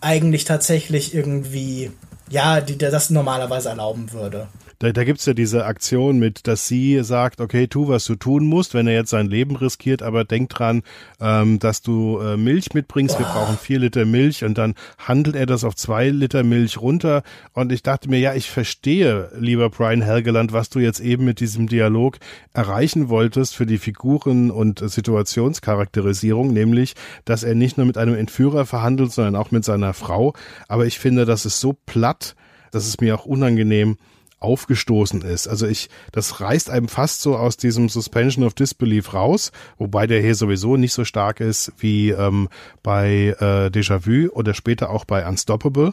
eigentlich 0.00 0.44
tatsächlich 0.44 1.12
irgendwie, 1.14 1.90
ja, 2.30 2.60
die, 2.60 2.78
das 2.78 3.10
normalerweise 3.10 3.70
erlauben 3.70 4.12
würde. 4.12 4.46
Da, 4.78 4.92
da 4.92 5.04
gibt 5.04 5.20
es 5.20 5.26
ja 5.26 5.32
diese 5.32 5.64
Aktion 5.64 6.18
mit, 6.18 6.46
dass 6.46 6.68
sie 6.68 7.02
sagt, 7.02 7.40
okay, 7.40 7.66
tu, 7.66 7.88
was 7.88 8.04
du 8.04 8.14
tun 8.14 8.44
musst, 8.44 8.74
wenn 8.74 8.86
er 8.86 8.94
jetzt 8.94 9.10
sein 9.10 9.26
Leben 9.26 9.56
riskiert, 9.56 10.02
aber 10.02 10.24
denk 10.24 10.50
dran, 10.50 10.82
ähm, 11.20 11.58
dass 11.58 11.80
du 11.80 12.18
äh, 12.18 12.36
Milch 12.36 12.74
mitbringst. 12.74 13.18
Wir 13.18 13.26
brauchen 13.26 13.56
vier 13.56 13.78
Liter 13.78 14.04
Milch 14.04 14.44
und 14.44 14.58
dann 14.58 14.74
handelt 14.98 15.34
er 15.34 15.46
das 15.46 15.64
auf 15.64 15.74
zwei 15.74 16.10
Liter 16.10 16.42
Milch 16.42 16.80
runter. 16.80 17.22
Und 17.52 17.72
ich 17.72 17.82
dachte 17.82 18.10
mir, 18.10 18.18
ja, 18.18 18.34
ich 18.34 18.50
verstehe, 18.50 19.30
lieber 19.38 19.70
Brian 19.70 20.02
Helgeland, 20.02 20.52
was 20.52 20.68
du 20.68 20.78
jetzt 20.78 21.00
eben 21.00 21.24
mit 21.24 21.40
diesem 21.40 21.68
Dialog 21.68 22.18
erreichen 22.52 23.08
wolltest 23.08 23.54
für 23.54 23.66
die 23.66 23.78
Figuren 23.78 24.50
und 24.50 24.78
Situationscharakterisierung, 24.78 26.52
nämlich, 26.52 26.94
dass 27.24 27.44
er 27.44 27.54
nicht 27.54 27.78
nur 27.78 27.86
mit 27.86 27.96
einem 27.96 28.14
Entführer 28.14 28.66
verhandelt, 28.66 29.12
sondern 29.12 29.36
auch 29.36 29.50
mit 29.50 29.64
seiner 29.64 29.94
Frau. 29.94 30.34
Aber 30.68 30.86
ich 30.86 30.98
finde, 30.98 31.24
das 31.24 31.46
ist 31.46 31.60
so 31.60 31.72
platt, 31.86 32.34
dass 32.72 32.86
es 32.86 33.00
mir 33.00 33.14
auch 33.14 33.24
unangenehm 33.24 33.96
aufgestoßen 34.38 35.22
ist. 35.22 35.48
Also 35.48 35.66
ich, 35.66 35.88
das 36.12 36.40
reißt 36.40 36.70
einem 36.70 36.88
fast 36.88 37.22
so 37.22 37.36
aus 37.36 37.56
diesem 37.56 37.88
Suspension 37.88 38.44
of 38.44 38.54
Disbelief 38.54 39.14
raus, 39.14 39.50
wobei 39.78 40.06
der 40.06 40.20
hier 40.20 40.34
sowieso 40.34 40.76
nicht 40.76 40.92
so 40.92 41.04
stark 41.04 41.40
ist 41.40 41.72
wie 41.78 42.10
ähm, 42.10 42.48
bei 42.82 43.34
äh, 43.40 43.70
Déjà-vu 43.70 44.30
oder 44.32 44.54
später 44.54 44.90
auch 44.90 45.04
bei 45.04 45.26
Unstoppable, 45.26 45.92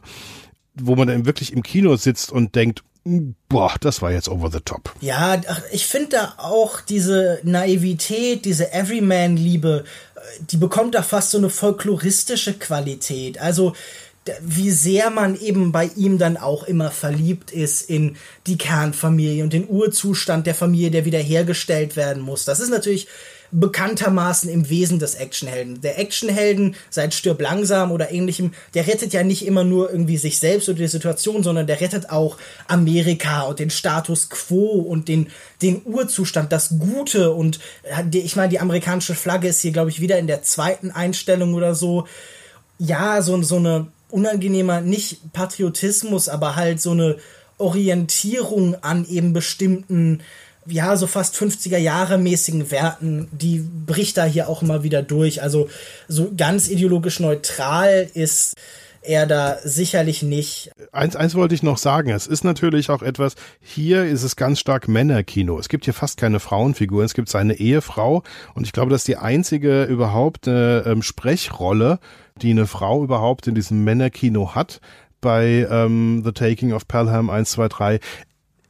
wo 0.75 0.95
man 0.95 1.07
dann 1.07 1.25
wirklich 1.25 1.53
im 1.53 1.63
Kino 1.63 1.95
sitzt 1.95 2.31
und 2.31 2.55
denkt, 2.55 2.83
hm, 3.05 3.35
boah, 3.49 3.75
das 3.79 4.01
war 4.01 4.11
jetzt 4.11 4.29
over 4.29 4.49
the 4.51 4.61
top. 4.63 4.93
Ja, 5.01 5.41
ich 5.71 5.85
finde 5.87 6.09
da 6.09 6.33
auch 6.37 6.81
diese 6.81 7.39
Naivität, 7.43 8.45
diese 8.45 8.73
Everyman-Liebe, 8.73 9.83
äh, 10.15 10.19
die 10.39 10.57
bekommt 10.57 10.95
da 10.95 11.01
fast 11.01 11.31
so 11.31 11.37
eine 11.37 11.49
folkloristische 11.49 12.53
Qualität. 12.53 13.39
Also 13.39 13.73
wie 14.41 14.71
sehr 14.71 15.09
man 15.09 15.39
eben 15.39 15.71
bei 15.71 15.89
ihm 15.95 16.17
dann 16.17 16.37
auch 16.37 16.63
immer 16.63 16.91
verliebt 16.91 17.51
ist 17.51 17.89
in 17.89 18.15
die 18.47 18.57
Kernfamilie 18.57 19.43
und 19.43 19.53
den 19.53 19.67
Urzustand 19.67 20.47
der 20.47 20.55
Familie, 20.55 20.91
der 20.91 21.05
wiederhergestellt 21.05 21.95
werden 21.95 22.23
muss. 22.23 22.45
Das 22.45 22.59
ist 22.59 22.69
natürlich 22.69 23.07
bekanntermaßen 23.53 24.49
im 24.49 24.69
Wesen 24.69 24.97
des 24.97 25.15
Actionhelden. 25.15 25.81
Der 25.81 25.99
Actionhelden, 25.99 26.75
seit 26.89 27.13
Stirb 27.13 27.39
langsam 27.39 27.91
oder 27.91 28.11
ähnlichem, 28.11 28.53
der 28.73 28.87
rettet 28.87 29.13
ja 29.13 29.23
nicht 29.23 29.45
immer 29.45 29.63
nur 29.63 29.91
irgendwie 29.91 30.17
sich 30.17 30.39
selbst 30.39 30.67
oder 30.69 30.79
die 30.79 30.87
Situation, 30.87 31.43
sondern 31.43 31.67
der 31.67 31.79
rettet 31.79 32.09
auch 32.09 32.37
Amerika 32.67 33.41
und 33.41 33.59
den 33.59 33.69
Status 33.69 34.29
quo 34.29 34.79
und 34.79 35.07
den, 35.07 35.27
den 35.61 35.83
Urzustand, 35.85 36.51
das 36.51 36.79
Gute 36.79 37.31
und 37.31 37.59
äh, 37.83 38.17
ich 38.17 38.35
meine, 38.35 38.49
die 38.49 38.59
amerikanische 38.59 39.13
Flagge 39.13 39.49
ist 39.49 39.61
hier, 39.61 39.71
glaube 39.71 39.91
ich, 39.91 40.01
wieder 40.01 40.17
in 40.17 40.27
der 40.27 40.41
zweiten 40.41 40.89
Einstellung 40.89 41.53
oder 41.53 41.75
so. 41.75 42.07
Ja, 42.79 43.21
so, 43.21 43.39
so 43.43 43.57
eine 43.57 43.87
unangenehmer, 44.13 44.81
nicht 44.81 45.33
Patriotismus, 45.33 46.29
aber 46.29 46.55
halt 46.55 46.79
so 46.79 46.91
eine 46.91 47.17
Orientierung 47.57 48.75
an 48.83 49.05
eben 49.09 49.33
bestimmten, 49.33 50.21
ja, 50.65 50.95
so 50.95 51.07
fast 51.07 51.35
50er 51.35 51.77
Jahre 51.77 52.17
mäßigen 52.17 52.71
Werten, 52.71 53.27
die 53.31 53.59
bricht 53.59 54.17
da 54.17 54.25
hier 54.25 54.47
auch 54.47 54.61
immer 54.61 54.83
wieder 54.83 55.01
durch. 55.01 55.41
Also 55.41 55.67
so 56.07 56.31
ganz 56.37 56.69
ideologisch 56.69 57.19
neutral 57.19 58.09
ist 58.13 58.53
er 59.03 59.27
da 59.27 59.57
sicherlich 59.63 60.23
nicht. 60.23 60.71
Eins, 60.91 61.15
eins 61.15 61.35
wollte 61.35 61.55
ich 61.55 61.63
noch 61.63 61.77
sagen. 61.77 62.09
Es 62.09 62.27
ist 62.27 62.43
natürlich 62.43 62.89
auch 62.89 63.01
etwas, 63.01 63.35
hier 63.61 64.05
ist 64.05 64.23
es 64.23 64.35
ganz 64.35 64.59
stark 64.59 64.87
Männerkino. 64.87 65.59
Es 65.59 65.69
gibt 65.69 65.85
hier 65.85 65.93
fast 65.93 66.17
keine 66.17 66.39
Frauenfiguren. 66.39 67.05
Es 67.05 67.13
gibt 67.13 67.29
seine 67.29 67.55
Ehefrau 67.55 68.23
und 68.55 68.65
ich 68.65 68.73
glaube, 68.73 68.91
das 68.91 69.01
ist 69.01 69.07
die 69.07 69.17
einzige 69.17 69.83
überhaupt 69.83 70.47
äh, 70.47 70.79
ähm, 70.79 71.01
Sprechrolle 71.01 71.99
die 72.41 72.51
eine 72.51 72.67
Frau 72.67 73.03
überhaupt 73.03 73.47
in 73.47 73.55
diesem 73.55 73.83
Männerkino 73.83 74.55
hat 74.55 74.81
bei 75.21 75.67
ähm, 75.69 76.21
The 76.25 76.31
Taking 76.31 76.73
of 76.73 76.87
Pelham 76.87 77.29
1, 77.29 77.51
2, 77.51 77.67
3 77.67 77.99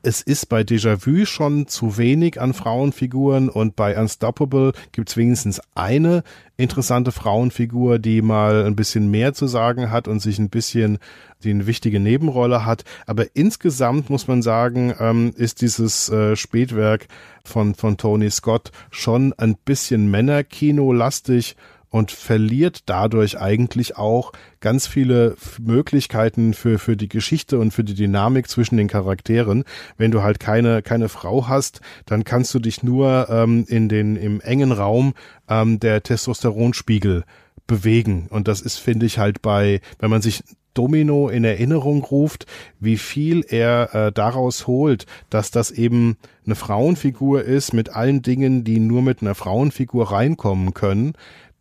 es 0.04 0.22
ist 0.22 0.50
bei 0.50 0.62
Déjà-vu 0.62 1.26
schon 1.26 1.68
zu 1.68 1.98
wenig 1.98 2.39
an 2.39 2.54
Frauenfiguren 2.54 3.48
und 3.48 3.78
bei 3.78 3.98
Unstoppable 3.98 4.74
gibt 4.92 5.10
es 5.10 5.18
wenigstens 5.18 5.62
eine 5.76 6.24
interessante 6.58 7.13
Frauenfigur, 7.13 8.00
die 8.00 8.22
mal 8.22 8.66
ein 8.66 8.76
bisschen 8.76 9.10
mehr 9.10 9.34
zu 9.34 9.48
sagen 9.48 9.92
hat 9.92 10.10
und 10.10 10.20
sich 10.20 10.39
ein 10.39 10.50
bisschen 10.50 11.00
die 11.44 11.52
eine 11.52 11.68
wichtige 11.68 12.02
Nebenrolle 12.02 12.66
hat. 12.66 12.84
Aber 13.06 13.28
insgesamt 13.34 14.10
muss 14.10 14.28
man 14.28 14.42
sagen, 14.42 14.94
ähm, 15.00 15.34
ist 15.38 15.62
dieses 15.62 16.10
äh, 16.10 16.36
Spätwerk 16.36 17.08
von, 17.46 17.74
von 17.74 17.96
Tony 17.96 18.30
Scott 18.30 18.72
schon 18.92 19.34
ein 19.38 19.56
bisschen 19.56 20.12
Männerkino-lastig 20.12 21.56
und 21.94 22.10
verliert 22.10 22.82
dadurch 22.88 23.40
eigentlich 23.40 23.98
auch 23.98 24.32
ganz 24.62 24.88
viele 24.88 25.36
Möglichkeiten 25.62 26.56
für, 26.56 26.80
für 26.80 26.98
die 26.98 27.08
Geschichte 27.08 27.60
und 27.60 27.70
für 27.70 27.84
die 27.84 27.94
Dynamik 27.94 28.50
zwischen 28.50 28.78
den 28.78 28.88
Charakteren. 28.88 29.64
Wenn 29.96 30.10
du 30.10 30.24
halt 30.24 30.40
keine, 30.40 30.82
keine 30.82 31.08
Frau 31.08 31.48
hast, 31.48 31.82
dann 32.08 32.24
kannst 32.24 32.52
du 32.56 32.58
dich 32.58 32.82
nur 32.82 33.28
ähm, 33.30 33.66
in 33.68 33.90
den, 33.90 34.16
im 34.16 34.42
engen 34.42 34.72
Raum 34.72 35.14
ähm, 35.48 35.80
der 35.80 36.02
Testosteronspiegel 36.02 37.26
bewegen. 37.68 38.26
Und 38.32 38.48
das 38.48 38.62
ist, 38.62 38.80
finde 38.80 39.06
ich, 39.06 39.20
halt 39.20 39.44
bei, 39.44 39.80
wenn 40.00 40.10
man 40.10 40.24
sich 40.24 40.44
Domino 40.74 41.30
in 41.30 41.44
Erinnerung 41.44 42.04
ruft, 42.04 42.48
wie 42.80 42.98
viel 42.98 43.46
er 43.48 43.94
äh, 43.94 44.12
daraus 44.12 44.66
holt, 44.66 45.06
dass 45.30 45.52
das 45.52 45.70
eben 45.70 46.18
eine 46.44 46.56
Frauenfigur 46.56 47.44
ist 47.44 47.74
mit 47.74 47.90
allen 47.90 48.24
Dingen, 48.24 48.64
die 48.64 48.80
nur 48.80 49.04
mit 49.04 49.22
einer 49.22 49.36
Frauenfigur 49.36 50.12
reinkommen 50.12 50.74
können 50.74 51.14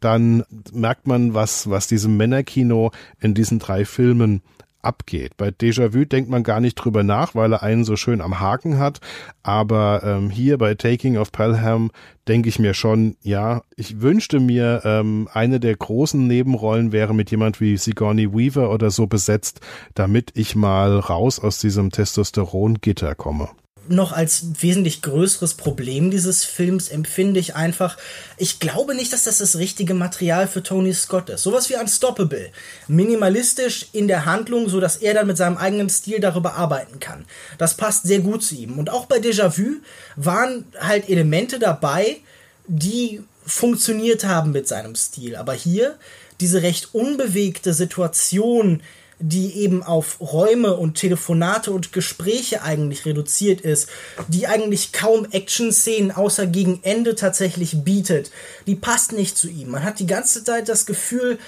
dann 0.04 0.44
merkt 0.72 1.06
man, 1.06 1.34
was, 1.34 1.70
was 1.70 1.86
diesem 1.86 2.16
Männerkino 2.16 2.90
in 3.20 3.34
diesen 3.34 3.58
drei 3.58 3.84
Filmen 3.84 4.42
abgeht. 4.82 5.36
Bei 5.36 5.48
Déjà-vu 5.48 6.04
denkt 6.04 6.28
man 6.28 6.42
gar 6.42 6.60
nicht 6.60 6.74
drüber 6.74 7.02
nach, 7.02 7.34
weil 7.34 7.52
er 7.52 7.62
einen 7.62 7.84
so 7.84 7.96
schön 7.96 8.20
am 8.20 8.40
Haken 8.40 8.78
hat. 8.78 9.00
Aber 9.42 10.02
ähm, 10.04 10.28
hier 10.28 10.58
bei 10.58 10.74
Taking 10.74 11.16
of 11.16 11.32
Pelham 11.32 11.90
denke 12.28 12.48
ich 12.48 12.58
mir 12.58 12.74
schon, 12.74 13.16
ja, 13.22 13.62
ich 13.76 14.00
wünschte 14.00 14.40
mir, 14.40 14.82
ähm, 14.84 15.28
eine 15.32 15.60
der 15.60 15.76
großen 15.76 16.26
Nebenrollen 16.26 16.92
wäre 16.92 17.14
mit 17.14 17.30
jemand 17.30 17.60
wie 17.60 17.76
Sigourney 17.76 18.32
Weaver 18.32 18.70
oder 18.70 18.90
so 18.90 19.06
besetzt, 19.06 19.60
damit 19.94 20.32
ich 20.34 20.56
mal 20.56 20.98
raus 20.98 21.38
aus 21.38 21.58
diesem 21.58 21.90
Testosteron-Gitter 21.90 23.14
komme 23.14 23.48
noch 23.88 24.12
als 24.12 24.44
wesentlich 24.60 25.02
größeres 25.02 25.54
Problem 25.54 26.10
dieses 26.10 26.44
Films 26.44 26.88
empfinde 26.88 27.40
ich 27.40 27.56
einfach, 27.56 27.96
ich 28.36 28.60
glaube 28.60 28.94
nicht, 28.94 29.12
dass 29.12 29.24
das 29.24 29.38
das 29.38 29.56
richtige 29.56 29.94
Material 29.94 30.46
für 30.46 30.62
Tony 30.62 30.92
Scott 30.92 31.30
ist. 31.30 31.42
Sowas 31.42 31.68
wie 31.68 31.76
Unstoppable. 31.76 32.50
Minimalistisch 32.88 33.86
in 33.92 34.08
der 34.08 34.24
Handlung, 34.24 34.68
so 34.68 34.80
dass 34.80 34.96
er 34.96 35.14
dann 35.14 35.26
mit 35.26 35.36
seinem 35.36 35.56
eigenen 35.56 35.88
Stil 35.88 36.20
darüber 36.20 36.54
arbeiten 36.54 37.00
kann. 37.00 37.24
Das 37.58 37.76
passt 37.76 38.04
sehr 38.04 38.20
gut 38.20 38.42
zu 38.44 38.54
ihm. 38.54 38.78
Und 38.78 38.90
auch 38.90 39.06
bei 39.06 39.18
Déjà-vu 39.18 39.80
waren 40.16 40.64
halt 40.78 41.08
Elemente 41.08 41.58
dabei, 41.58 42.18
die 42.66 43.22
funktioniert 43.44 44.24
haben 44.24 44.52
mit 44.52 44.68
seinem 44.68 44.94
Stil. 44.94 45.36
Aber 45.36 45.54
hier 45.54 45.98
diese 46.40 46.62
recht 46.62 46.94
unbewegte 46.94 47.74
Situation, 47.74 48.82
die 49.22 49.54
eben 49.60 49.82
auf 49.82 50.20
Räume 50.20 50.76
und 50.76 50.94
Telefonate 50.94 51.70
und 51.70 51.92
Gespräche 51.92 52.62
eigentlich 52.62 53.06
reduziert 53.06 53.60
ist, 53.60 53.88
die 54.28 54.46
eigentlich 54.48 54.92
kaum 54.92 55.26
Action-Szenen 55.30 56.10
außer 56.10 56.46
gegen 56.46 56.80
Ende 56.82 57.14
tatsächlich 57.14 57.84
bietet, 57.84 58.30
die 58.66 58.74
passt 58.74 59.12
nicht 59.12 59.38
zu 59.38 59.48
ihm. 59.48 59.70
Man 59.70 59.84
hat 59.84 60.00
die 60.00 60.06
ganze 60.06 60.42
Zeit 60.42 60.68
das 60.68 60.86
Gefühl, 60.86 61.38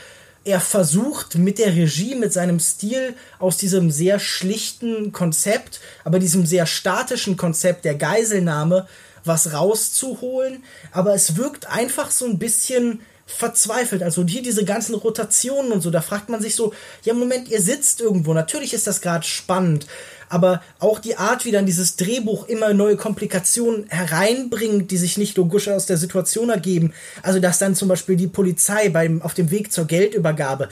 er 0.45 0.61
versucht 0.61 1.37
mit 1.37 1.59
der 1.59 1.75
Regie, 1.75 2.15
mit 2.15 2.33
seinem 2.33 2.61
Stil 2.61 3.15
aus 3.39 3.57
diesem 3.57 3.91
sehr 3.91 4.21
schlichten 4.21 5.11
Konzept, 5.11 5.81
aber 6.05 6.19
diesem 6.19 6.47
sehr 6.47 6.67
statischen 6.67 7.37
Konzept 7.37 7.85
der 7.85 7.95
Geiselnahme 7.95 8.87
was 9.25 9.55
rauszuholen, 9.55 10.63
aber 10.93 11.15
es 11.15 11.37
wirkt 11.37 11.67
einfach 11.67 12.11
so 12.11 12.27
ein 12.27 12.39
bisschen 12.39 13.01
verzweifelt. 13.27 14.03
Also 14.03 14.25
hier 14.27 14.43
diese 14.43 14.65
ganzen 14.65 14.95
Rotationen 14.95 15.73
und 15.73 15.81
so, 15.81 15.91
da 15.91 16.03
fragt 16.03 16.29
man 16.29 16.43
sich 16.43 16.55
so, 16.55 16.73
ja 17.05 17.15
Moment, 17.15 17.49
ihr 17.49 17.61
sitzt 17.61 18.01
irgendwo, 18.01 18.35
natürlich 18.35 18.75
ist 18.75 18.87
das 18.87 19.01
gerade 19.01 19.25
spannend, 19.25 19.87
aber 20.29 20.63
auch 20.79 20.99
die 20.99 21.17
Art, 21.17 21.45
wie 21.45 21.53
dann 21.53 21.67
dieses 21.67 21.97
Drehbuch 21.97 22.49
immer 22.49 22.75
neue 22.75 22.97
Komplikationen 22.97 23.87
hereinbringt, 23.89 24.91
die 24.91 24.97
sich 24.97 25.17
nicht 25.17 25.37
logisch 25.37 25.69
aus 25.69 25.87
der 25.87 25.97
Situation 25.97 26.51
ergeben. 26.51 26.93
Also 27.23 27.41
dass 27.41 27.59
dann 27.59 27.75
zum 27.75 27.89
Beispiel 27.89 28.17
die 28.17 28.27
Polizei 28.27 28.89
beim, 28.89 29.23
auf 29.23 29.35
dem 29.35 29.51
Weg 29.51 29.73
zur 29.73 29.87
Geldübergabe 29.87 30.69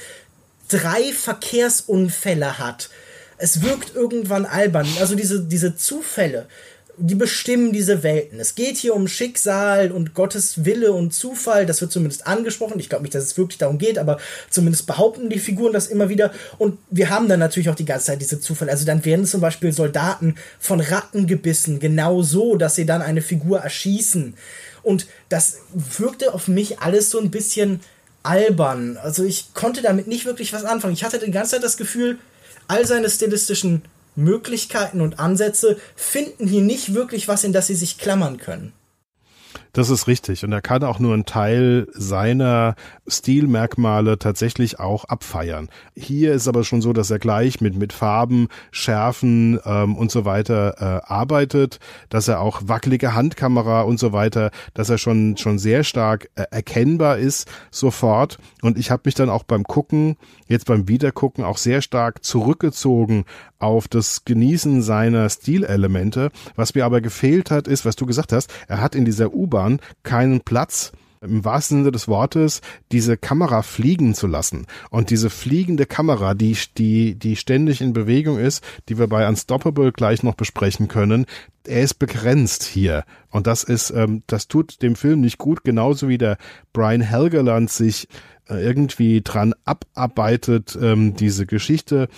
drei 0.68 1.12
Verkehrsunfälle 1.12 2.58
hat. 2.58 2.90
Es 3.38 3.62
wirkt 3.62 3.94
irgendwann 3.94 4.46
albern. 4.46 4.86
Also 5.00 5.14
diese, 5.14 5.42
diese 5.42 5.76
Zufälle, 5.76 6.46
die 6.98 7.14
bestimmen 7.14 7.72
diese 7.72 8.02
Welten. 8.02 8.38
Es 8.38 8.54
geht 8.54 8.76
hier 8.76 8.94
um 8.94 9.08
Schicksal 9.08 9.92
und 9.92 10.14
Gottes 10.14 10.64
Wille 10.64 10.92
und 10.92 11.14
Zufall. 11.14 11.64
Das 11.64 11.80
wird 11.80 11.90
zumindest 11.90 12.26
angesprochen. 12.26 12.78
Ich 12.78 12.88
glaube 12.88 13.02
nicht, 13.02 13.14
dass 13.14 13.24
es 13.24 13.38
wirklich 13.38 13.58
darum 13.58 13.78
geht, 13.78 13.98
aber 13.98 14.18
zumindest 14.50 14.86
behaupten 14.86 15.30
die 15.30 15.38
Figuren 15.38 15.72
das 15.72 15.86
immer 15.86 16.08
wieder. 16.08 16.32
Und 16.58 16.78
wir 16.90 17.08
haben 17.08 17.28
dann 17.28 17.40
natürlich 17.40 17.70
auch 17.70 17.74
die 17.74 17.86
ganze 17.86 18.06
Zeit 18.06 18.20
diese 18.20 18.40
Zufälle. 18.40 18.70
Also 18.70 18.84
dann 18.84 19.04
werden 19.04 19.24
zum 19.24 19.40
Beispiel 19.40 19.72
Soldaten 19.72 20.36
von 20.58 20.80
Ratten 20.80 21.26
gebissen, 21.26 21.80
genau 21.80 22.22
so, 22.22 22.56
dass 22.56 22.74
sie 22.74 22.86
dann 22.86 23.00
eine 23.00 23.22
Figur 23.22 23.60
erschießen. 23.60 24.34
Und 24.82 25.06
das 25.28 25.58
wirkte 25.72 26.34
auf 26.34 26.48
mich 26.48 26.80
alles 26.80 27.10
so 27.10 27.20
ein 27.20 27.30
bisschen 27.30 27.80
albern. 28.22 28.98
Also 28.98 29.24
ich 29.24 29.54
konnte 29.54 29.80
damit 29.80 30.08
nicht 30.08 30.26
wirklich 30.26 30.52
was 30.52 30.64
anfangen. 30.64 30.94
Ich 30.94 31.04
hatte 31.04 31.18
die 31.18 31.30
ganze 31.30 31.52
Zeit 31.52 31.64
das 31.64 31.76
Gefühl, 31.76 32.18
all 32.68 32.86
seine 32.86 33.08
stilistischen 33.10 33.82
Möglichkeiten 34.14 35.00
und 35.00 35.18
Ansätze, 35.18 35.78
finden 35.96 36.46
hier 36.46 36.62
nicht 36.62 36.94
wirklich 36.94 37.28
was, 37.28 37.44
in 37.44 37.52
das 37.52 37.66
sie 37.66 37.74
sich 37.74 37.98
klammern 37.98 38.38
können. 38.38 38.72
Das 39.74 39.88
ist 39.88 40.06
richtig. 40.06 40.44
Und 40.44 40.52
er 40.52 40.60
kann 40.60 40.84
auch 40.84 40.98
nur 40.98 41.14
einen 41.14 41.24
Teil 41.24 41.86
seiner 41.94 42.74
Stilmerkmale 43.06 44.18
tatsächlich 44.18 44.78
auch 44.78 45.06
abfeiern. 45.06 45.70
Hier 45.96 46.34
ist 46.34 46.46
aber 46.46 46.62
schon 46.62 46.82
so, 46.82 46.92
dass 46.92 47.10
er 47.10 47.18
gleich 47.18 47.62
mit, 47.62 47.74
mit 47.74 47.94
Farben, 47.94 48.48
Schärfen 48.70 49.58
ähm, 49.64 49.96
und 49.96 50.10
so 50.10 50.26
weiter 50.26 50.74
äh, 50.78 51.10
arbeitet, 51.10 51.80
dass 52.10 52.28
er 52.28 52.40
auch 52.40 52.60
wackelige 52.66 53.14
Handkamera 53.14 53.80
und 53.82 53.98
so 53.98 54.12
weiter, 54.12 54.50
dass 54.74 54.90
er 54.90 54.98
schon, 54.98 55.38
schon 55.38 55.58
sehr 55.58 55.84
stark 55.84 56.28
äh, 56.34 56.44
erkennbar 56.50 57.16
ist 57.16 57.50
sofort. 57.70 58.36
Und 58.60 58.76
ich 58.76 58.90
habe 58.90 59.02
mich 59.06 59.14
dann 59.14 59.30
auch 59.30 59.42
beim 59.42 59.64
Gucken, 59.64 60.16
jetzt 60.48 60.66
beim 60.66 60.86
Wiedergucken, 60.86 61.44
auch 61.44 61.56
sehr 61.56 61.80
stark 61.80 62.22
zurückgezogen 62.22 63.24
auf 63.58 63.88
das 63.88 64.24
Genießen 64.24 64.82
seiner 64.82 65.30
Stilelemente. 65.30 66.30
Was 66.56 66.74
mir 66.74 66.84
aber 66.84 67.00
gefehlt 67.00 67.50
hat, 67.50 67.68
ist, 67.68 67.86
was 67.86 67.96
du 67.96 68.04
gesagt 68.04 68.32
hast, 68.32 68.52
er 68.68 68.82
hat 68.82 68.94
in 68.94 69.04
dieser 69.04 69.32
U-Bahn 69.32 69.61
keinen 70.02 70.40
Platz, 70.40 70.92
im 71.22 71.44
wahrsten 71.44 71.78
Sinne 71.78 71.92
des 71.92 72.08
Wortes 72.08 72.60
diese 72.90 73.16
Kamera 73.16 73.62
fliegen 73.62 74.14
zu 74.14 74.26
lassen. 74.26 74.66
Und 74.90 75.10
diese 75.10 75.30
fliegende 75.30 75.86
Kamera, 75.86 76.34
die, 76.34 76.56
die, 76.76 77.14
die 77.14 77.36
ständig 77.36 77.80
in 77.80 77.92
Bewegung 77.92 78.38
ist, 78.38 78.64
die 78.88 78.98
wir 78.98 79.06
bei 79.06 79.26
Unstoppable 79.28 79.92
gleich 79.92 80.22
noch 80.22 80.34
besprechen 80.34 80.88
können, 80.88 81.26
er 81.64 81.82
ist 81.82 81.94
begrenzt 81.94 82.64
hier. 82.64 83.04
Und 83.30 83.46
das 83.46 83.62
ist, 83.62 83.90
ähm, 83.90 84.22
das 84.26 84.48
tut 84.48 84.82
dem 84.82 84.96
Film 84.96 85.20
nicht 85.20 85.38
gut, 85.38 85.62
genauso 85.64 86.08
wie 86.08 86.18
der 86.18 86.38
Brian 86.72 87.00
Helgeland 87.00 87.70
sich 87.70 88.08
äh, 88.48 88.62
irgendwie 88.62 89.22
dran 89.22 89.54
abarbeitet, 89.64 90.76
ähm, 90.80 91.14
diese 91.14 91.46
Geschichte 91.46 92.08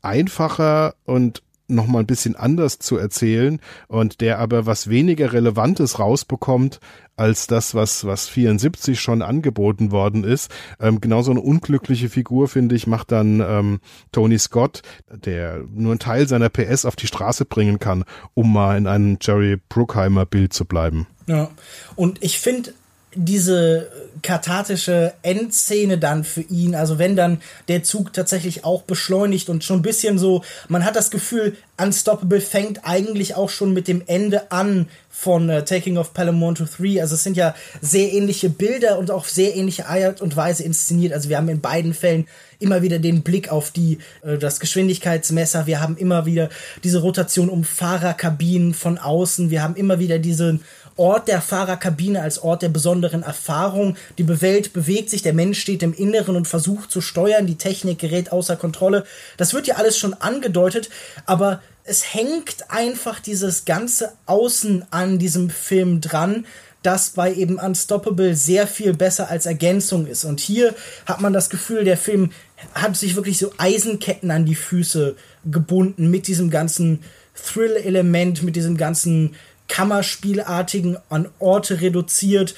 einfacher 0.00 0.94
und 1.04 1.42
noch 1.68 1.86
mal 1.86 2.00
ein 2.00 2.06
bisschen 2.06 2.36
anders 2.36 2.78
zu 2.78 2.96
erzählen 2.96 3.60
und 3.88 4.20
der 4.20 4.38
aber 4.38 4.66
was 4.66 4.88
weniger 4.88 5.32
Relevantes 5.32 5.98
rausbekommt 5.98 6.80
als 7.16 7.46
das, 7.46 7.74
was, 7.74 8.04
was 8.04 8.28
74 8.28 9.00
schon 9.00 9.22
angeboten 9.22 9.92
worden 9.92 10.24
ist. 10.24 10.50
Ähm, 10.80 11.00
genauso 11.00 11.30
eine 11.30 11.40
unglückliche 11.40 12.08
Figur, 12.08 12.48
finde 12.48 12.74
ich, 12.74 12.86
macht 12.86 13.12
dann 13.12 13.40
ähm, 13.40 13.80
Tony 14.12 14.38
Scott, 14.38 14.82
der 15.08 15.64
nur 15.72 15.92
einen 15.92 16.00
Teil 16.00 16.28
seiner 16.28 16.48
PS 16.48 16.84
auf 16.84 16.96
die 16.96 17.06
Straße 17.06 17.44
bringen 17.44 17.78
kann, 17.78 18.04
um 18.34 18.52
mal 18.52 18.76
in 18.76 18.86
einem 18.86 19.18
Jerry 19.20 19.56
Bruckheimer 19.68 20.26
Bild 20.26 20.52
zu 20.52 20.64
bleiben. 20.64 21.06
Ja, 21.26 21.50
und 21.94 22.22
ich 22.22 22.38
finde 22.40 22.74
diese 23.14 23.90
kathartische 24.22 25.12
Endszene 25.22 25.98
dann 25.98 26.24
für 26.24 26.40
ihn, 26.40 26.74
also 26.74 26.98
wenn 26.98 27.14
dann 27.14 27.40
der 27.68 27.82
Zug 27.82 28.12
tatsächlich 28.12 28.64
auch 28.64 28.82
beschleunigt 28.82 29.48
und 29.48 29.64
schon 29.64 29.80
ein 29.80 29.82
bisschen 29.82 30.18
so, 30.18 30.42
man 30.68 30.84
hat 30.84 30.96
das 30.96 31.10
Gefühl, 31.10 31.56
Unstoppable 31.76 32.40
fängt 32.40 32.80
eigentlich 32.84 33.34
auch 33.34 33.50
schon 33.50 33.72
mit 33.72 33.88
dem 33.88 34.02
Ende 34.06 34.52
an 34.52 34.88
von 35.10 35.50
uh, 35.50 35.60
Taking 35.60 35.96
of 35.96 36.14
Pelham 36.14 36.42
1 36.42 36.58
to 36.58 36.64
3. 36.64 37.00
Also 37.00 37.16
es 37.16 37.24
sind 37.24 37.36
ja 37.36 37.54
sehr 37.80 38.12
ähnliche 38.12 38.48
Bilder 38.48 38.98
und 38.98 39.10
auch 39.10 39.24
sehr 39.24 39.56
ähnliche 39.56 39.86
Art 39.88 40.20
und 40.20 40.36
Weise 40.36 40.62
inszeniert. 40.62 41.12
Also 41.12 41.28
wir 41.28 41.36
haben 41.36 41.48
in 41.48 41.60
beiden 41.60 41.92
Fällen 41.92 42.26
immer 42.60 42.82
wieder 42.82 42.98
den 42.98 43.22
Blick 43.22 43.50
auf 43.50 43.70
die, 43.70 43.98
äh, 44.22 44.38
das 44.38 44.60
Geschwindigkeitsmesser. 44.60 45.66
Wir 45.66 45.80
haben 45.80 45.96
immer 45.96 46.26
wieder 46.26 46.48
diese 46.82 47.00
Rotation 47.00 47.48
um 47.48 47.64
Fahrerkabinen 47.64 48.74
von 48.74 48.98
außen. 48.98 49.50
Wir 49.50 49.62
haben 49.62 49.76
immer 49.76 49.98
wieder 49.98 50.18
diesen 50.18 50.62
Ort 50.96 51.28
der 51.28 51.40
Fahrerkabine 51.40 52.22
als 52.22 52.38
Ort 52.38 52.62
der 52.62 52.68
besonderen 52.68 53.22
Erfahrung. 53.22 53.96
Die 54.18 54.40
Welt 54.40 54.72
bewegt 54.72 55.10
sich, 55.10 55.22
der 55.22 55.32
Mensch 55.32 55.60
steht 55.60 55.82
im 55.82 55.92
Inneren 55.92 56.36
und 56.36 56.46
versucht 56.46 56.90
zu 56.90 57.00
steuern, 57.00 57.46
die 57.46 57.58
Technik 57.58 57.98
gerät 57.98 58.32
außer 58.32 58.56
Kontrolle. 58.56 59.04
Das 59.36 59.54
wird 59.54 59.66
ja 59.66 59.76
alles 59.76 59.98
schon 59.98 60.14
angedeutet, 60.14 60.90
aber 61.26 61.60
es 61.84 62.14
hängt 62.14 62.70
einfach 62.70 63.20
dieses 63.20 63.64
ganze 63.64 64.12
Außen 64.26 64.86
an 64.90 65.18
diesem 65.18 65.50
Film 65.50 66.00
dran, 66.00 66.46
das 66.82 67.10
bei 67.10 67.34
eben 67.34 67.58
Unstoppable 67.58 68.36
sehr 68.36 68.66
viel 68.66 68.94
besser 68.94 69.30
als 69.30 69.46
Ergänzung 69.46 70.06
ist. 70.06 70.24
Und 70.24 70.40
hier 70.40 70.74
hat 71.06 71.20
man 71.20 71.32
das 71.32 71.50
Gefühl, 71.50 71.84
der 71.84 71.96
Film 71.96 72.30
hat 72.74 72.96
sich 72.96 73.16
wirklich 73.16 73.38
so 73.38 73.52
Eisenketten 73.58 74.30
an 74.30 74.44
die 74.44 74.54
Füße 74.54 75.16
gebunden 75.44 76.10
mit 76.10 76.26
diesem 76.26 76.50
ganzen 76.50 77.00
Thrill-Element, 77.34 78.42
mit 78.42 78.54
diesem 78.56 78.76
ganzen 78.76 79.34
Kammerspielartigen 79.68 80.98
an 81.08 81.28
Orte 81.38 81.80
reduziert. 81.80 82.54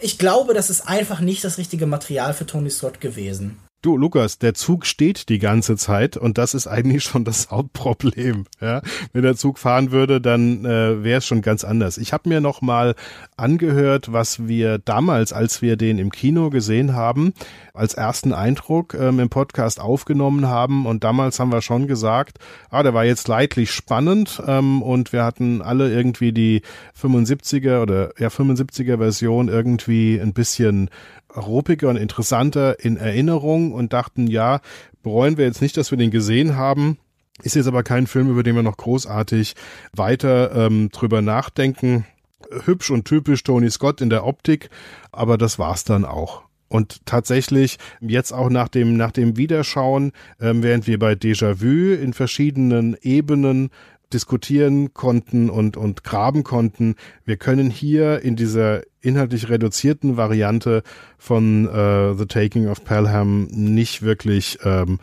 Ich 0.00 0.18
glaube, 0.18 0.54
das 0.54 0.70
ist 0.70 0.82
einfach 0.82 1.20
nicht 1.20 1.44
das 1.44 1.58
richtige 1.58 1.86
Material 1.86 2.34
für 2.34 2.46
Tony 2.46 2.70
Scott 2.70 3.00
gewesen. 3.00 3.58
Du, 3.80 3.96
Lukas, 3.96 4.40
der 4.40 4.54
Zug 4.54 4.86
steht 4.86 5.28
die 5.28 5.38
ganze 5.38 5.76
Zeit 5.76 6.16
und 6.16 6.36
das 6.36 6.52
ist 6.52 6.66
eigentlich 6.66 7.04
schon 7.04 7.24
das 7.24 7.48
Hauptproblem. 7.52 8.46
Ja? 8.60 8.82
Wenn 9.12 9.22
der 9.22 9.36
Zug 9.36 9.56
fahren 9.56 9.92
würde, 9.92 10.20
dann 10.20 10.64
äh, 10.64 11.04
wäre 11.04 11.18
es 11.18 11.26
schon 11.26 11.42
ganz 11.42 11.62
anders. 11.62 11.96
Ich 11.96 12.12
habe 12.12 12.28
mir 12.28 12.40
noch 12.40 12.60
mal 12.60 12.96
angehört, 13.36 14.12
was 14.12 14.48
wir 14.48 14.78
damals, 14.78 15.32
als 15.32 15.62
wir 15.62 15.76
den 15.76 16.00
im 16.00 16.10
Kino 16.10 16.50
gesehen 16.50 16.96
haben, 16.96 17.34
als 17.72 17.94
ersten 17.94 18.32
Eindruck 18.32 18.94
ähm, 18.94 19.20
im 19.20 19.28
Podcast 19.28 19.78
aufgenommen 19.78 20.48
haben. 20.48 20.84
Und 20.84 21.04
damals 21.04 21.38
haben 21.38 21.52
wir 21.52 21.62
schon 21.62 21.86
gesagt, 21.86 22.38
ah, 22.70 22.82
der 22.82 22.94
war 22.94 23.04
jetzt 23.04 23.28
leidlich 23.28 23.70
spannend 23.70 24.42
ähm, 24.44 24.82
und 24.82 25.12
wir 25.12 25.22
hatten 25.22 25.62
alle 25.62 25.94
irgendwie 25.94 26.32
die 26.32 26.62
75er 27.00 27.80
oder 27.80 28.10
ja 28.18 28.26
75er 28.26 28.98
Version 28.98 29.46
irgendwie 29.46 30.18
ein 30.20 30.32
bisschen 30.32 30.90
ruppiger 31.46 31.88
und 31.88 31.96
interessanter 31.96 32.84
in 32.84 32.96
Erinnerung 32.96 33.72
und 33.72 33.92
dachten, 33.92 34.26
ja, 34.26 34.60
bereuen 35.02 35.36
wir 35.36 35.44
jetzt 35.44 35.62
nicht, 35.62 35.76
dass 35.76 35.90
wir 35.90 35.98
den 35.98 36.10
gesehen 36.10 36.56
haben. 36.56 36.98
Ist 37.42 37.54
jetzt 37.54 37.68
aber 37.68 37.82
kein 37.82 38.06
Film, 38.06 38.30
über 38.30 38.42
den 38.42 38.56
wir 38.56 38.62
noch 38.62 38.76
großartig 38.76 39.54
weiter 39.92 40.54
ähm, 40.54 40.90
drüber 40.90 41.22
nachdenken. 41.22 42.04
Hübsch 42.64 42.90
und 42.90 43.04
typisch 43.04 43.42
Tony 43.42 43.70
Scott 43.70 44.00
in 44.00 44.10
der 44.10 44.24
Optik, 44.24 44.70
aber 45.12 45.38
das 45.38 45.58
war's 45.58 45.84
dann 45.84 46.04
auch. 46.04 46.42
Und 46.68 47.06
tatsächlich 47.06 47.78
jetzt 48.00 48.32
auch 48.32 48.50
nach 48.50 48.68
dem, 48.68 48.96
nach 48.96 49.12
dem 49.12 49.36
Wiederschauen, 49.36 50.12
ähm, 50.40 50.62
während 50.62 50.86
wir 50.86 50.98
bei 50.98 51.12
Déjà-vu 51.12 51.94
in 51.94 52.12
verschiedenen 52.12 52.96
Ebenen 53.00 53.70
diskutieren 54.12 54.94
konnten 54.94 55.50
und, 55.50 55.76
und 55.76 56.04
graben 56.04 56.44
konnten. 56.44 56.94
Wir 57.24 57.36
können 57.36 57.70
hier 57.70 58.22
in 58.22 58.36
dieser 58.36 58.82
inhaltlich 59.00 59.48
reduzierten 59.48 60.16
Variante 60.16 60.82
von 61.18 61.68
äh, 61.68 62.14
The 62.14 62.26
Taking 62.26 62.68
of 62.68 62.84
Pelham 62.84 63.44
nicht 63.50 64.02
wirklich 64.02 64.58
ähm, 64.64 64.98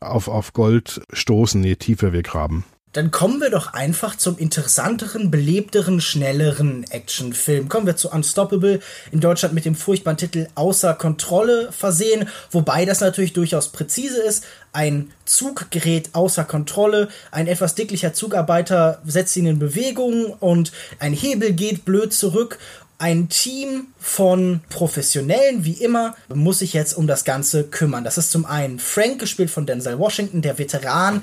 auf, 0.00 0.28
auf 0.28 0.52
Gold 0.52 1.02
stoßen, 1.12 1.62
je 1.62 1.76
tiefer 1.76 2.12
wir 2.12 2.22
graben. 2.22 2.64
Dann 2.92 3.12
kommen 3.12 3.40
wir 3.40 3.50
doch 3.50 3.72
einfach 3.72 4.16
zum 4.16 4.36
interessanteren, 4.36 5.30
belebteren, 5.30 6.00
schnelleren 6.00 6.84
Actionfilm. 6.90 7.68
Kommen 7.68 7.86
wir 7.86 7.94
zu 7.94 8.10
Unstoppable, 8.10 8.80
in 9.12 9.20
Deutschland 9.20 9.54
mit 9.54 9.64
dem 9.64 9.76
furchtbaren 9.76 10.16
Titel 10.16 10.48
Außer 10.56 10.94
Kontrolle 10.94 11.70
versehen, 11.70 12.28
wobei 12.50 12.84
das 12.84 13.00
natürlich 13.00 13.32
durchaus 13.32 13.68
präzise 13.68 14.20
ist. 14.20 14.44
Ein 14.72 15.12
Zug 15.24 15.70
gerät 15.70 16.10
außer 16.14 16.44
Kontrolle, 16.44 17.08
ein 17.30 17.46
etwas 17.46 17.76
dicklicher 17.76 18.12
Zugarbeiter 18.12 19.00
setzt 19.06 19.36
ihn 19.36 19.46
in 19.46 19.60
Bewegung 19.60 20.32
und 20.40 20.72
ein 20.98 21.12
Hebel 21.12 21.52
geht 21.52 21.84
blöd 21.84 22.12
zurück 22.12 22.58
ein 23.00 23.30
Team 23.30 23.86
von 23.98 24.60
Professionellen, 24.68 25.64
wie 25.64 25.72
immer, 25.72 26.14
muss 26.28 26.58
sich 26.58 26.74
jetzt 26.74 26.92
um 26.92 27.06
das 27.06 27.24
Ganze 27.24 27.64
kümmern. 27.64 28.04
Das 28.04 28.18
ist 28.18 28.30
zum 28.30 28.44
einen 28.44 28.78
Frank, 28.78 29.18
gespielt 29.18 29.50
von 29.50 29.64
Denzel 29.64 29.98
Washington, 29.98 30.42
der 30.42 30.58
Veteran, 30.58 31.22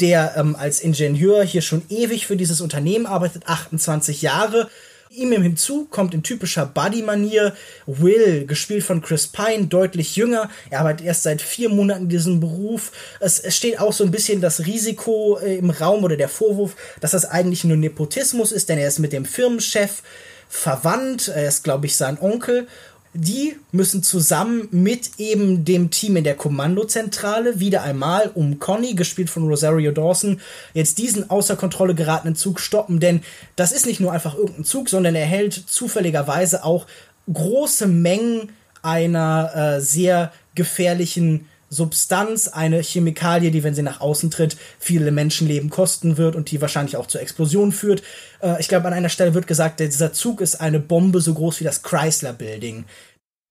der 0.00 0.34
ähm, 0.38 0.56
als 0.56 0.80
Ingenieur 0.80 1.44
hier 1.44 1.60
schon 1.60 1.82
ewig 1.90 2.26
für 2.26 2.36
dieses 2.36 2.62
Unternehmen 2.62 3.04
arbeitet, 3.04 3.46
28 3.46 4.22
Jahre. 4.22 4.70
Ihm 5.10 5.32
hinzu 5.32 5.86
kommt 5.90 6.14
in 6.14 6.22
typischer 6.22 6.64
Buddy-Manier 6.64 7.54
Will, 7.86 8.46
gespielt 8.46 8.84
von 8.84 9.02
Chris 9.02 9.26
Pine, 9.26 9.66
deutlich 9.66 10.16
jünger. 10.16 10.48
Er 10.70 10.80
arbeitet 10.80 11.06
erst 11.06 11.24
seit 11.24 11.42
vier 11.42 11.68
Monaten 11.68 12.04
in 12.04 12.08
diesem 12.08 12.40
Beruf. 12.40 12.90
Es, 13.20 13.38
es 13.38 13.54
steht 13.54 13.80
auch 13.80 13.92
so 13.92 14.02
ein 14.02 14.10
bisschen 14.10 14.40
das 14.40 14.64
Risiko 14.64 15.38
äh, 15.38 15.58
im 15.58 15.68
Raum 15.68 16.04
oder 16.04 16.16
der 16.16 16.28
Vorwurf, 16.30 16.74
dass 17.00 17.10
das 17.10 17.26
eigentlich 17.26 17.64
nur 17.64 17.76
Nepotismus 17.76 18.50
ist, 18.50 18.70
denn 18.70 18.78
er 18.78 18.88
ist 18.88 18.98
mit 18.98 19.12
dem 19.12 19.26
Firmenchef 19.26 20.02
verwandt, 20.48 21.28
er 21.28 21.48
ist, 21.48 21.64
glaube 21.64 21.86
ich, 21.86 21.96
sein 21.96 22.18
Onkel. 22.20 22.66
Die 23.14 23.56
müssen 23.72 24.02
zusammen 24.02 24.68
mit 24.70 25.18
eben 25.18 25.64
dem 25.64 25.90
Team 25.90 26.16
in 26.16 26.24
der 26.24 26.36
Kommandozentrale 26.36 27.58
wieder 27.58 27.82
einmal 27.82 28.30
um 28.34 28.58
Conny, 28.58 28.94
gespielt 28.94 29.30
von 29.30 29.48
Rosario 29.48 29.92
Dawson, 29.92 30.40
jetzt 30.74 30.98
diesen 30.98 31.30
außer 31.30 31.56
Kontrolle 31.56 31.94
geratenen 31.94 32.36
Zug 32.36 32.60
stoppen, 32.60 33.00
denn 33.00 33.22
das 33.56 33.72
ist 33.72 33.86
nicht 33.86 34.00
nur 34.00 34.12
einfach 34.12 34.34
irgendein 34.34 34.64
Zug, 34.64 34.88
sondern 34.88 35.14
er 35.14 35.24
hält 35.24 35.54
zufälligerweise 35.54 36.64
auch 36.64 36.86
große 37.32 37.86
Mengen 37.86 38.50
einer 38.82 39.50
äh, 39.54 39.80
sehr 39.80 40.32
gefährlichen 40.54 41.46
Substanz, 41.70 42.48
eine 42.48 42.82
Chemikalie, 42.82 43.50
die, 43.50 43.62
wenn 43.62 43.74
sie 43.74 43.82
nach 43.82 44.00
außen 44.00 44.30
tritt, 44.30 44.56
viele 44.78 45.10
Menschenleben 45.10 45.70
kosten 45.70 46.16
wird 46.16 46.36
und 46.36 46.50
die 46.50 46.60
wahrscheinlich 46.60 46.96
auch 46.96 47.06
zur 47.06 47.20
Explosion 47.20 47.72
führt. 47.72 48.02
Äh, 48.40 48.60
ich 48.60 48.68
glaube, 48.68 48.86
an 48.86 48.94
einer 48.94 49.08
Stelle 49.08 49.34
wird 49.34 49.46
gesagt, 49.46 49.80
dieser 49.80 50.12
Zug 50.12 50.40
ist 50.40 50.60
eine 50.60 50.80
Bombe 50.80 51.20
so 51.20 51.34
groß 51.34 51.60
wie 51.60 51.64
das 51.64 51.82
Chrysler 51.82 52.32
Building. 52.32 52.84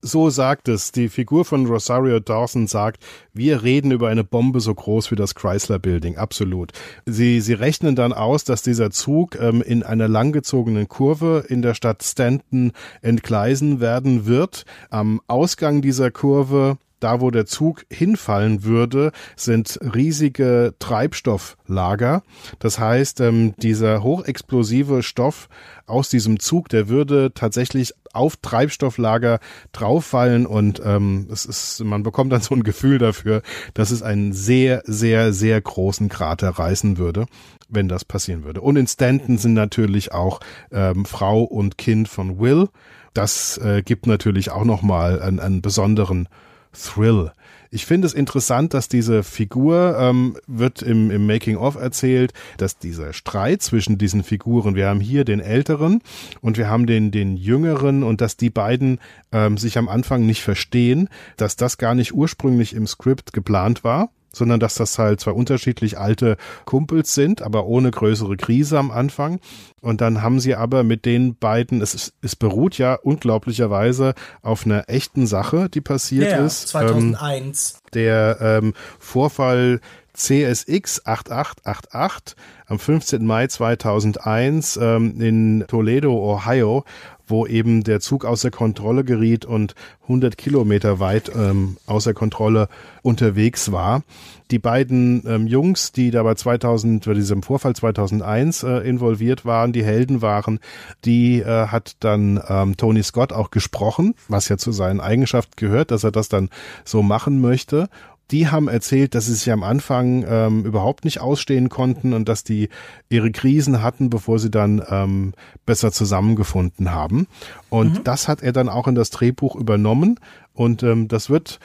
So 0.02 0.30
sagt 0.30 0.68
es. 0.68 0.92
Die 0.92 1.10
Figur 1.10 1.44
von 1.44 1.66
Rosario 1.66 2.20
Dawson 2.20 2.68
sagt, 2.68 3.04
wir 3.34 3.64
reden 3.64 3.92
über 3.92 4.10
eine 4.10 4.24
Bombe 4.24 4.60
so 4.60 4.74
groß 4.74 5.10
wie 5.10 5.16
das 5.16 5.34
Chrysler 5.34 5.80
Building. 5.80 6.18
Absolut. 6.18 6.72
Sie, 7.08 7.42
sie 7.42 7.54
rechnen 7.54 7.96
dann 7.96 8.14
aus, 8.14 8.44
dass 8.44 8.62
dieser 8.62 8.92
Zug 8.92 9.40
ähm, 9.40 9.64
in 9.64 9.82
einer 9.82 10.08
langgezogenen 10.08 10.88
Kurve 10.88 11.46
in 11.50 11.64
der 11.64 11.74
Stadt 11.74 12.04
Stanton 12.04 12.74
entgleisen 13.02 13.80
werden 13.80 14.28
wird. 14.28 14.66
Am 14.92 15.20
Ausgang 15.26 15.82
dieser 15.82 16.12
Kurve 16.12 16.78
da 17.00 17.22
wo 17.22 17.32
der 17.32 17.46
Zug 17.46 17.86
hinfallen 17.90 18.64
würde, 18.64 19.12
sind 19.36 19.80
riesige 19.82 20.74
Treibstofflager. 20.80 22.24
Das 22.60 22.80
heißt, 22.80 23.22
ähm, 23.22 23.54
dieser 23.58 24.04
hochexplosive 24.04 25.04
Stoff 25.04 25.50
aus 25.86 26.10
diesem 26.10 26.40
Zug, 26.40 26.70
der 26.70 26.90
würde 26.90 27.32
tatsächlich 27.34 27.94
auf 28.14 28.38
Treibstofflager 28.38 29.40
drauffallen 29.72 30.46
und 30.46 30.82
ähm, 30.84 31.28
es 31.32 31.46
ist, 31.46 31.84
man 31.84 32.04
bekommt 32.04 32.32
dann 32.32 32.42
so 32.42 32.56
ein 32.56 32.64
Gefühl 32.64 32.98
dafür, 32.98 33.42
dass 33.74 33.92
es 33.92 34.02
einen 34.02 34.34
sehr, 34.34 34.82
sehr, 34.86 35.34
sehr 35.34 35.62
großen 35.62 36.10
Krater 36.10 36.50
reißen 36.50 36.98
würde, 36.98 37.28
wenn 37.70 37.88
das 37.88 38.06
passieren 38.06 38.44
würde. 38.44 38.62
Und 38.62 38.76
in 38.76 38.88
Stanton 38.88 39.38
sind 39.38 39.54
natürlich 39.54 40.12
auch 40.12 40.40
ähm, 40.72 41.06
Frau 41.06 41.44
und 41.44 41.78
Kind 41.78 42.10
von 42.10 42.40
Will. 42.40 42.70
Das 43.14 43.58
äh, 43.58 43.82
gibt 43.84 44.08
natürlich 44.08 44.52
auch 44.52 44.66
nochmal 44.66 45.22
einen, 45.22 45.40
einen 45.40 45.62
besonderen 45.62 46.28
Thrill. 46.74 47.32
Ich 47.70 47.86
finde 47.86 48.08
es 48.08 48.14
interessant, 48.14 48.74
dass 48.74 48.88
diese 48.88 49.24
Figur 49.24 49.98
ähm, 50.00 50.38
wird 50.48 50.82
im, 50.82 51.12
im 51.12 51.28
Making-of 51.28 51.76
erzählt, 51.76 52.34
dass 52.58 52.78
dieser 52.78 53.14
Streit 53.14 53.62
zwischen 53.62 53.98
diesen 53.98 54.24
Figuren, 54.24 54.76
wir 54.76 54.88
haben 54.88 55.02
hier 55.02 55.26
den 55.26 55.40
Älteren 55.40 56.02
und 56.42 56.58
wir 56.58 56.70
haben 56.70 56.88
den, 56.88 57.12
den 57.12 57.36
Jüngeren 57.36 58.04
und 58.04 58.22
dass 58.22 58.38
die 58.38 58.50
beiden 58.50 59.00
ähm, 59.32 59.58
sich 59.58 59.78
am 59.78 59.90
Anfang 59.90 60.26
nicht 60.26 60.42
verstehen, 60.42 61.10
dass 61.36 61.56
das 61.56 61.78
gar 61.78 61.94
nicht 61.94 62.14
ursprünglich 62.14 62.74
im 62.74 62.88
Skript 62.88 63.34
geplant 63.34 63.84
war 63.84 64.10
sondern 64.34 64.60
dass 64.60 64.76
das 64.76 64.98
halt 65.00 65.20
zwei 65.20 65.32
unterschiedlich 65.32 65.98
alte 65.98 66.38
Kumpels 66.66 67.14
sind, 67.14 67.42
aber 67.42 67.66
ohne 67.66 67.92
größere 67.92 68.38
Krise 68.38 68.78
am 68.78 68.92
Anfang. 68.92 69.40
Und 69.82 70.02
dann 70.02 70.22
haben 70.22 70.40
sie 70.40 70.56
aber 70.56 70.84
mit 70.84 71.06
den 71.06 71.36
beiden, 71.36 71.82
es, 71.82 72.14
es 72.22 72.36
beruht 72.36 72.78
ja 72.78 72.96
unglaublicherweise 72.96 74.14
auf 74.42 74.66
einer 74.66 74.90
echten 74.90 75.28
Sache, 75.28 75.70
die 75.70 75.82
passiert 75.82 76.32
ja, 76.32 76.46
ist. 76.46 76.68
2001. 76.70 77.74
Ähm, 77.74 77.90
der 77.94 78.38
ähm, 78.42 78.74
Vorfall 79.00 79.80
CSX 80.18 81.06
8888 81.06 82.36
am 82.66 82.80
15. 82.80 83.26
Mai 83.26 83.48
2001 83.48 84.78
ähm, 84.82 85.22
in 85.22 85.66
Toledo, 85.68 86.12
Ohio, 86.12 86.84
wo 87.28 87.46
eben 87.46 87.84
der 87.84 88.00
Zug 88.00 88.26
außer 88.26 88.50
Kontrolle 88.50 89.04
geriet 89.04 89.46
und 89.46 89.76
100 90.04 90.38
Kilometer 90.38 91.00
weit 91.00 91.32
ähm, 91.36 91.78
außer 91.86 92.14
Kontrolle 92.14 92.68
unterwegs 93.04 93.72
war. 93.72 94.02
Die 94.50 94.60
beiden 94.60 95.24
ähm, 95.28 95.46
Jungs, 95.46 95.92
die 95.92 96.10
da 96.10 96.24
bei 96.24 96.34
2000, 96.34 97.06
bei 97.06 97.14
diesem 97.14 97.44
Vorfall 97.44 97.76
2001 97.76 98.64
äh, 98.64 98.78
involviert 98.80 99.46
waren, 99.46 99.74
die 99.74 99.84
Helden 99.84 100.22
waren, 100.22 100.60
die 101.06 101.42
äh, 101.42 101.68
hat 101.68 101.98
dann 102.00 102.42
ähm, 102.48 102.76
Tony 102.78 103.04
Scott 103.04 103.34
auch 103.34 103.52
gesprochen, 103.52 104.16
was 104.30 104.50
ja 104.50 104.58
zu 104.58 104.72
seinen 104.72 105.02
Eigenschaften 105.02 105.54
gehört, 105.58 105.92
dass 105.92 106.04
er 106.04 106.12
das 106.12 106.30
dann 106.30 106.50
so 106.86 107.04
machen 107.04 107.42
möchte 107.42 107.90
die 108.32 108.50
haben 108.50 108.68
erzählt, 108.68 109.16
dass 109.16 109.28
sie 109.28 109.34
sich 109.34 109.52
am 109.52 109.64
Anfang 109.64 110.26
ähm, 110.28 110.66
überhaupt 110.66 111.06
nicht 111.06 111.22
ausstehen 111.22 111.70
konnten 111.70 112.14
und 112.14 112.28
dass 112.28 112.44
die 112.44 112.70
ihre 113.10 113.32
Krisen 113.32 113.82
hatten, 113.82 114.10
bevor 114.10 114.40
sie 114.40 114.52
dann 114.52 114.84
ähm, 114.90 115.34
besser 115.66 115.92
zusammengefunden 115.92 116.92
haben. 116.92 117.28
Und 117.70 118.00
mhm. 118.00 118.04
das 118.04 118.28
hat 118.28 118.42
er 118.42 118.52
dann 118.52 118.70
auch 118.70 118.88
in 118.88 118.96
das 118.96 119.10
Drehbuch 119.10 119.56
übernommen 119.56 120.20
und 120.54 120.84
ähm, 120.84 121.08
das 121.08 121.30
wird 121.30 121.60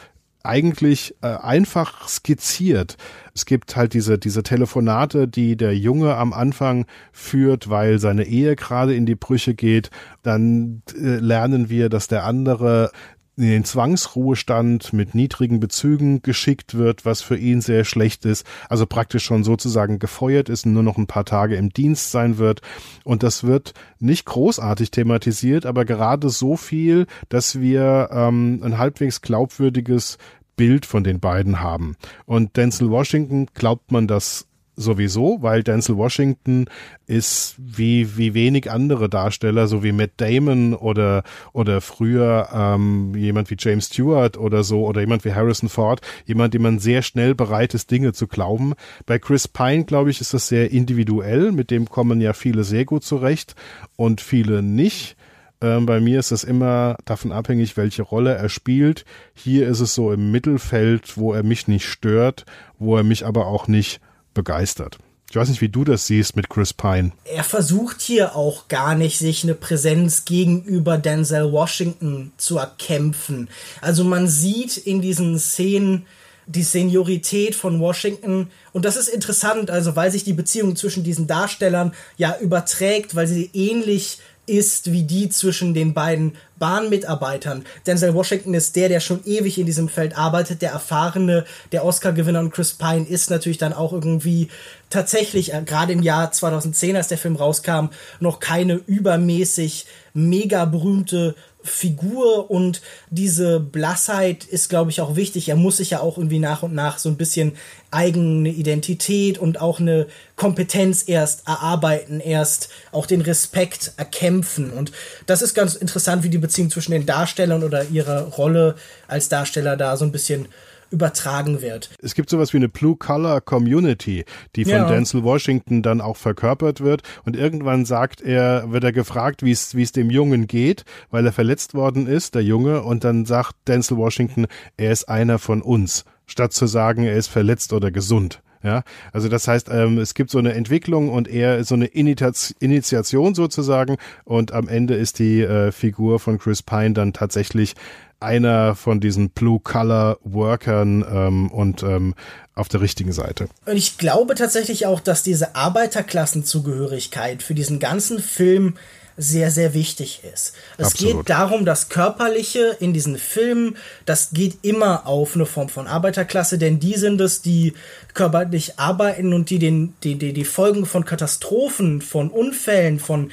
eigentlich 0.44 1.14
äh, 1.22 1.28
einfach 1.28 2.08
skizziert. 2.08 2.96
Es 3.34 3.46
gibt 3.46 3.76
halt 3.76 3.94
diese, 3.94 4.18
diese 4.18 4.42
Telefonate, 4.42 5.28
die 5.28 5.56
der 5.56 5.76
Junge 5.76 6.16
am 6.16 6.32
Anfang 6.32 6.86
führt, 7.12 7.70
weil 7.70 7.98
seine 7.98 8.24
Ehe 8.24 8.56
gerade 8.56 8.94
in 8.94 9.06
die 9.06 9.14
Brüche 9.14 9.54
geht. 9.54 9.90
Dann 10.22 10.82
äh, 10.94 11.16
lernen 11.16 11.68
wir, 11.68 11.88
dass 11.88 12.08
der 12.08 12.24
andere 12.24 12.90
in 13.36 13.48
den 13.48 13.64
Zwangsruhestand 13.64 14.92
mit 14.92 15.14
niedrigen 15.14 15.58
Bezügen 15.58 16.20
geschickt 16.22 16.74
wird, 16.74 17.04
was 17.04 17.22
für 17.22 17.36
ihn 17.36 17.60
sehr 17.62 17.84
schlecht 17.84 18.26
ist, 18.26 18.46
also 18.68 18.84
praktisch 18.86 19.24
schon 19.24 19.42
sozusagen 19.42 19.98
gefeuert 19.98 20.48
ist 20.48 20.66
und 20.66 20.74
nur 20.74 20.82
noch 20.82 20.98
ein 20.98 21.06
paar 21.06 21.24
Tage 21.24 21.56
im 21.56 21.70
Dienst 21.70 22.10
sein 22.10 22.36
wird. 22.36 22.60
Und 23.04 23.22
das 23.22 23.44
wird 23.44 23.72
nicht 23.98 24.26
großartig 24.26 24.90
thematisiert, 24.90 25.64
aber 25.64 25.84
gerade 25.84 26.28
so 26.28 26.56
viel, 26.56 27.06
dass 27.30 27.58
wir 27.58 28.10
ähm, 28.12 28.60
ein 28.62 28.76
halbwegs 28.76 29.22
glaubwürdiges 29.22 30.18
Bild 30.56 30.84
von 30.84 31.02
den 31.02 31.18
beiden 31.18 31.60
haben. 31.60 31.96
Und 32.26 32.56
Denzel 32.56 32.90
Washington 32.90 33.46
glaubt 33.54 33.90
man 33.90 34.06
das 34.06 34.46
sowieso, 34.76 35.38
weil 35.42 35.62
Denzel 35.62 35.96
Washington 35.96 36.66
ist 37.06 37.56
wie, 37.58 38.16
wie 38.16 38.34
wenig 38.34 38.70
andere 38.70 39.08
Darsteller, 39.08 39.66
so 39.66 39.82
wie 39.82 39.92
Matt 39.92 40.12
Damon 40.16 40.74
oder, 40.74 41.24
oder 41.52 41.80
früher 41.80 42.48
ähm, 42.52 43.14
jemand 43.14 43.50
wie 43.50 43.56
James 43.58 43.86
Stewart 43.86 44.38
oder 44.38 44.64
so 44.64 44.86
oder 44.86 45.00
jemand 45.00 45.24
wie 45.24 45.34
Harrison 45.34 45.68
Ford, 45.68 46.00
jemand, 46.24 46.54
dem 46.54 46.62
man 46.62 46.78
sehr 46.78 47.02
schnell 47.02 47.34
bereit 47.34 47.74
ist, 47.74 47.90
Dinge 47.90 48.12
zu 48.12 48.26
glauben. 48.26 48.72
Bei 49.04 49.18
Chris 49.18 49.46
Pine, 49.46 49.84
glaube 49.84 50.10
ich, 50.10 50.20
ist 50.20 50.32
das 50.32 50.48
sehr 50.48 50.70
individuell, 50.70 51.52
mit 51.52 51.70
dem 51.70 51.88
kommen 51.88 52.20
ja 52.20 52.32
viele 52.32 52.64
sehr 52.64 52.84
gut 52.84 53.04
zurecht 53.04 53.54
und 53.96 54.20
viele 54.20 54.62
nicht 54.62 55.16
ähm, 55.60 55.86
bei 55.86 56.00
mir 56.00 56.18
ist 56.18 56.32
das 56.32 56.42
immer 56.42 56.96
davon 57.04 57.30
abhängig, 57.30 57.76
welche 57.76 58.02
Rolle 58.02 58.34
er 58.34 58.48
spielt. 58.48 59.04
Hier 59.32 59.68
ist 59.68 59.78
es 59.78 59.94
so 59.94 60.12
im 60.12 60.32
Mittelfeld, 60.32 61.16
wo 61.16 61.32
er 61.32 61.44
mich 61.44 61.68
nicht 61.68 61.86
stört, 61.86 62.44
wo 62.80 62.96
er 62.96 63.04
mich 63.04 63.24
aber 63.24 63.46
auch 63.46 63.68
nicht 63.68 64.00
begeistert. 64.34 64.98
Ich 65.32 65.36
weiß 65.36 65.48
nicht, 65.48 65.62
wie 65.62 65.70
du 65.70 65.82
das 65.82 66.06
siehst 66.06 66.36
mit 66.36 66.50
Chris 66.50 66.74
Pine. 66.74 67.12
Er 67.24 67.42
versucht 67.42 68.02
hier 68.02 68.36
auch 68.36 68.68
gar 68.68 68.94
nicht, 68.94 69.18
sich 69.18 69.44
eine 69.44 69.54
Präsenz 69.54 70.26
gegenüber 70.26 70.98
Denzel 70.98 71.52
Washington 71.52 72.32
zu 72.36 72.58
erkämpfen. 72.58 73.48
Also 73.80 74.04
man 74.04 74.28
sieht 74.28 74.76
in 74.76 75.00
diesen 75.00 75.38
Szenen 75.38 76.04
die 76.46 76.62
Seniorität 76.62 77.54
von 77.54 77.80
Washington 77.80 78.50
und 78.72 78.84
das 78.84 78.96
ist 78.96 79.08
interessant, 79.08 79.70
also 79.70 79.96
weil 79.96 80.10
sich 80.10 80.24
die 80.24 80.32
Beziehung 80.34 80.76
zwischen 80.76 81.02
diesen 81.02 81.26
Darstellern 81.26 81.94
ja 82.18 82.36
überträgt, 82.38 83.14
weil 83.14 83.26
sie 83.26 83.48
ähnlich 83.54 84.18
ist 84.46 84.92
wie 84.92 85.04
die 85.04 85.28
zwischen 85.28 85.72
den 85.72 85.94
beiden 85.94 86.36
Bahnmitarbeitern. 86.58 87.64
Denzel 87.86 88.14
Washington 88.14 88.54
ist 88.54 88.74
der, 88.76 88.88
der 88.88 89.00
schon 89.00 89.24
ewig 89.24 89.58
in 89.58 89.66
diesem 89.66 89.88
Feld 89.88 90.16
arbeitet, 90.18 90.62
der 90.62 90.72
erfahrene, 90.72 91.44
der 91.70 91.84
Oscar-Gewinner 91.84 92.40
und 92.40 92.52
Chris 92.52 92.72
Pine 92.74 93.06
ist 93.06 93.30
natürlich 93.30 93.58
dann 93.58 93.72
auch 93.72 93.92
irgendwie 93.92 94.48
tatsächlich, 94.90 95.54
äh, 95.54 95.62
gerade 95.64 95.92
im 95.92 96.02
Jahr 96.02 96.32
2010, 96.32 96.96
als 96.96 97.08
der 97.08 97.18
Film 97.18 97.36
rauskam, 97.36 97.86
noch 98.20 98.40
keine 98.40 98.74
übermäßig 98.74 99.86
mega 100.14 100.64
berühmte 100.64 101.34
Figur 101.62 102.50
und 102.50 102.82
diese 103.10 103.60
Blassheit 103.60 104.44
ist, 104.44 104.68
glaube 104.68 104.90
ich, 104.90 105.00
auch 105.00 105.16
wichtig. 105.16 105.48
Er 105.48 105.56
muss 105.56 105.76
sich 105.76 105.90
ja 105.90 106.00
auch 106.00 106.18
irgendwie 106.18 106.38
nach 106.38 106.62
und 106.62 106.74
nach 106.74 106.98
so 106.98 107.08
ein 107.08 107.16
bisschen 107.16 107.52
eigene 107.90 108.48
Identität 108.48 109.38
und 109.38 109.60
auch 109.60 109.80
eine 109.80 110.06
Kompetenz 110.36 111.04
erst 111.06 111.46
erarbeiten, 111.46 112.20
erst 112.20 112.70
auch 112.90 113.06
den 113.06 113.20
Respekt 113.20 113.92
erkämpfen. 113.96 114.70
Und 114.70 114.92
das 115.26 115.42
ist 115.42 115.54
ganz 115.54 115.74
interessant, 115.74 116.22
wie 116.24 116.30
die 116.30 116.38
Beziehung 116.38 116.70
zwischen 116.70 116.92
den 116.92 117.06
Darstellern 117.06 117.62
oder 117.62 117.84
ihre 117.84 118.28
Rolle 118.28 118.76
als 119.08 119.28
Darsteller 119.28 119.76
da 119.76 119.96
so 119.96 120.04
ein 120.04 120.12
bisschen 120.12 120.48
übertragen 120.92 121.62
wird. 121.62 121.90
Es 122.00 122.14
gibt 122.14 122.30
sowas 122.30 122.52
wie 122.52 122.58
eine 122.58 122.68
Blue 122.68 122.96
Color 122.96 123.40
Community, 123.40 124.24
die 124.54 124.64
von 124.64 124.74
ja. 124.74 124.88
Denzel 124.88 125.24
Washington 125.24 125.82
dann 125.82 126.00
auch 126.00 126.16
verkörpert 126.16 126.80
wird 126.80 127.02
und 127.24 127.36
irgendwann 127.36 127.84
sagt 127.84 128.20
er, 128.20 128.70
wird 128.70 128.84
er 128.84 128.92
gefragt, 128.92 129.42
wie 129.42 129.50
es 129.50 129.74
wie 129.74 129.82
es 129.82 129.92
dem 129.92 130.10
Jungen 130.10 130.46
geht, 130.46 130.84
weil 131.10 131.26
er 131.26 131.32
verletzt 131.32 131.74
worden 131.74 132.06
ist, 132.06 132.34
der 132.34 132.42
Junge 132.42 132.82
und 132.82 133.04
dann 133.04 133.24
sagt 133.24 133.56
Denzel 133.66 133.96
Washington, 133.96 134.46
er 134.76 134.92
ist 134.92 135.08
einer 135.08 135.38
von 135.38 135.62
uns, 135.62 136.04
statt 136.26 136.52
zu 136.52 136.66
sagen, 136.66 137.04
er 137.04 137.16
ist 137.16 137.28
verletzt 137.28 137.72
oder 137.72 137.90
gesund. 137.90 138.42
Ja, 138.62 138.84
also 139.12 139.28
das 139.28 139.48
heißt, 139.48 139.68
ähm, 139.70 139.98
es 139.98 140.14
gibt 140.14 140.30
so 140.30 140.38
eine 140.38 140.52
Entwicklung 140.54 141.08
und 141.10 141.28
eher 141.28 141.64
so 141.64 141.74
eine 141.74 141.86
Initiation 141.86 143.34
sozusagen 143.34 143.96
und 144.24 144.52
am 144.52 144.68
Ende 144.68 144.94
ist 144.94 145.18
die 145.18 145.40
äh, 145.40 145.72
Figur 145.72 146.20
von 146.20 146.38
Chris 146.38 146.62
Pine 146.62 146.92
dann 146.92 147.12
tatsächlich 147.12 147.74
einer 148.20 148.74
von 148.74 149.00
diesen 149.00 149.30
Blue-Color-Workern 149.30 151.04
ähm, 151.10 151.50
und 151.50 151.82
ähm, 151.82 152.14
auf 152.54 152.68
der 152.68 152.80
richtigen 152.80 153.12
Seite. 153.12 153.48
Und 153.66 153.76
ich 153.76 153.98
glaube 153.98 154.34
tatsächlich 154.34 154.86
auch, 154.86 155.00
dass 155.00 155.22
diese 155.22 155.56
Arbeiterklassenzugehörigkeit 155.56 157.42
für 157.42 157.54
diesen 157.54 157.78
ganzen 157.78 158.20
Film 158.20 158.74
sehr, 159.16 159.50
sehr 159.50 159.74
wichtig 159.74 160.22
ist. 160.32 160.54
Es 160.78 160.88
Absolut. 160.88 161.26
geht 161.26 161.30
darum, 161.30 161.64
das 161.64 161.88
Körperliche 161.88 162.76
in 162.80 162.94
diesen 162.94 163.18
Filmen, 163.18 163.76
das 164.06 164.30
geht 164.30 164.58
immer 164.62 165.06
auf 165.06 165.34
eine 165.34 165.46
Form 165.46 165.68
von 165.68 165.86
Arbeiterklasse, 165.86 166.58
denn 166.58 166.80
die 166.80 166.94
sind 166.94 167.20
es, 167.20 167.42
die 167.42 167.74
körperlich 168.14 168.78
arbeiten 168.78 169.32
und 169.32 169.50
die 169.50 169.58
den, 169.58 169.94
die, 170.02 170.16
die, 170.16 170.32
die 170.32 170.44
Folgen 170.44 170.86
von 170.86 171.04
Katastrophen, 171.04 172.02
von 172.02 172.30
Unfällen, 172.30 172.98
von 172.98 173.30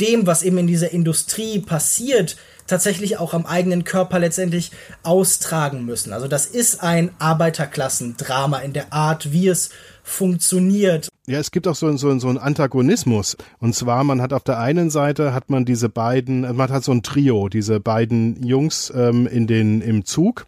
dem, 0.00 0.26
was 0.26 0.42
eben 0.42 0.58
in 0.58 0.66
dieser 0.66 0.92
Industrie 0.92 1.60
passiert, 1.60 2.36
tatsächlich 2.66 3.18
auch 3.18 3.34
am 3.34 3.46
eigenen 3.46 3.84
Körper 3.84 4.18
letztendlich 4.18 4.70
austragen 5.02 5.84
müssen. 5.84 6.12
Also 6.12 6.28
das 6.28 6.46
ist 6.46 6.82
ein 6.82 7.10
Arbeiterklassendrama 7.18 8.58
in 8.58 8.72
der 8.72 8.92
Art, 8.92 9.32
wie 9.32 9.48
es 9.48 9.70
funktioniert. 10.02 11.08
Ja, 11.26 11.38
es 11.38 11.50
gibt 11.50 11.68
auch 11.68 11.76
so, 11.76 11.94
so, 11.96 12.18
so 12.18 12.28
einen 12.28 12.38
Antagonismus. 12.38 13.36
Und 13.60 13.74
zwar, 13.74 14.02
man 14.02 14.20
hat 14.20 14.32
auf 14.32 14.42
der 14.42 14.58
einen 14.58 14.90
Seite 14.90 15.32
hat 15.32 15.50
man 15.50 15.64
diese 15.64 15.88
beiden, 15.88 16.56
man 16.56 16.70
hat 16.70 16.82
so 16.82 16.92
ein 16.92 17.02
Trio, 17.02 17.48
diese 17.48 17.78
beiden 17.78 18.42
Jungs 18.44 18.92
ähm, 18.94 19.26
in 19.26 19.46
den, 19.46 19.80
im 19.80 20.04
Zug, 20.04 20.46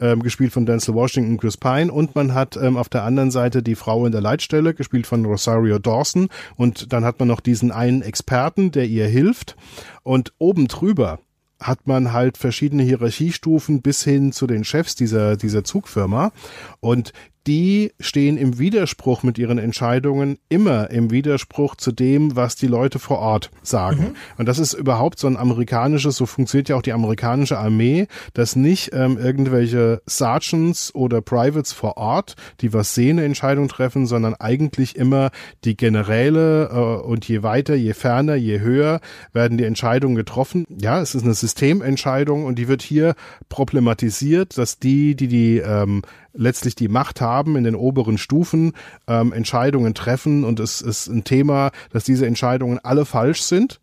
ähm, 0.00 0.22
gespielt 0.22 0.52
von 0.52 0.66
Denzel 0.66 0.94
Washington 0.94 1.32
und 1.32 1.40
Chris 1.40 1.56
Pine. 1.56 1.92
Und 1.92 2.14
man 2.14 2.34
hat 2.34 2.56
ähm, 2.56 2.76
auf 2.76 2.88
der 2.88 3.04
anderen 3.04 3.30
Seite 3.30 3.62
die 3.62 3.74
Frau 3.74 4.06
in 4.06 4.12
der 4.12 4.20
Leitstelle, 4.20 4.74
gespielt 4.74 5.06
von 5.06 5.24
Rosario 5.24 5.78
Dawson. 5.78 6.28
Und 6.56 6.92
dann 6.92 7.04
hat 7.04 7.18
man 7.18 7.28
noch 7.28 7.40
diesen 7.40 7.72
einen 7.72 8.02
Experten, 8.02 8.70
der 8.70 8.86
ihr 8.86 9.06
hilft. 9.06 9.56
Und 10.02 10.32
oben 10.38 10.68
drüber 10.68 11.18
hat 11.60 11.86
man 11.86 12.12
halt 12.12 12.38
verschiedene 12.38 12.84
Hierarchiestufen 12.84 13.82
bis 13.82 14.04
hin 14.04 14.32
zu 14.32 14.46
den 14.46 14.64
Chefs 14.64 14.94
dieser, 14.94 15.36
dieser 15.36 15.64
Zugfirma. 15.64 16.32
Und 16.80 17.12
die 17.48 17.92
stehen 17.98 18.36
im 18.36 18.58
Widerspruch 18.58 19.22
mit 19.22 19.38
ihren 19.38 19.56
Entscheidungen 19.56 20.38
immer 20.50 20.90
im 20.90 21.10
Widerspruch 21.10 21.76
zu 21.76 21.92
dem, 21.92 22.36
was 22.36 22.56
die 22.56 22.66
Leute 22.66 22.98
vor 22.98 23.20
Ort 23.20 23.50
sagen. 23.62 24.00
Mhm. 24.00 24.16
Und 24.36 24.46
das 24.46 24.58
ist 24.58 24.74
überhaupt 24.74 25.18
so 25.18 25.26
ein 25.26 25.38
amerikanisches, 25.38 26.16
so 26.16 26.26
funktioniert 26.26 26.68
ja 26.68 26.76
auch 26.76 26.82
die 26.82 26.92
amerikanische 26.92 27.58
Armee, 27.58 28.06
dass 28.34 28.54
nicht 28.54 28.90
ähm, 28.92 29.16
irgendwelche 29.16 30.02
Sergeants 30.04 30.94
oder 30.94 31.22
Privates 31.22 31.72
vor 31.72 31.96
Ort, 31.96 32.36
die 32.60 32.74
was 32.74 32.94
sehen, 32.94 33.18
eine 33.18 33.24
Entscheidung 33.24 33.68
treffen, 33.68 34.06
sondern 34.06 34.34
eigentlich 34.34 34.94
immer 34.94 35.30
die 35.64 35.76
Generäle 35.76 36.68
äh, 36.70 37.06
und 37.06 37.26
je 37.26 37.42
weiter, 37.42 37.74
je 37.74 37.94
ferner, 37.94 38.34
je 38.34 38.60
höher 38.60 39.00
werden 39.32 39.56
die 39.56 39.64
Entscheidungen 39.64 40.16
getroffen. 40.16 40.66
Ja, 40.68 41.00
es 41.00 41.14
ist 41.14 41.24
eine 41.24 41.32
Systementscheidung 41.32 42.44
und 42.44 42.58
die 42.58 42.68
wird 42.68 42.82
hier 42.82 43.14
problematisiert, 43.48 44.58
dass 44.58 44.78
die, 44.78 45.16
die 45.16 45.28
die 45.28 45.58
ähm, 45.58 46.02
letztlich 46.32 46.74
die 46.74 46.88
Macht 46.88 47.20
haben 47.20 47.56
in 47.56 47.64
den 47.64 47.74
oberen 47.74 48.18
Stufen, 48.18 48.72
ähm, 49.06 49.32
Entscheidungen 49.32 49.94
treffen 49.94 50.44
und 50.44 50.60
es 50.60 50.80
ist 50.80 51.08
ein 51.08 51.24
Thema, 51.24 51.70
dass 51.90 52.04
diese 52.04 52.26
Entscheidungen 52.26 52.78
alle 52.82 53.04
falsch 53.04 53.42
sind 53.42 53.80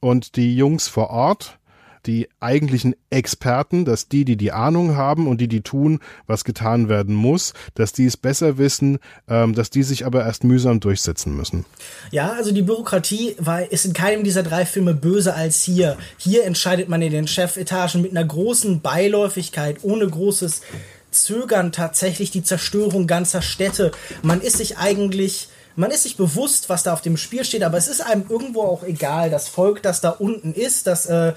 und 0.00 0.36
die 0.36 0.56
Jungs 0.56 0.88
vor 0.88 1.10
Ort, 1.10 1.58
die 2.06 2.28
eigentlichen 2.40 2.96
Experten, 3.10 3.84
dass 3.84 4.08
die, 4.08 4.24
die 4.24 4.36
die 4.36 4.52
Ahnung 4.52 4.96
haben 4.96 5.26
und 5.26 5.40
die, 5.40 5.48
die 5.48 5.60
tun, 5.60 6.00
was 6.26 6.44
getan 6.44 6.88
werden 6.88 7.14
muss, 7.14 7.52
dass 7.74 7.92
die 7.92 8.06
es 8.06 8.16
besser 8.16 8.58
wissen, 8.58 8.98
ähm, 9.28 9.54
dass 9.54 9.70
die 9.70 9.82
sich 9.82 10.06
aber 10.06 10.24
erst 10.24 10.44
mühsam 10.44 10.80
durchsetzen 10.80 11.36
müssen. 11.36 11.66
Ja, 12.10 12.32
also 12.32 12.52
die 12.52 12.62
Bürokratie 12.62 13.36
war, 13.38 13.70
ist 13.70 13.84
in 13.84 13.92
keinem 13.92 14.24
dieser 14.24 14.42
drei 14.42 14.64
Filme 14.64 14.94
böse 14.94 15.34
als 15.34 15.62
hier. 15.62 15.98
Hier 16.16 16.44
entscheidet 16.44 16.88
man 16.88 17.02
in 17.02 17.12
den 17.12 17.28
Chefetagen 17.28 18.00
mit 18.00 18.12
einer 18.12 18.24
großen 18.24 18.80
Beiläufigkeit, 18.80 19.78
ohne 19.82 20.08
großes 20.08 20.62
zögern 21.10 21.72
tatsächlich 21.72 22.30
die 22.30 22.42
Zerstörung 22.42 23.06
ganzer 23.06 23.42
Städte. 23.42 23.92
Man 24.22 24.40
ist 24.40 24.58
sich 24.58 24.78
eigentlich, 24.78 25.48
man 25.76 25.90
ist 25.90 26.04
sich 26.04 26.16
bewusst, 26.16 26.68
was 26.68 26.82
da 26.82 26.92
auf 26.92 27.02
dem 27.02 27.16
Spiel 27.16 27.44
steht, 27.44 27.62
aber 27.62 27.78
es 27.78 27.88
ist 27.88 28.00
einem 28.00 28.26
irgendwo 28.28 28.62
auch 28.62 28.82
egal. 28.82 29.30
Das 29.30 29.48
Volk, 29.48 29.82
das 29.82 30.00
da 30.00 30.10
unten 30.10 30.52
ist, 30.52 30.86
das, 30.86 31.06
äh, 31.06 31.32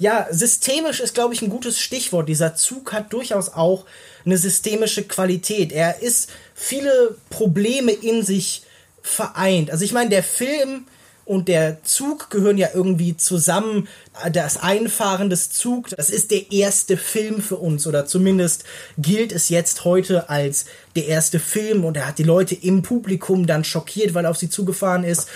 ja, 0.00 0.26
systemisch 0.30 1.00
ist, 1.00 1.14
glaube 1.14 1.34
ich, 1.34 1.42
ein 1.42 1.50
gutes 1.50 1.78
Stichwort. 1.78 2.28
Dieser 2.28 2.54
Zug 2.54 2.94
hat 2.94 3.12
durchaus 3.12 3.50
auch 3.50 3.84
eine 4.24 4.38
systemische 4.38 5.02
Qualität. 5.04 5.72
Er 5.72 6.00
ist 6.00 6.30
viele 6.54 7.16
Probleme 7.28 7.92
in 7.92 8.24
sich 8.24 8.62
vereint. 9.02 9.70
Also 9.70 9.84
ich 9.84 9.92
meine, 9.92 10.08
der 10.08 10.22
Film 10.22 10.86
und 11.30 11.46
der 11.46 11.84
Zug 11.84 12.28
gehören 12.30 12.58
ja 12.58 12.70
irgendwie 12.74 13.16
zusammen. 13.16 13.86
Das 14.32 14.56
Einfahren 14.56 15.30
des 15.30 15.48
Zugs, 15.50 15.94
das 15.96 16.10
ist 16.10 16.32
der 16.32 16.50
erste 16.50 16.96
Film 16.96 17.40
für 17.40 17.54
uns 17.54 17.86
oder 17.86 18.04
zumindest 18.04 18.64
gilt 18.98 19.30
es 19.30 19.48
jetzt 19.48 19.84
heute 19.84 20.28
als 20.28 20.64
der 20.96 21.06
erste 21.06 21.38
Film 21.38 21.84
und 21.84 21.96
er 21.96 22.08
hat 22.08 22.18
die 22.18 22.24
Leute 22.24 22.56
im 22.56 22.82
Publikum 22.82 23.46
dann 23.46 23.62
schockiert, 23.62 24.12
weil 24.12 24.24
er 24.24 24.32
auf 24.32 24.38
sie 24.38 24.50
zugefahren 24.50 25.04
ist. 25.04 25.28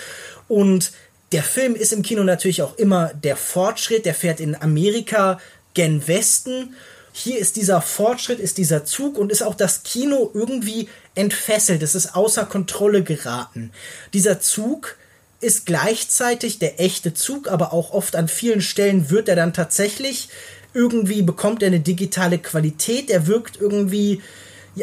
Und 0.49 0.91
der 1.31 1.43
Film 1.43 1.75
ist 1.75 1.93
im 1.93 2.01
Kino 2.01 2.25
natürlich 2.25 2.61
auch 2.61 2.77
immer 2.77 3.13
der 3.13 3.37
Fortschritt, 3.37 4.05
der 4.05 4.15
fährt 4.15 4.41
in 4.41 4.61
Amerika 4.61 5.39
gen 5.75 6.05
Westen. 6.09 6.75
Hier 7.13 7.39
ist 7.39 7.55
dieser 7.55 7.81
Fortschritt, 7.81 8.41
ist 8.41 8.57
dieser 8.57 8.83
Zug 8.83 9.17
und 9.17 9.31
ist 9.31 9.43
auch 9.43 9.55
das 9.55 9.83
Kino 9.83 10.29
irgendwie 10.33 10.89
entfesselt. 11.15 11.81
Es 11.81 11.95
ist 11.95 12.15
außer 12.15 12.45
Kontrolle 12.47 13.01
geraten. 13.01 13.71
Dieser 14.11 14.41
Zug 14.41 14.97
ist 15.41 15.65
gleichzeitig 15.65 16.59
der 16.59 16.79
echte 16.79 17.13
Zug, 17.13 17.49
aber 17.49 17.73
auch 17.73 17.91
oft 17.91 18.15
an 18.15 18.27
vielen 18.27 18.61
Stellen 18.61 19.09
wird 19.09 19.29
er 19.29 19.35
dann 19.35 19.53
tatsächlich 19.53 20.29
irgendwie 20.73 21.21
bekommt 21.21 21.63
er 21.63 21.67
eine 21.67 21.79
digitale 21.79 22.37
Qualität, 22.37 23.09
er 23.09 23.27
wirkt 23.27 23.59
irgendwie 23.59 24.21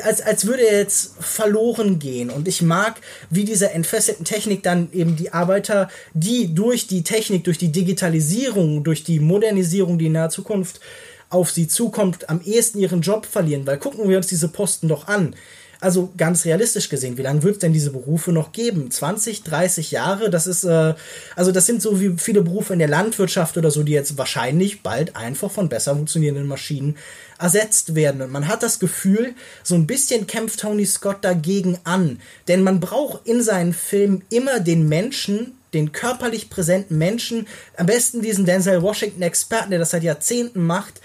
als, 0.02 0.22
als 0.22 0.46
würde 0.46 0.66
er 0.66 0.78
jetzt 0.78 1.16
verloren 1.20 1.98
gehen. 1.98 2.30
Und 2.30 2.48
ich 2.48 2.62
mag, 2.62 3.00
wie 3.28 3.44
dieser 3.44 3.72
entfesselten 3.72 4.24
Technik 4.24 4.62
dann 4.62 4.90
eben 4.92 5.16
die 5.16 5.34
Arbeiter, 5.34 5.90
die 6.14 6.54
durch 6.54 6.86
die 6.86 7.04
Technik, 7.04 7.44
durch 7.44 7.58
die 7.58 7.72
Digitalisierung, 7.72 8.84
durch 8.84 9.04
die 9.04 9.20
Modernisierung, 9.20 9.98
die 9.98 10.06
in 10.06 10.12
naher 10.12 10.30
Zukunft 10.30 10.80
auf 11.28 11.50
sie 11.50 11.68
zukommt, 11.68 12.30
am 12.30 12.40
ehesten 12.40 12.78
ihren 12.78 13.02
Job 13.02 13.26
verlieren. 13.26 13.66
Weil 13.66 13.78
gucken 13.78 14.08
wir 14.08 14.16
uns 14.16 14.28
diese 14.28 14.48
Posten 14.48 14.88
doch 14.88 15.08
an. 15.08 15.34
Also 15.82 16.12
ganz 16.16 16.44
realistisch 16.44 16.88
gesehen, 16.88 17.18
wie 17.18 17.22
lange 17.22 17.42
wird 17.42 17.54
es 17.54 17.58
denn 17.58 17.72
diese 17.72 17.90
Berufe 17.90 18.30
noch 18.30 18.52
geben? 18.52 18.88
20, 18.88 19.42
30 19.42 19.90
Jahre? 19.90 20.30
Das 20.30 20.46
ist, 20.46 20.62
äh, 20.62 20.94
also 21.34 21.50
das 21.50 21.66
sind 21.66 21.82
so 21.82 22.00
wie 22.00 22.14
viele 22.18 22.42
Berufe 22.42 22.72
in 22.72 22.78
der 22.78 22.86
Landwirtschaft 22.86 23.56
oder 23.56 23.72
so, 23.72 23.82
die 23.82 23.90
jetzt 23.90 24.16
wahrscheinlich 24.16 24.84
bald 24.84 25.16
einfach 25.16 25.50
von 25.50 25.68
besser 25.68 25.96
funktionierenden 25.96 26.46
Maschinen 26.46 26.96
ersetzt 27.36 27.96
werden. 27.96 28.22
Und 28.22 28.30
man 28.30 28.46
hat 28.46 28.62
das 28.62 28.78
Gefühl, 28.78 29.34
so 29.64 29.74
ein 29.74 29.88
bisschen 29.88 30.28
kämpft 30.28 30.60
Tony 30.60 30.86
Scott 30.86 31.18
dagegen 31.22 31.76
an. 31.82 32.20
Denn 32.46 32.62
man 32.62 32.78
braucht 32.78 33.26
in 33.26 33.42
seinen 33.42 33.72
Filmen 33.72 34.22
immer 34.30 34.60
den 34.60 34.88
Menschen, 34.88 35.58
den 35.74 35.90
körperlich 35.90 36.48
präsenten 36.48 36.96
Menschen, 36.96 37.48
am 37.76 37.86
besten 37.86 38.22
diesen 38.22 38.44
Denzel 38.44 38.82
Washington-Experten, 38.82 39.70
der 39.70 39.80
das 39.80 39.90
seit 39.90 40.04
Jahrzehnten 40.04 40.64
macht, 40.64 41.00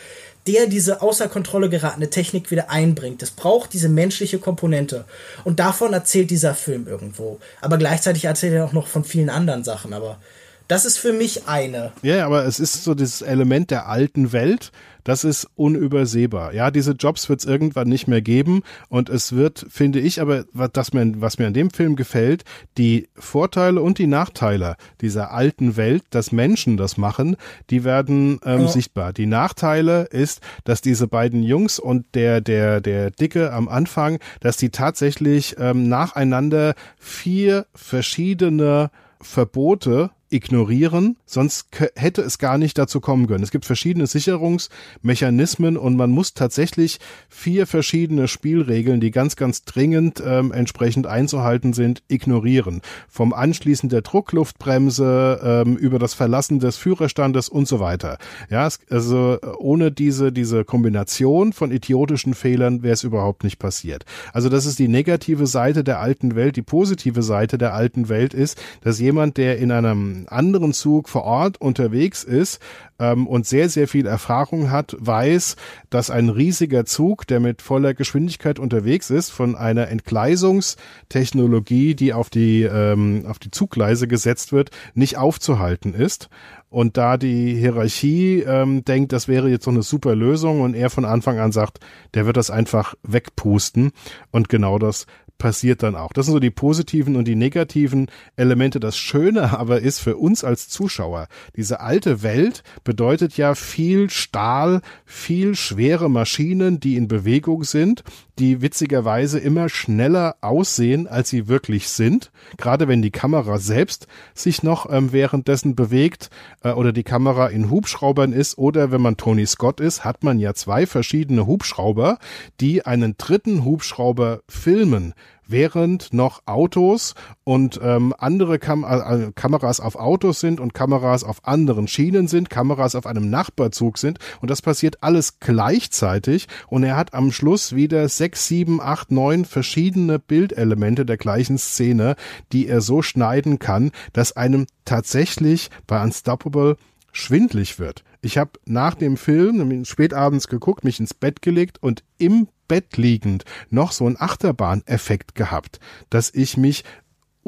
der 0.48 0.68
diese 0.68 1.02
außer 1.02 1.28
Kontrolle 1.28 1.70
geratene 1.70 2.10
Technik 2.10 2.50
wieder 2.52 2.70
einbringt. 2.70 3.22
Es 3.22 3.32
braucht 3.32 3.74
diese 3.74 3.90
menschliche 3.90 4.40
Komponente. 4.40 5.06
Und 5.44 5.60
davon 5.60 5.94
erzählt 5.94 6.32
dieser 6.32 6.56
Film 6.56 6.88
irgendwo. 6.88 7.40
Aber 7.62 7.78
gleichzeitig 7.78 8.26
erzählt 8.26 8.54
er 8.54 8.66
auch 8.66 8.74
noch 8.74 8.88
von 8.88 9.04
vielen 9.04 9.30
anderen 9.30 9.64
Sachen. 9.64 9.94
Aber 9.94 10.20
das 10.68 10.86
ist 10.86 10.98
für 10.98 11.14
mich 11.14 11.48
eine. 11.48 11.92
Ja, 12.02 12.26
aber 12.26 12.46
es 12.46 12.60
ist 12.60 12.84
so 12.84 12.94
dieses 12.94 13.22
Element 13.22 13.72
der 13.72 13.88
alten 13.88 14.32
Welt, 14.32 14.72
das 15.08 15.24
ist 15.24 15.48
unübersehbar. 15.56 16.54
Ja, 16.54 16.70
diese 16.70 16.92
Jobs 16.92 17.30
wird 17.30 17.40
es 17.40 17.46
irgendwann 17.46 17.88
nicht 17.88 18.10
mehr 18.10 18.22
geben 18.22 18.64
und 18.90 19.08
es 19.08 19.34
wird, 19.34 19.66
finde 19.70 20.02
ich, 20.02 20.20
aber 20.20 20.44
was 20.52 20.92
mir, 20.92 21.14
was 21.22 21.40
mir 21.40 21.48
an 21.48 21.54
dem 21.54 21.70
Film 21.70 21.96
gefällt, 21.96 22.44
die 22.78 23.08
Vorteile 23.16 23.82
und 23.82 24.00
die 24.00 24.08
Nachteile 24.08 24.76
dieser 25.00 25.32
alten 25.32 25.78
Welt, 25.78 26.04
dass 26.10 26.34
Menschen 26.34 26.76
das 26.76 26.98
machen, 26.98 27.38
die 27.70 27.86
werden 27.86 28.42
ähm, 28.44 28.64
ja. 28.64 28.68
sichtbar. 28.68 29.14
Die 29.14 29.28
Nachteile 29.28 30.04
ist, 30.12 30.42
dass 30.66 30.82
diese 30.82 31.08
beiden 31.08 31.42
Jungs 31.42 31.80
und 31.80 32.06
der 32.14 32.42
der 32.42 32.82
der 32.82 33.10
Dicke 33.10 33.54
am 33.54 33.70
Anfang, 33.70 34.20
dass 34.42 34.58
die 34.58 34.72
tatsächlich 34.72 35.56
ähm, 35.58 35.88
nacheinander 35.88 36.74
vier 37.00 37.66
verschiedene 37.74 38.92
Verbote 39.22 40.12
ignorieren, 40.30 41.18
sonst 41.26 41.68
hätte 41.96 42.22
es 42.22 42.38
gar 42.38 42.58
nicht 42.58 42.78
dazu 42.78 43.00
kommen 43.00 43.28
können. 43.28 43.44
Es 43.44 43.52
gibt 43.52 43.66
verschiedene 43.66 44.08
Sicherungsmechanismen 44.08 45.78
und 45.78 45.96
man 45.96 46.12
muss 46.12 46.34
tatsächlich 46.34 47.00
vier 47.30 47.66
verschiedene 47.68 48.28
Spielregeln, 48.28 49.00
die 49.00 49.12
ganz, 49.12 49.36
ganz 49.36 49.64
dringend 49.64 50.22
ähm, 50.26 50.52
entsprechend 50.52 51.08
einzuhalten 51.08 51.74
sind, 51.74 52.04
ignorieren. 52.08 52.82
Vom 53.08 53.34
Anschließen 53.34 53.90
der 53.90 54.02
Druckluftbremse 54.02 55.40
ähm, 55.44 55.78
über 55.78 56.00
das 56.00 56.14
Verlassen 56.14 56.60
des 56.60 56.78
Führerstandes 56.78 57.48
und 57.48 57.68
so 57.68 57.80
weiter. 57.80 58.18
Ja, 58.50 58.68
es, 58.68 58.80
also 58.90 59.38
ohne 59.60 59.92
diese, 59.92 60.32
diese 60.32 60.66
Kombination 60.66 61.54
von 61.54 61.72
idiotischen 61.72 62.34
Fehlern 62.34 62.84
wäre 62.84 62.94
es 62.94 63.04
überhaupt 63.04 63.44
nicht 63.44 63.60
passiert. 63.60 64.06
Also 64.34 64.50
das 64.50 64.66
ist 64.66 64.80
die 64.80 64.88
negative 64.88 65.48
Seite 65.48 65.84
der 65.84 66.00
alten 66.00 66.36
Welt. 66.36 66.58
Die 66.58 66.62
positive 66.62 67.24
Seite 67.24 67.58
der 67.58 67.74
alten 67.74 68.10
Welt 68.10 68.34
ist, 68.34 68.62
dass 68.82 69.00
jemand, 69.00 69.38
der 69.38 69.58
in 69.58 69.72
einem 69.72 70.17
anderen 70.28 70.74
Zug 70.74 71.10
vor 71.10 71.24
Ort 71.24 71.62
unterwegs 71.62 72.24
ist 72.24 72.60
ähm, 73.00 73.28
und 73.28 73.46
sehr, 73.46 73.70
sehr 73.70 73.88
viel 73.88 74.08
Erfahrung 74.08 74.72
hat, 74.72 74.96
weiß, 75.00 75.56
dass 75.90 76.10
ein 76.10 76.30
riesiger 76.30 76.86
Zug, 76.86 77.28
der 77.28 77.40
mit 77.40 77.62
voller 77.62 77.94
Geschwindigkeit 77.94 78.58
unterwegs 78.58 79.12
ist, 79.12 79.30
von 79.30 79.56
einer 79.56 79.90
Entgleisungstechnologie, 79.90 81.94
die 81.96 82.14
auf 82.14 82.30
die, 82.30 82.64
ähm, 82.64 83.26
auf 83.28 83.40
die 83.40 83.52
Zuggleise 83.52 84.08
gesetzt 84.08 84.52
wird, 84.52 84.72
nicht 84.96 85.18
aufzuhalten 85.18 85.94
ist. 85.94 86.30
Und 86.70 86.98
da 86.98 87.16
die 87.18 87.56
Hierarchie 87.56 88.42
ähm, 88.42 88.84
denkt, 88.84 89.14
das 89.14 89.30
wäre 89.30 89.50
jetzt 89.50 89.64
so 89.64 89.72
eine 89.72 89.84
super 89.84 90.16
Lösung 90.16 90.60
und 90.62 90.74
er 90.74 90.90
von 90.90 91.06
Anfang 91.06 91.40
an 91.40 91.54
sagt, 91.54 91.80
der 92.14 92.26
wird 92.26 92.36
das 92.36 92.50
einfach 92.50 92.96
wegpusten. 93.04 93.92
Und 94.32 94.50
genau 94.50 94.78
das 94.78 95.06
passiert 95.38 95.84
dann 95.84 95.96
auch. 95.96 96.14
Das 96.14 96.26
sind 96.26 96.34
so 96.34 96.40
die 96.40 96.52
positiven 96.52 97.16
und 97.16 97.28
die 97.28 97.36
negativen 97.36 98.08
Elemente. 98.36 98.80
Das 98.80 98.98
Schöne 98.98 99.58
aber 99.58 99.82
ist 99.82 100.00
für 100.00 100.18
uns 100.18 100.44
als 100.44 100.70
Zuschauer, 100.70 101.28
diese 101.56 101.80
alte 101.80 102.24
Welt 102.24 102.64
bedeutet 102.84 103.38
ja 103.38 103.56
viel 103.56 104.10
Stahl, 104.10 104.82
viel 105.06 105.56
schwere 105.56 106.10
Maschinen, 106.10 106.80
die 106.80 106.96
in 106.96 107.08
Bewegung 107.08 107.64
sind, 107.64 108.04
die 108.40 108.62
witzigerweise 108.62 109.40
immer 109.40 109.70
schneller 109.70 110.36
aussehen, 110.42 111.08
als 111.08 111.30
sie 111.30 111.48
wirklich 111.48 111.90
sind. 111.90 112.32
Gerade 112.58 112.88
wenn 112.88 113.02
die 113.02 113.12
Kamera 113.12 113.58
selbst 113.58 114.08
sich 114.34 114.64
noch 114.64 114.92
ähm, 114.92 115.12
währenddessen 115.12 115.76
bewegt 115.76 116.30
äh, 116.64 116.72
oder 116.72 116.94
die 116.94 117.04
Kamera 117.04 117.48
in 117.48 117.70
Hubschraubern 117.70 118.34
ist 118.34 118.58
oder 118.58 118.92
wenn 118.92 119.02
man 119.02 119.18
Tony 119.18 119.46
Scott 119.46 119.80
ist, 119.80 120.04
hat 120.04 120.24
man 120.24 120.40
ja 120.40 120.54
zwei 120.54 120.86
verschiedene 120.86 121.48
Hubschrauber, 121.48 122.20
die 122.60 122.86
einen 122.86 123.16
dritten 123.18 123.66
Hubschrauber 123.66 124.42
filmen 124.48 125.14
während 125.48 126.14
noch 126.14 126.44
Autos 126.46 127.16
und 127.44 127.80
ähm, 127.82 128.14
andere 128.18 128.60
Kam 128.60 128.84
äh, 128.84 129.32
Kameras 129.34 129.80
auf 129.80 129.96
Autos 129.96 130.40
sind 130.40 130.60
und 130.60 130.74
Kameras 130.74 131.24
auf 131.24 131.48
anderen 131.48 131.88
Schienen 131.88 132.28
sind, 132.28 132.50
Kameras 132.50 132.96
auf 132.96 133.06
einem 133.06 133.30
Nachbarzug 133.30 133.98
sind 133.98 134.20
und 134.42 134.50
das 134.50 134.62
passiert 134.62 135.04
alles 135.04 135.40
gleichzeitig 135.40 136.48
und 136.68 136.84
er 136.84 136.96
hat 136.96 137.14
am 137.14 137.32
Schluss 137.32 137.76
wieder 137.76 138.08
sechs, 138.10 138.48
sieben, 138.48 138.82
acht, 138.82 139.12
neun 139.12 139.46
verschiedene 139.46 140.20
Bildelemente 140.20 141.06
der 141.06 141.18
gleichen 141.18 141.58
Szene, 141.58 142.16
die 142.52 142.68
er 142.68 142.82
so 142.82 143.02
schneiden 143.02 143.60
kann, 143.60 143.92
dass 144.14 144.36
einem 144.36 144.68
tatsächlich 144.86 145.70
bei 145.86 146.02
Unstoppable 146.02 146.78
schwindlig 147.12 147.80
wird. 147.80 148.04
Ich 148.22 148.38
habe 148.38 148.52
nach 148.66 148.96
dem 148.96 149.18
Film 149.18 149.86
spätabends 149.86 150.48
geguckt, 150.48 150.84
mich 150.84 151.00
ins 151.00 151.14
Bett 151.14 151.42
gelegt 151.42 151.82
und 151.82 152.04
im 152.18 152.48
Bett 152.68 152.98
liegend 152.98 153.46
noch 153.70 153.92
so 153.92 154.06
einen 154.06 154.20
Achterbahneffekt 154.20 155.36
gehabt, 155.36 155.80
dass 156.10 156.34
ich 156.34 156.58
mich 156.58 156.84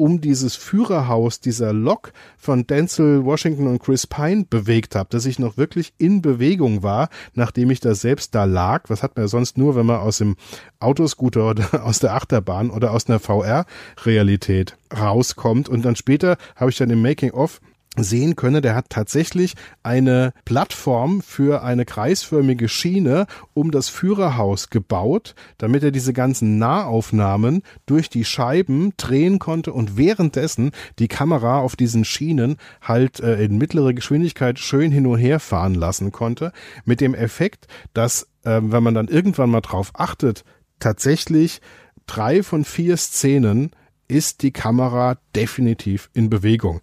um 0.00 0.22
dieses 0.22 0.56
Führerhaus 0.56 1.40
dieser 1.40 1.74
Lok 1.74 2.14
von 2.38 2.66
Denzel 2.66 3.22
Washington 3.26 3.66
und 3.66 3.82
Chris 3.82 4.06
Pine 4.06 4.46
bewegt 4.48 4.94
habe, 4.94 5.10
dass 5.10 5.26
ich 5.26 5.38
noch 5.38 5.58
wirklich 5.58 5.92
in 5.98 6.22
Bewegung 6.22 6.82
war, 6.82 7.10
nachdem 7.34 7.70
ich 7.70 7.80
da 7.80 7.94
selbst 7.94 8.34
da 8.34 8.44
lag. 8.44 8.84
Was 8.88 9.02
hat 9.02 9.18
man 9.18 9.28
sonst 9.28 9.58
nur, 9.58 9.76
wenn 9.76 9.84
man 9.84 10.00
aus 10.00 10.16
dem 10.16 10.36
Autoscooter 10.78 11.50
oder 11.50 11.84
aus 11.84 11.98
der 11.98 12.14
Achterbahn 12.14 12.70
oder 12.70 12.92
aus 12.92 13.10
einer 13.10 13.20
VR-Realität 13.20 14.78
rauskommt. 14.98 15.68
Und 15.68 15.84
dann 15.84 15.96
später 15.96 16.38
habe 16.56 16.70
ich 16.70 16.78
dann 16.78 16.88
im 16.88 17.02
Making-of 17.02 17.60
sehen 17.96 18.36
könne, 18.36 18.60
der 18.60 18.76
hat 18.76 18.86
tatsächlich 18.88 19.54
eine 19.82 20.32
Plattform 20.44 21.22
für 21.22 21.62
eine 21.62 21.84
kreisförmige 21.84 22.68
Schiene 22.68 23.26
um 23.52 23.72
das 23.72 23.88
Führerhaus 23.88 24.70
gebaut, 24.70 25.34
damit 25.58 25.82
er 25.82 25.90
diese 25.90 26.12
ganzen 26.12 26.58
Nahaufnahmen 26.58 27.62
durch 27.86 28.08
die 28.08 28.24
Scheiben 28.24 28.92
drehen 28.96 29.40
konnte 29.40 29.72
und 29.72 29.96
währenddessen 29.96 30.70
die 31.00 31.08
Kamera 31.08 31.60
auf 31.60 31.74
diesen 31.74 32.04
Schienen 32.04 32.56
halt 32.80 33.18
äh, 33.20 33.42
in 33.42 33.58
mittlere 33.58 33.92
Geschwindigkeit 33.92 34.60
schön 34.60 34.92
hin 34.92 35.06
und 35.06 35.18
her 35.18 35.40
fahren 35.40 35.74
lassen 35.74 36.12
konnte, 36.12 36.52
mit 36.84 37.00
dem 37.00 37.14
Effekt, 37.14 37.66
dass, 37.92 38.28
äh, 38.44 38.60
wenn 38.62 38.84
man 38.84 38.94
dann 38.94 39.08
irgendwann 39.08 39.50
mal 39.50 39.62
drauf 39.62 39.90
achtet, 39.94 40.44
tatsächlich 40.78 41.60
drei 42.06 42.44
von 42.44 42.64
vier 42.64 42.96
Szenen 42.96 43.72
ist 44.06 44.42
die 44.42 44.52
Kamera 44.52 45.18
definitiv 45.34 46.10
in 46.14 46.30
Bewegung. 46.30 46.80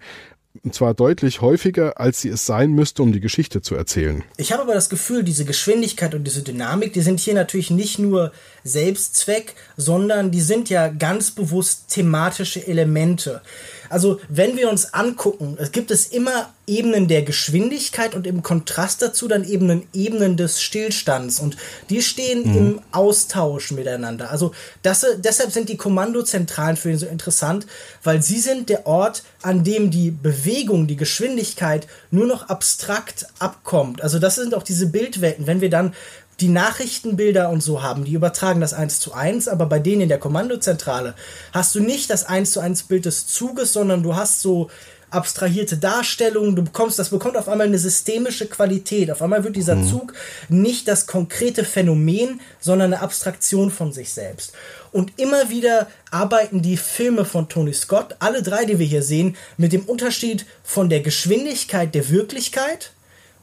Und 0.63 0.73
zwar 0.73 0.93
deutlich 0.93 1.41
häufiger, 1.41 1.99
als 1.99 2.21
sie 2.21 2.29
es 2.29 2.45
sein 2.45 2.71
müsste, 2.71 3.03
um 3.03 3.11
die 3.11 3.19
Geschichte 3.19 3.61
zu 3.61 3.75
erzählen. 3.75 4.23
Ich 4.37 4.51
habe 4.51 4.63
aber 4.63 4.73
das 4.73 4.89
Gefühl, 4.89 5.23
diese 5.23 5.45
Geschwindigkeit 5.45 6.13
und 6.15 6.23
diese 6.23 6.43
Dynamik, 6.43 6.93
die 6.93 7.01
sind 7.01 7.19
hier 7.19 7.33
natürlich 7.33 7.71
nicht 7.71 7.99
nur 7.99 8.31
Selbstzweck, 8.63 9.55
sondern 9.75 10.31
die 10.31 10.41
sind 10.41 10.69
ja 10.69 10.87
ganz 10.87 11.31
bewusst 11.31 11.89
thematische 11.89 12.65
Elemente. 12.67 13.41
Also 13.89 14.19
wenn 14.29 14.57
wir 14.57 14.69
uns 14.69 14.93
angucken, 14.93 15.57
es 15.59 15.71
gibt 15.71 15.91
es 15.91 16.07
immer 16.07 16.53
Ebenen 16.65 17.07
der 17.07 17.21
Geschwindigkeit 17.21 18.13
und 18.13 18.27
im 18.27 18.43
Kontrast 18.43 19.01
dazu 19.01 19.27
dann 19.27 19.47
Ebenen, 19.47 19.87
Ebenen 19.93 20.35
des 20.35 20.61
Stillstands 20.61 21.39
und 21.39 21.55
die 21.89 22.01
stehen 22.01 22.49
mhm. 22.49 22.57
im 22.57 22.81
Austausch 22.91 23.71
miteinander. 23.71 24.31
Also 24.31 24.51
das, 24.81 25.05
deshalb 25.17 25.51
sind 25.51 25.69
die 25.69 25.77
Kommandozentralen 25.77 26.75
für 26.75 26.91
ihn 26.91 26.97
so 26.97 27.05
interessant, 27.05 27.67
weil 28.03 28.21
sie 28.21 28.39
sind 28.39 28.67
der 28.69 28.85
Ort, 28.85 29.23
an 29.41 29.63
dem 29.63 29.91
die 29.91 30.11
Bewegung, 30.11 30.87
die 30.87 30.97
Geschwindigkeit 30.97 31.87
nur 32.11 32.27
noch 32.27 32.49
abstrakt 32.49 33.27
abkommt. 33.39 34.01
Also 34.01 34.19
das 34.19 34.35
sind 34.35 34.53
auch 34.53 34.63
diese 34.63 34.87
Bildwelten. 34.87 35.47
Wenn 35.47 35.61
wir 35.61 35.69
dann 35.69 35.93
die 36.39 36.49
Nachrichtenbilder 36.49 37.49
und 37.49 37.61
so 37.61 37.81
haben, 37.81 38.05
die 38.05 38.13
übertragen 38.13 38.61
das 38.61 38.73
eins 38.73 38.99
zu 38.99 39.13
eins, 39.13 39.47
aber 39.47 39.65
bei 39.65 39.79
denen 39.79 40.01
in 40.01 40.09
der 40.09 40.19
Kommandozentrale 40.19 41.15
hast 41.51 41.73
du 41.73 41.79
nicht 41.79 42.09
das 42.09 42.25
eins 42.25 42.51
zu 42.51 42.59
eins 42.59 42.83
Bild 42.83 43.05
des 43.05 43.27
Zuges, 43.27 43.73
sondern 43.73 44.03
du 44.03 44.15
hast 44.15 44.41
so 44.41 44.69
abstrahierte 45.09 45.77
Darstellungen, 45.77 46.55
du 46.55 46.63
bekommst, 46.63 46.99
das 46.99 47.09
bekommt 47.09 47.37
auf 47.37 47.47
einmal 47.47 47.67
eine 47.67 47.79
systemische 47.79 48.47
Qualität. 48.47 49.09
Auf 49.09 49.21
einmal 49.21 49.43
wird 49.43 49.55
dieser 49.55 49.75
mhm. 49.75 49.87
Zug 49.87 50.13
nicht 50.49 50.87
das 50.87 51.07
konkrete 51.07 51.63
Phänomen, 51.63 52.41
sondern 52.59 52.93
eine 52.93 53.01
Abstraktion 53.01 53.71
von 53.71 53.93
sich 53.93 54.11
selbst. 54.11 54.53
Und 54.91 55.13
immer 55.17 55.49
wieder 55.49 55.87
arbeiten 56.11 56.61
die 56.61 56.77
Filme 56.77 57.23
von 57.23 57.47
Tony 57.47 57.73
Scott, 57.73 58.15
alle 58.19 58.41
drei, 58.41 58.65
die 58.65 58.79
wir 58.79 58.85
hier 58.85 59.03
sehen, 59.03 59.37
mit 59.55 59.71
dem 59.71 59.85
Unterschied 59.85 60.45
von 60.63 60.89
der 60.89 60.99
Geschwindigkeit 60.99 61.95
der 61.95 62.09
Wirklichkeit 62.09 62.91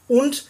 und 0.07 0.45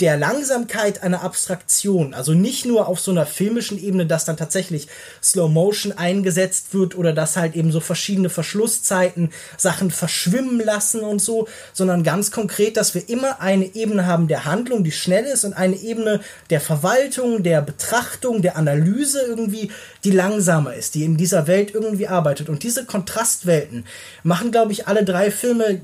der 0.00 0.16
Langsamkeit 0.16 1.02
einer 1.02 1.22
Abstraktion, 1.22 2.14
also 2.14 2.32
nicht 2.32 2.66
nur 2.66 2.88
auf 2.88 3.00
so 3.00 3.10
einer 3.10 3.26
filmischen 3.26 3.82
Ebene, 3.82 4.06
dass 4.06 4.24
dann 4.24 4.36
tatsächlich 4.36 4.88
Slow 5.22 5.48
Motion 5.48 5.92
eingesetzt 5.92 6.72
wird 6.72 6.96
oder 6.96 7.12
dass 7.12 7.36
halt 7.36 7.54
eben 7.54 7.72
so 7.72 7.80
verschiedene 7.80 8.30
Verschlusszeiten 8.30 9.30
Sachen 9.56 9.90
verschwimmen 9.90 10.60
lassen 10.60 11.00
und 11.00 11.20
so, 11.20 11.48
sondern 11.72 12.02
ganz 12.02 12.30
konkret, 12.30 12.76
dass 12.76 12.94
wir 12.94 13.08
immer 13.08 13.40
eine 13.40 13.74
Ebene 13.74 14.06
haben 14.06 14.28
der 14.28 14.44
Handlung, 14.44 14.84
die 14.84 14.92
schnell 14.92 15.24
ist 15.24 15.44
und 15.44 15.52
eine 15.52 15.76
Ebene 15.76 16.20
der 16.50 16.60
Verwaltung, 16.60 17.42
der 17.42 17.62
Betrachtung, 17.62 18.42
der 18.42 18.56
Analyse 18.56 19.22
irgendwie, 19.22 19.70
die 20.04 20.10
langsamer 20.10 20.74
ist, 20.74 20.94
die 20.94 21.04
in 21.04 21.16
dieser 21.16 21.46
Welt 21.46 21.74
irgendwie 21.74 22.08
arbeitet. 22.08 22.48
Und 22.48 22.62
diese 22.62 22.84
Kontrastwelten 22.84 23.84
machen, 24.22 24.50
glaube 24.50 24.72
ich, 24.72 24.86
alle 24.86 25.04
drei 25.04 25.30
Filme 25.30 25.80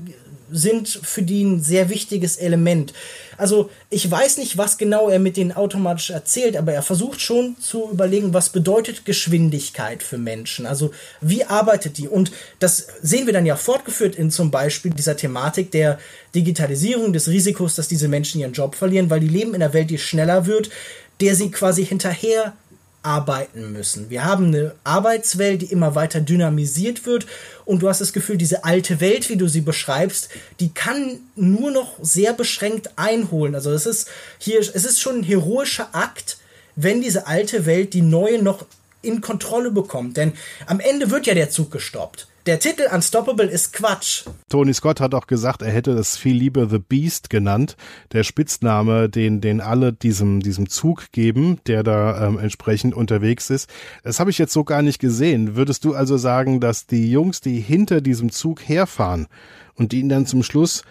sind 0.51 0.87
für 0.87 1.21
die 1.21 1.43
ein 1.43 1.61
sehr 1.61 1.89
wichtiges 1.89 2.37
Element. 2.37 2.93
Also 3.37 3.69
ich 3.89 4.09
weiß 4.09 4.37
nicht, 4.37 4.57
was 4.57 4.77
genau 4.77 5.09
er 5.09 5.19
mit 5.19 5.37
denen 5.37 5.51
automatisch 5.51 6.09
erzählt, 6.09 6.57
aber 6.57 6.73
er 6.73 6.81
versucht 6.81 7.21
schon 7.21 7.55
zu 7.59 7.89
überlegen, 7.91 8.33
was 8.33 8.49
bedeutet 8.49 9.05
Geschwindigkeit 9.05 10.03
für 10.03 10.17
Menschen. 10.17 10.65
Also 10.65 10.91
wie 11.21 11.43
arbeitet 11.43 11.97
die? 11.97 12.07
Und 12.07 12.31
das 12.59 12.87
sehen 13.01 13.25
wir 13.25 13.33
dann 13.33 13.45
ja 13.45 13.55
fortgeführt 13.55 14.15
in 14.15 14.31
zum 14.31 14.51
Beispiel 14.51 14.91
dieser 14.91 15.17
Thematik 15.17 15.71
der 15.71 15.99
Digitalisierung, 16.33 17.13
des 17.13 17.27
Risikos, 17.27 17.75
dass 17.75 17.87
diese 17.87 18.07
Menschen 18.07 18.41
ihren 18.41 18.53
Job 18.53 18.75
verlieren, 18.75 19.09
weil 19.09 19.19
die 19.19 19.27
leben 19.27 19.53
in 19.53 19.61
einer 19.61 19.73
Welt, 19.73 19.89
die 19.89 19.97
schneller 19.97 20.45
wird, 20.45 20.69
der 21.19 21.35
sie 21.35 21.51
quasi 21.51 21.85
hinterher 21.85 22.53
arbeiten 23.07 23.71
müssen. 23.71 24.09
Wir 24.09 24.25
haben 24.25 24.47
eine 24.47 24.73
Arbeitswelt, 24.83 25.61
die 25.61 25.71
immer 25.71 25.95
weiter 25.95 26.19
dynamisiert 26.19 27.05
wird 27.05 27.25
und 27.63 27.81
du 27.81 27.87
hast 27.87 28.01
das 28.01 28.11
Gefühl, 28.11 28.35
diese 28.35 28.65
alte 28.65 28.99
Welt, 28.99 29.29
wie 29.29 29.37
du 29.37 29.47
sie 29.47 29.61
beschreibst, 29.61 30.27
die 30.59 30.73
kann 30.73 31.19
nur 31.37 31.71
noch 31.71 31.93
sehr 32.01 32.33
beschränkt 32.33 32.91
einholen. 32.97 33.55
Also 33.55 33.71
es 33.71 33.85
ist 33.85 34.09
hier, 34.39 34.59
es 34.59 34.83
ist 34.83 34.99
schon 34.99 35.19
ein 35.19 35.23
heroischer 35.23 35.95
Akt, 35.95 36.37
wenn 36.75 37.01
diese 37.01 37.27
alte 37.27 37.65
Welt 37.65 37.93
die 37.93 38.01
neue 38.01 38.43
noch 38.43 38.65
in 39.01 39.21
Kontrolle 39.21 39.71
bekommt. 39.71 40.17
Denn 40.17 40.33
am 40.65 40.81
Ende 40.81 41.09
wird 41.09 41.27
ja 41.27 41.33
der 41.33 41.49
Zug 41.49 41.71
gestoppt. 41.71 42.27
Der 42.47 42.59
Titel 42.59 42.83
Unstoppable 42.93 43.47
ist 43.47 43.73
Quatsch. 43.73 44.23
Tony 44.47 44.73
Scott 44.73 45.01
hat 45.01 45.13
auch 45.13 45.27
gesagt, 45.27 45.61
er 45.61 45.69
hätte 45.69 45.91
es 45.91 46.15
viel 46.15 46.37
lieber 46.37 46.69
The 46.69 46.79
Beast 46.79 47.29
genannt, 47.29 47.75
der 48.13 48.23
Spitzname, 48.23 49.09
den, 49.09 49.41
den 49.41 49.59
alle 49.59 49.91
diesem, 49.91 50.39
diesem 50.39 50.69
Zug 50.69 51.11
geben, 51.11 51.59
der 51.67 51.83
da 51.83 52.25
ähm, 52.25 52.39
entsprechend 52.39 52.95
unterwegs 52.95 53.49
ist. 53.49 53.69
Das 54.05 54.21
habe 54.21 54.29
ich 54.29 54.37
jetzt 54.37 54.53
so 54.53 54.63
gar 54.63 54.81
nicht 54.81 54.99
gesehen. 54.99 55.57
Würdest 55.57 55.83
du 55.83 55.93
also 55.93 56.15
sagen, 56.15 56.61
dass 56.61 56.87
die 56.87 57.11
Jungs, 57.11 57.41
die 57.41 57.59
hinter 57.59 57.99
diesem 57.99 58.31
Zug 58.31 58.61
herfahren 58.61 59.27
und 59.75 59.91
die 59.91 59.99
ihn 59.99 60.07
dann 60.07 60.25
zum 60.25 60.41
Schluss 60.41 60.83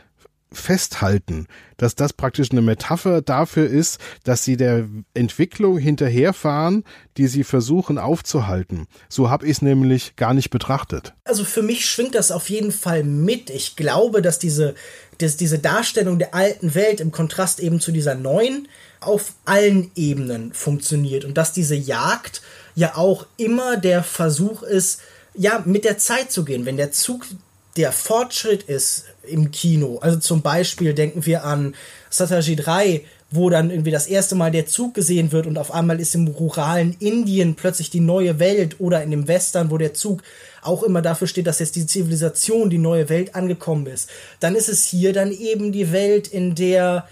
festhalten, 0.53 1.47
dass 1.77 1.95
das 1.95 2.13
praktisch 2.13 2.51
eine 2.51 2.63
Metapher 2.63 3.21
dafür 3.21 3.69
ist, 3.69 3.99
dass 4.25 4.45
sie 4.45 4.57
der 4.57 4.89
Entwicklung 5.15 5.79
hinterherfahren, 5.79 6.85
die 7.17 7.27
sie 7.27 7.45
versuchen 7.45 7.99
aufzuhalten. 7.99 8.87
So 9.09 9.29
habe 9.29 9.47
ich 9.47 9.53
es 9.53 9.63
nämlich 9.63 10.17
gar 10.17 10.35
nicht 10.35 10.51
betrachtet. 10.51 11.15
Also 11.25 11.45
für 11.45 11.63
mich 11.63 11.87
schwingt 11.87 12.15
das 12.15 12.31
auf 12.31 12.49
jeden 12.49 12.73
Fall 12.73 13.03
mit. 13.03 13.51
Ich 13.51 13.77
glaube, 13.77 14.23
dass 14.23 14.39
diese, 14.39 14.75
dass 15.19 15.37
diese 15.37 15.59
Darstellung 15.59 16.19
der 16.19 16.35
alten 16.35 16.75
Welt 16.75 17.01
im 17.01 17.11
Kontrast 17.11 17.61
eben 17.61 17.81
zu 17.81 17.93
dieser 17.93 18.15
neuen 18.15 18.69
auf 19.01 19.35
allen 19.45 19.91
Ebenen 19.95 20.53
funktioniert 20.53 21.25
und 21.25 21.37
dass 21.37 21.53
diese 21.53 21.75
Jagd 21.75 22.41
ja 22.75 22.97
auch 22.97 23.27
immer 23.37 23.77
der 23.77 24.03
Versuch 24.03 24.63
ist, 24.63 25.01
ja, 25.35 25.63
mit 25.65 25.85
der 25.85 25.99
Zeit 25.99 26.33
zu 26.33 26.45
gehen. 26.45 26.65
Wenn 26.65 26.77
der 26.77 26.93
Zug 26.93 27.27
der 27.77 27.93
Fortschritt 27.93 28.63
ist 28.65 29.05
im 29.23 29.51
Kino. 29.51 29.99
Also 30.01 30.19
zum 30.19 30.43
Beispiel 30.43 30.95
denken 30.95 31.27
wir 31.27 31.45
an 31.45 31.75
Sataji 32.11 32.57
3, 32.57 33.03
wo 33.31 33.51
dann 33.51 33.71
irgendwie 33.71 33.91
das 33.91 34.07
erste 34.07 34.35
Mal 34.35 34.51
der 34.51 34.67
Zug 34.67 34.95
gesehen 34.95 35.33
wird 35.33 35.47
und 35.47 35.59
auf 35.59 35.73
einmal 35.73 36.01
ist 36.01 36.15
im 36.15 36.29
ruralen 36.29 36.97
Indien 37.01 37.55
plötzlich 37.55 37.91
die 37.91 38.01
neue 38.01 38.39
Welt 38.39 38.77
oder 38.79 39.03
in 39.03 39.11
dem 39.11 39.27
Western, 39.27 39.71
wo 39.71 39.79
der 39.79 39.95
Zug 39.95 40.23
auch 40.63 40.83
immer 40.83 41.03
dafür 41.03 41.27
steht, 41.27 41.47
dass 41.47 41.59
jetzt 41.59 41.77
die 41.77 41.87
Zivilisation, 41.87 42.71
die 42.71 42.79
neue 42.79 43.09
Welt 43.09 43.35
angekommen 43.35 43.87
ist. 43.87 44.09
Dann 44.41 44.55
ist 44.55 44.69
es 44.69 44.85
hier 44.85 45.13
dann 45.13 45.33
eben 45.33 45.73
die 45.73 45.93
Welt, 45.93 46.29
in 46.29 46.55
der 46.55 47.09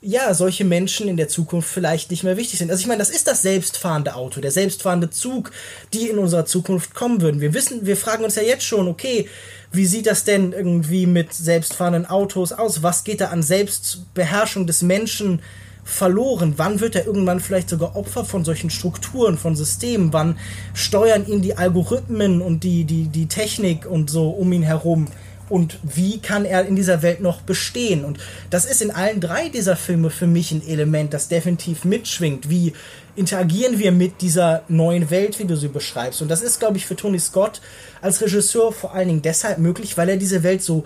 ja, 0.00 0.34
solche 0.34 0.64
Menschen 0.64 1.08
in 1.08 1.16
der 1.16 1.28
Zukunft 1.28 1.68
vielleicht 1.68 2.10
nicht 2.10 2.22
mehr 2.22 2.36
wichtig 2.36 2.58
sind. 2.58 2.70
Also 2.70 2.80
ich 2.80 2.86
meine, 2.86 2.98
das 2.98 3.10
ist 3.10 3.26
das 3.26 3.42
selbstfahrende 3.42 4.14
Auto, 4.14 4.40
der 4.40 4.50
selbstfahrende 4.50 5.10
Zug, 5.10 5.50
die 5.92 6.08
in 6.08 6.18
unserer 6.18 6.44
Zukunft 6.44 6.94
kommen 6.94 7.20
würden. 7.20 7.40
Wir 7.40 7.54
wissen, 7.54 7.86
wir 7.86 7.96
fragen 7.96 8.24
uns 8.24 8.36
ja 8.36 8.42
jetzt 8.42 8.64
schon, 8.64 8.88
okay, 8.88 9.28
wie 9.72 9.86
sieht 9.86 10.06
das 10.06 10.24
denn 10.24 10.52
irgendwie 10.52 11.06
mit 11.06 11.32
selbstfahrenden 11.32 12.06
Autos 12.06 12.52
aus? 12.52 12.82
Was 12.82 13.04
geht 13.04 13.20
da 13.20 13.28
an 13.28 13.42
Selbstbeherrschung 13.42 14.66
des 14.66 14.82
Menschen 14.82 15.40
verloren? 15.84 16.54
Wann 16.56 16.80
wird 16.80 16.94
er 16.94 17.06
irgendwann 17.06 17.40
vielleicht 17.40 17.70
sogar 17.70 17.96
Opfer 17.96 18.24
von 18.24 18.44
solchen 18.44 18.70
Strukturen, 18.70 19.38
von 19.38 19.56
Systemen? 19.56 20.12
Wann 20.12 20.38
steuern 20.74 21.26
ihn 21.26 21.42
die 21.42 21.56
Algorithmen 21.56 22.42
und 22.42 22.64
die, 22.64 22.84
die, 22.84 23.08
die 23.08 23.26
Technik 23.26 23.86
und 23.86 24.10
so 24.10 24.30
um 24.30 24.52
ihn 24.52 24.62
herum? 24.62 25.08
Und 25.48 25.78
wie 25.82 26.18
kann 26.18 26.44
er 26.44 26.66
in 26.66 26.76
dieser 26.76 27.02
Welt 27.02 27.20
noch 27.20 27.40
bestehen. 27.40 28.04
Und 28.04 28.18
das 28.50 28.64
ist 28.64 28.82
in 28.82 28.90
allen 28.90 29.20
drei 29.20 29.48
dieser 29.48 29.76
Filme 29.76 30.10
für 30.10 30.26
mich 30.26 30.52
ein 30.52 30.66
Element, 30.66 31.14
das 31.14 31.28
definitiv 31.28 31.84
mitschwingt. 31.84 32.50
Wie 32.50 32.72
interagieren 33.14 33.78
wir 33.78 33.92
mit 33.92 34.20
dieser 34.20 34.62
neuen 34.68 35.10
Welt, 35.10 35.38
wie 35.38 35.44
du 35.44 35.56
sie 35.56 35.68
beschreibst? 35.68 36.20
Und 36.22 36.28
das 36.28 36.42
ist, 36.42 36.58
glaube 36.58 36.76
ich, 36.76 36.86
für 36.86 36.96
Tony 36.96 37.18
Scott 37.18 37.60
als 38.00 38.20
Regisseur 38.20 38.72
vor 38.72 38.94
allen 38.94 39.08
Dingen 39.08 39.22
deshalb 39.22 39.58
möglich, 39.58 39.96
weil 39.96 40.08
er 40.08 40.16
diese 40.16 40.42
Welt 40.42 40.62
so 40.62 40.84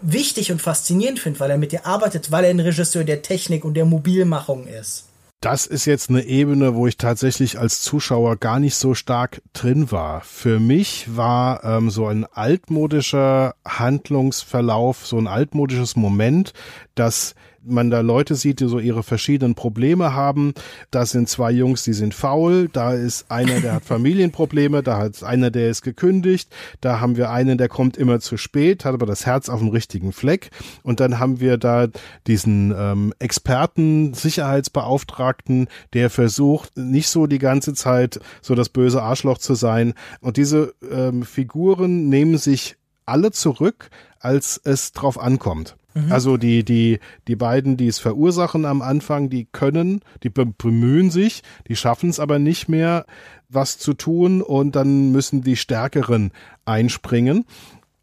wichtig 0.00 0.52
und 0.52 0.62
faszinierend 0.62 1.18
findet, 1.18 1.40
weil 1.40 1.50
er 1.50 1.58
mit 1.58 1.72
ihr 1.72 1.84
arbeitet, 1.86 2.30
weil 2.30 2.44
er 2.44 2.50
ein 2.50 2.60
Regisseur 2.60 3.04
der 3.04 3.22
Technik 3.22 3.64
und 3.64 3.74
der 3.74 3.84
Mobilmachung 3.84 4.66
ist 4.68 5.07
das 5.40 5.66
ist 5.66 5.84
jetzt 5.84 6.10
eine 6.10 6.24
Ebene, 6.24 6.74
wo 6.74 6.86
ich 6.88 6.96
tatsächlich 6.96 7.58
als 7.58 7.80
Zuschauer 7.80 8.36
gar 8.36 8.58
nicht 8.58 8.74
so 8.74 8.94
stark 8.94 9.40
drin 9.52 9.92
war. 9.92 10.20
Für 10.22 10.58
mich 10.58 11.16
war 11.16 11.62
ähm, 11.62 11.90
so 11.90 12.08
ein 12.08 12.24
altmodischer 12.24 13.54
Handlungsverlauf, 13.64 15.06
so 15.06 15.16
ein 15.16 15.28
altmodisches 15.28 15.94
Moment, 15.94 16.54
dass 16.96 17.36
man 17.64 17.90
da 17.90 18.00
Leute 18.00 18.34
sieht, 18.34 18.60
die 18.60 18.68
so 18.68 18.78
ihre 18.78 19.02
verschiedenen 19.02 19.54
Probleme 19.54 20.14
haben. 20.14 20.54
Da 20.90 21.06
sind 21.06 21.28
zwei 21.28 21.50
Jungs, 21.50 21.82
die 21.84 21.92
sind 21.92 22.14
faul. 22.14 22.68
Da 22.72 22.94
ist 22.94 23.30
einer, 23.30 23.60
der 23.60 23.74
hat 23.74 23.84
Familienprobleme. 23.86 24.82
Da 24.82 24.98
hat 24.98 25.22
einer, 25.22 25.50
der 25.50 25.70
ist 25.70 25.82
gekündigt. 25.82 26.50
Da 26.80 27.00
haben 27.00 27.16
wir 27.16 27.30
einen, 27.30 27.58
der 27.58 27.68
kommt 27.68 27.96
immer 27.96 28.20
zu 28.20 28.36
spät, 28.36 28.84
hat 28.84 28.94
aber 28.94 29.06
das 29.06 29.26
Herz 29.26 29.48
auf 29.48 29.60
dem 29.60 29.68
richtigen 29.68 30.12
Fleck. 30.12 30.50
Und 30.82 31.00
dann 31.00 31.18
haben 31.18 31.40
wir 31.40 31.58
da 31.58 31.88
diesen 32.26 32.74
ähm, 32.76 33.12
Experten, 33.18 34.14
Sicherheitsbeauftragten, 34.14 35.68
der 35.92 36.10
versucht, 36.10 36.76
nicht 36.76 37.08
so 37.08 37.26
die 37.26 37.38
ganze 37.38 37.74
Zeit 37.74 38.20
so 38.40 38.54
das 38.54 38.68
böse 38.68 39.02
Arschloch 39.02 39.38
zu 39.38 39.54
sein. 39.54 39.94
Und 40.20 40.36
diese 40.36 40.74
ähm, 40.90 41.22
Figuren 41.24 42.08
nehmen 42.08 42.38
sich 42.38 42.76
alle 43.06 43.32
zurück, 43.32 43.90
als 44.20 44.60
es 44.62 44.92
drauf 44.92 45.18
ankommt. 45.18 45.76
Mhm. 46.06 46.12
Also 46.12 46.36
die, 46.36 46.64
die, 46.64 47.00
die 47.26 47.36
beiden, 47.36 47.76
die 47.76 47.86
es 47.86 47.98
verursachen 47.98 48.64
am 48.64 48.82
Anfang, 48.82 49.30
die 49.30 49.46
können, 49.50 50.00
die 50.22 50.30
bemühen 50.30 51.10
sich, 51.10 51.42
die 51.68 51.76
schaffen 51.76 52.10
es 52.10 52.20
aber 52.20 52.38
nicht 52.38 52.68
mehr, 52.68 53.06
was 53.48 53.78
zu 53.78 53.94
tun 53.94 54.42
und 54.42 54.76
dann 54.76 55.10
müssen 55.10 55.42
die 55.42 55.56
Stärkeren 55.56 56.32
einspringen. 56.64 57.44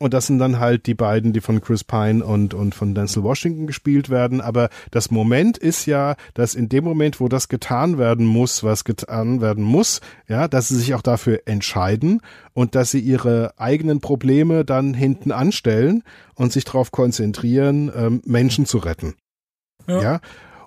Und 0.06 0.14
das 0.14 0.28
sind 0.28 0.38
dann 0.38 0.60
halt 0.60 0.86
die 0.86 0.93
beiden, 0.93 1.34
die 1.34 1.41
von 1.41 1.62
Chris 1.62 1.84
Pine 1.84 2.24
und, 2.24 2.53
und 2.53 2.76
von 2.76 2.93
Denzel 2.93 3.24
Washington 3.24 3.66
gespielt 3.66 4.12
werden. 4.12 4.39
Aber 4.39 4.70
das 4.91 5.10
Moment 5.10 5.58
ist 5.58 5.88
ja, 5.88 6.16
dass 6.36 6.53
in 6.53 6.70
dem 6.70 6.84
Moment, 6.84 7.20
wo 7.20 7.28
das 7.28 7.49
getan 7.49 7.97
werden 7.97 8.24
muss, 8.24 8.64
was 8.64 8.84
getan 8.84 9.41
werden 9.41 9.64
muss, 9.64 10.01
ja, 10.28 10.47
dass 10.47 10.68
sie 10.68 10.76
sich 10.76 10.93
auch 10.93 11.01
dafür 11.01 11.39
entscheiden 11.47 12.22
und 12.53 12.76
dass 12.76 12.91
sie 12.91 12.99
ihre 12.99 13.58
eigenen 13.58 13.99
Probleme 13.99 14.64
dann 14.64 14.93
hinten 14.93 15.32
anstellen 15.32 16.03
und 16.36 16.53
sich 16.53 16.66
darauf 16.66 16.91
konzentrieren, 16.91 17.91
ähm, 17.95 18.22
Menschen 18.26 18.68
zu 18.68 18.78
retten. 18.78 19.16
ja? 19.88 20.01
ja? 20.03 20.20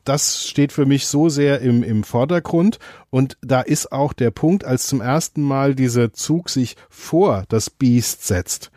das 0.03 0.49
steht 0.49 0.73
für 0.73 0.87
mich 0.87 1.07
so 1.07 1.29
sehr 1.29 1.61
im, 1.61 1.85
im 1.85 2.03
Vordergrund. 2.03 2.81
Und 3.11 3.37
da 3.43 3.61
ist 3.61 3.93
auch 3.93 4.15
der 4.15 4.33
Punkt, 4.33 4.65
als 4.65 4.89
zum 4.89 5.01
ersten 5.01 5.43
Mal 5.43 5.77
dieser 5.77 6.13
Zug 6.13 6.51
sich 6.51 6.75
vor 6.89 7.45
das 7.49 7.71
Biest 7.71 8.27
setzt 8.27 8.73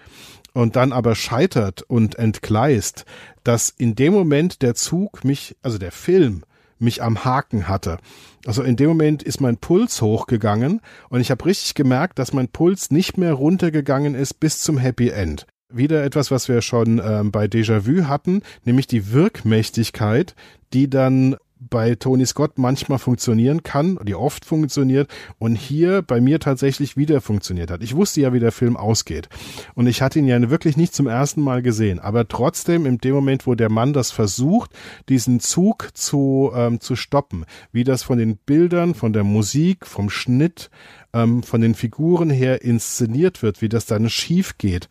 und 0.54 0.76
dann 0.76 0.92
aber 0.92 1.16
scheitert 1.16 1.82
und 1.84 2.16
entgleist, 2.16 3.06
dass 3.44 3.70
in 3.70 3.96
dem 3.96 4.14
Moment 4.14 4.62
der 4.62 4.76
Zug 4.76 5.24
mich, 5.24 5.56
also 5.62 5.78
der 5.78 5.92
Film, 5.92 6.44
mich 6.82 7.04
am 7.04 7.24
Haken 7.24 7.68
hatte. 7.68 8.00
Also 8.46 8.64
in 8.64 8.76
dem 8.76 8.90
Moment 8.90 9.24
ist 9.24 9.40
mein 9.40 9.58
Puls 9.58 10.02
hochgegangen 10.02 10.82
und 11.10 11.22
ich 11.22 11.32
habe 11.32 11.46
richtig 11.46 11.76
gemerkt, 11.76 12.20
dass 12.20 12.34
mein 12.34 12.48
Puls 12.48 12.92
nicht 12.92 13.18
mehr 13.18 13.34
runtergegangen 13.34 14.16
ist 14.16 14.40
bis 14.40 14.60
zum 14.60 14.78
Happy 14.78 15.10
End. 15.10 15.46
Wieder 15.72 16.04
etwas, 16.04 16.32
was 16.32 16.50
wir 16.50 16.62
schon 16.62 17.00
ähm, 17.04 17.32
bei 17.32 17.46
Déjà-vu 17.46 18.08
hatten, 18.08 18.42
nämlich 18.66 18.88
die 18.88 19.12
Wirkmächtigkeit, 19.12 20.36
die 20.74 20.90
dann 20.90 21.38
bei 21.70 21.96
Tony 21.96 22.26
Scott 22.26 22.58
manchmal 22.58 22.98
funktionieren 22.98 23.64
kann, 23.64 24.00
die 24.04 24.16
oft 24.16 24.46
funktioniert 24.46 25.10
und 25.38 25.56
hier 25.56 26.02
bei 26.02 26.20
mir 26.20 26.40
tatsächlich 26.40 26.98
wieder 26.98 27.22
funktioniert 27.22 27.70
hat. 27.70 27.84
Ich 27.84 27.96
wusste 27.96 28.22
ja, 28.22 28.34
wie 28.34 28.40
der 28.40 28.52
Film 28.52 28.76
ausgeht 28.76 29.30
und 29.76 29.88
ich 29.88 30.02
hatte 30.02 30.20
ihn 30.20 30.28
ja 30.28 30.50
wirklich 30.50 30.76
nicht 30.76 30.96
zum 30.96 31.08
ersten 31.08 31.42
Mal 31.42 31.62
gesehen, 31.62 32.00
aber 32.00 32.28
trotzdem 32.28 32.86
in 32.86 32.98
dem 32.98 33.14
Moment, 33.14 33.46
wo 33.46 33.56
der 33.56 33.70
Mann 33.70 33.94
das 33.94 34.12
versucht, 34.12 34.72
diesen 35.08 35.40
Zug 35.40 35.90
zu, 35.94 36.52
ähm, 36.56 36.80
zu 36.80 36.96
stoppen, 36.96 37.46
wie 37.72 37.84
das 37.84 38.04
von 38.04 38.18
den 38.18 38.38
Bildern, 38.38 38.96
von 38.96 39.14
der 39.14 39.24
Musik, 39.24 39.86
vom 39.86 40.10
Schnitt, 40.10 40.72
ähm, 41.14 41.44
von 41.44 41.62
den 41.62 41.76
Figuren 41.76 42.30
her 42.30 42.64
inszeniert 42.64 43.44
wird, 43.44 43.62
wie 43.62 43.70
das 43.70 43.86
dann 43.86 44.10
schief 44.10 44.58
geht, 44.58 44.90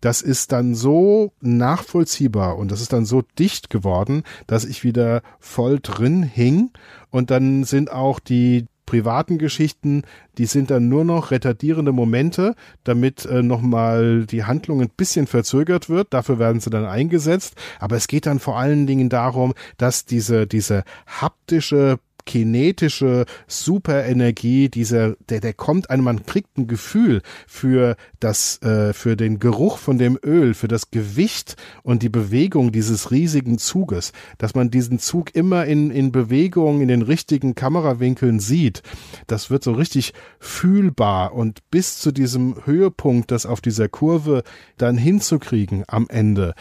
das 0.00 0.22
ist 0.22 0.52
dann 0.52 0.74
so 0.74 1.32
nachvollziehbar 1.40 2.56
und 2.56 2.70
das 2.70 2.80
ist 2.80 2.92
dann 2.92 3.04
so 3.04 3.22
dicht 3.38 3.70
geworden, 3.70 4.22
dass 4.46 4.64
ich 4.64 4.84
wieder 4.84 5.22
voll 5.40 5.80
drin 5.80 6.22
hing 6.22 6.70
und 7.10 7.30
dann 7.30 7.64
sind 7.64 7.90
auch 7.90 8.20
die 8.20 8.66
privaten 8.88 9.36
Geschichten, 9.36 10.02
die 10.38 10.46
sind 10.46 10.70
dann 10.70 10.88
nur 10.88 11.04
noch 11.04 11.30
retardierende 11.30 11.92
Momente, 11.92 12.54
damit 12.84 13.26
äh, 13.26 13.42
nochmal 13.42 14.24
die 14.24 14.44
Handlung 14.44 14.80
ein 14.80 14.88
bisschen 14.88 15.26
verzögert 15.26 15.90
wird. 15.90 16.14
Dafür 16.14 16.38
werden 16.38 16.60
sie 16.62 16.70
dann 16.70 16.86
eingesetzt. 16.86 17.54
Aber 17.80 17.96
es 17.96 18.08
geht 18.08 18.24
dann 18.24 18.38
vor 18.38 18.58
allen 18.58 18.86
Dingen 18.86 19.10
darum, 19.10 19.52
dass 19.76 20.06
diese, 20.06 20.46
diese 20.46 20.84
haptische 21.06 21.98
kinetische 22.28 23.24
Superenergie, 23.46 24.68
dieser, 24.68 25.16
der, 25.30 25.40
der 25.40 25.54
kommt 25.54 25.88
einem, 25.88 26.04
man 26.04 26.26
kriegt 26.26 26.58
ein 26.58 26.66
Gefühl 26.66 27.22
für 27.46 27.96
das, 28.20 28.60
äh, 28.60 28.92
für 28.92 29.16
den 29.16 29.38
Geruch 29.38 29.78
von 29.78 29.96
dem 29.96 30.18
Öl, 30.22 30.52
für 30.52 30.68
das 30.68 30.90
Gewicht 30.90 31.56
und 31.82 32.02
die 32.02 32.10
Bewegung 32.10 32.70
dieses 32.70 33.10
riesigen 33.10 33.56
Zuges, 33.56 34.12
dass 34.36 34.54
man 34.54 34.70
diesen 34.70 34.98
Zug 34.98 35.34
immer 35.34 35.64
in, 35.64 35.90
in 35.90 36.12
Bewegung, 36.12 36.82
in 36.82 36.88
den 36.88 37.00
richtigen 37.00 37.54
Kamerawinkeln 37.54 38.40
sieht. 38.40 38.82
Das 39.26 39.48
wird 39.48 39.64
so 39.64 39.72
richtig 39.72 40.12
fühlbar 40.38 41.32
und 41.32 41.60
bis 41.70 41.98
zu 41.98 42.12
diesem 42.12 42.66
Höhepunkt, 42.66 43.30
das 43.30 43.46
auf 43.46 43.62
dieser 43.62 43.88
Kurve 43.88 44.42
dann 44.76 44.98
hinzukriegen 44.98 45.82
am 45.86 46.06
Ende, 46.10 46.54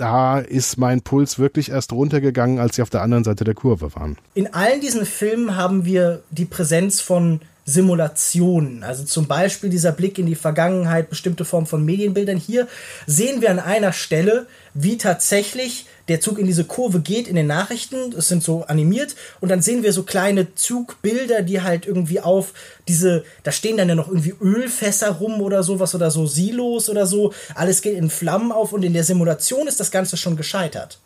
da 0.00 0.38
ist 0.38 0.78
mein 0.78 1.02
Puls 1.02 1.38
wirklich 1.38 1.70
erst 1.70 1.92
runtergegangen, 1.92 2.58
als 2.58 2.76
sie 2.76 2.82
auf 2.82 2.90
der 2.90 3.02
anderen 3.02 3.22
Seite 3.24 3.44
der 3.44 3.54
Kurve 3.54 3.94
waren. 3.94 4.16
In 4.34 4.52
allen 4.54 4.80
diesen 4.80 5.04
Filmen 5.04 5.56
haben 5.56 5.84
wir 5.84 6.22
die 6.30 6.46
Präsenz 6.46 7.00
von 7.00 7.40
Simulationen. 7.70 8.82
Also 8.82 9.04
zum 9.04 9.26
Beispiel 9.26 9.70
dieser 9.70 9.92
Blick 9.92 10.18
in 10.18 10.26
die 10.26 10.34
Vergangenheit, 10.34 11.08
bestimmte 11.10 11.44
Formen 11.44 11.66
von 11.66 11.84
Medienbildern. 11.84 12.36
Hier 12.36 12.68
sehen 13.06 13.40
wir 13.40 13.50
an 13.50 13.58
einer 13.58 13.92
Stelle, 13.92 14.46
wie 14.74 14.98
tatsächlich 14.98 15.86
der 16.08 16.20
Zug 16.20 16.38
in 16.38 16.46
diese 16.46 16.64
Kurve 16.64 17.00
geht 17.00 17.28
in 17.28 17.36
den 17.36 17.46
Nachrichten. 17.46 18.12
Es 18.16 18.28
sind 18.28 18.42
so 18.42 18.64
animiert 18.64 19.14
und 19.40 19.48
dann 19.48 19.62
sehen 19.62 19.82
wir 19.82 19.92
so 19.92 20.02
kleine 20.02 20.54
Zugbilder, 20.54 21.42
die 21.42 21.62
halt 21.62 21.86
irgendwie 21.86 22.20
auf 22.20 22.52
diese, 22.88 23.24
da 23.44 23.52
stehen 23.52 23.76
dann 23.76 23.88
ja 23.88 23.94
noch 23.94 24.08
irgendwie 24.08 24.34
Ölfässer 24.40 25.10
rum 25.12 25.40
oder 25.40 25.62
sowas 25.62 25.94
oder 25.94 26.10
so 26.10 26.26
Silos 26.26 26.88
oder 26.90 27.06
so. 27.06 27.32
Alles 27.54 27.82
geht 27.82 27.96
in 27.96 28.10
Flammen 28.10 28.50
auf 28.50 28.72
und 28.72 28.84
in 28.84 28.92
der 28.92 29.04
Simulation 29.04 29.68
ist 29.68 29.78
das 29.78 29.92
Ganze 29.92 30.16
schon 30.16 30.36
gescheitert. 30.36 30.98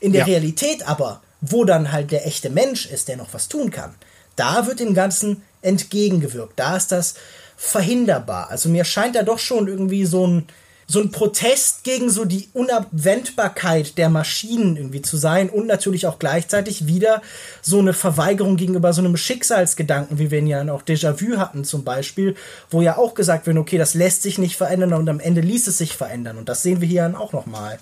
In 0.00 0.12
der 0.12 0.20
ja. 0.20 0.26
Realität 0.26 0.88
aber, 0.88 1.20
wo 1.40 1.64
dann 1.64 1.92
halt 1.92 2.10
der 2.10 2.26
echte 2.26 2.50
Mensch 2.50 2.86
ist, 2.86 3.08
der 3.08 3.16
noch 3.16 3.34
was 3.34 3.48
tun 3.48 3.70
kann, 3.70 3.94
da 4.38 4.66
wird 4.66 4.80
dem 4.80 4.94
Ganzen 4.94 5.42
entgegengewirkt. 5.62 6.58
Da 6.58 6.76
ist 6.76 6.92
das 6.92 7.14
verhinderbar. 7.56 8.50
Also 8.50 8.68
mir 8.68 8.84
scheint 8.84 9.16
da 9.16 9.22
doch 9.22 9.38
schon 9.40 9.66
irgendwie 9.66 10.04
so 10.04 10.26
ein, 10.26 10.46
so 10.86 11.00
ein 11.00 11.10
Protest 11.10 11.84
gegen 11.84 12.08
so 12.08 12.24
die 12.24 12.48
Unabwendbarkeit 12.54 13.98
der 13.98 14.08
Maschinen 14.08 14.76
irgendwie 14.76 15.02
zu 15.02 15.16
sein 15.16 15.50
und 15.50 15.66
natürlich 15.66 16.06
auch 16.06 16.18
gleichzeitig 16.18 16.86
wieder 16.86 17.20
so 17.60 17.80
eine 17.80 17.92
Verweigerung 17.92 18.56
gegenüber 18.56 18.92
so 18.92 19.02
einem 19.02 19.16
Schicksalsgedanken, 19.16 20.18
wie 20.18 20.30
wir 20.30 20.38
ihn 20.38 20.46
ja 20.46 20.72
auch 20.72 20.82
Déjà-vu 20.82 21.36
hatten 21.36 21.64
zum 21.64 21.84
Beispiel, 21.84 22.36
wo 22.70 22.80
ja 22.80 22.96
auch 22.96 23.14
gesagt 23.14 23.46
wird, 23.46 23.58
okay, 23.58 23.76
das 23.76 23.94
lässt 23.94 24.22
sich 24.22 24.38
nicht 24.38 24.56
verändern 24.56 24.94
und 24.94 25.08
am 25.08 25.20
Ende 25.20 25.40
ließ 25.40 25.66
es 25.66 25.78
sich 25.78 25.94
verändern 25.94 26.38
und 26.38 26.48
das 26.48 26.62
sehen 26.62 26.80
wir 26.80 26.88
hier 26.88 27.02
dann 27.02 27.16
auch 27.16 27.32
nochmal. 27.32 27.78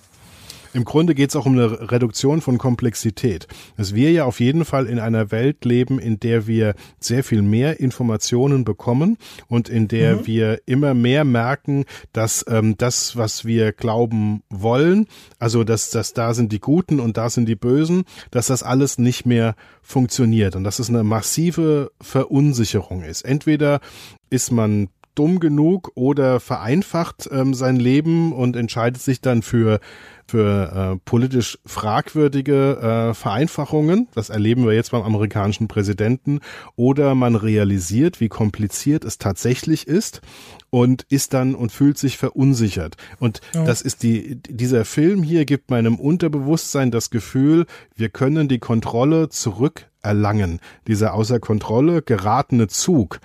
Im 0.76 0.84
Grunde 0.84 1.14
geht 1.14 1.30
es 1.30 1.36
auch 1.36 1.46
um 1.46 1.54
eine 1.54 1.90
Reduktion 1.90 2.42
von 2.42 2.58
Komplexität. 2.58 3.48
Dass 3.78 3.94
wir 3.94 4.12
ja 4.12 4.26
auf 4.26 4.40
jeden 4.40 4.66
Fall 4.66 4.84
in 4.84 4.98
einer 4.98 5.30
Welt 5.30 5.64
leben, 5.64 5.98
in 5.98 6.20
der 6.20 6.46
wir 6.46 6.74
sehr 7.00 7.24
viel 7.24 7.40
mehr 7.40 7.80
Informationen 7.80 8.66
bekommen 8.66 9.16
und 9.48 9.70
in 9.70 9.88
der 9.88 10.16
mhm. 10.16 10.26
wir 10.26 10.60
immer 10.66 10.92
mehr 10.92 11.24
merken, 11.24 11.86
dass 12.12 12.44
ähm, 12.46 12.76
das, 12.76 13.16
was 13.16 13.46
wir 13.46 13.72
glauben 13.72 14.42
wollen, 14.50 15.06
also 15.38 15.64
dass, 15.64 15.88
dass 15.88 16.12
da 16.12 16.34
sind 16.34 16.52
die 16.52 16.60
Guten 16.60 17.00
und 17.00 17.16
da 17.16 17.30
sind 17.30 17.48
die 17.48 17.56
Bösen, 17.56 18.04
dass 18.30 18.48
das 18.48 18.62
alles 18.62 18.98
nicht 18.98 19.24
mehr 19.24 19.54
funktioniert 19.80 20.56
und 20.56 20.64
dass 20.64 20.78
es 20.78 20.90
eine 20.90 21.04
massive 21.04 21.90
Verunsicherung 22.02 23.02
ist. 23.02 23.22
Entweder 23.22 23.80
ist 24.28 24.52
man 24.52 24.90
dumm 25.16 25.40
genug 25.40 25.90
oder 25.94 26.38
vereinfacht 26.38 27.28
ähm, 27.32 27.54
sein 27.54 27.76
Leben 27.76 28.32
und 28.32 28.54
entscheidet 28.54 29.02
sich 29.02 29.20
dann 29.20 29.42
für 29.42 29.80
für 30.28 30.94
äh, 30.94 31.00
politisch 31.04 31.58
fragwürdige 31.64 33.10
äh, 33.10 33.14
Vereinfachungen. 33.14 34.08
Das 34.14 34.30
erleben 34.30 34.66
wir 34.66 34.74
jetzt 34.74 34.90
beim 34.90 35.02
amerikanischen 35.02 35.68
Präsidenten. 35.68 36.40
Oder 36.74 37.14
man 37.14 37.36
realisiert, 37.36 38.20
wie 38.20 38.28
kompliziert 38.28 39.04
es 39.04 39.18
tatsächlich 39.18 39.86
ist 39.86 40.20
und 40.70 41.06
ist 41.08 41.32
dann 41.34 41.54
und 41.54 41.72
fühlt 41.72 41.98
sich 41.98 42.18
verunsichert. 42.18 42.96
Und 43.18 43.40
ja. 43.54 43.64
das 43.64 43.82
ist 43.82 44.02
die, 44.02 44.36
dieser 44.42 44.84
Film 44.84 45.22
hier 45.22 45.44
gibt 45.44 45.70
meinem 45.70 45.96
Unterbewusstsein 45.96 46.90
das 46.90 47.10
Gefühl, 47.10 47.66
wir 47.94 48.08
können 48.08 48.48
die 48.48 48.58
Kontrolle 48.58 49.28
zurückerlangen. 49.28 50.60
Dieser 50.86 51.14
außer 51.14 51.40
Kontrolle 51.40 52.02
geratene 52.02 52.66
Zug 52.66 53.20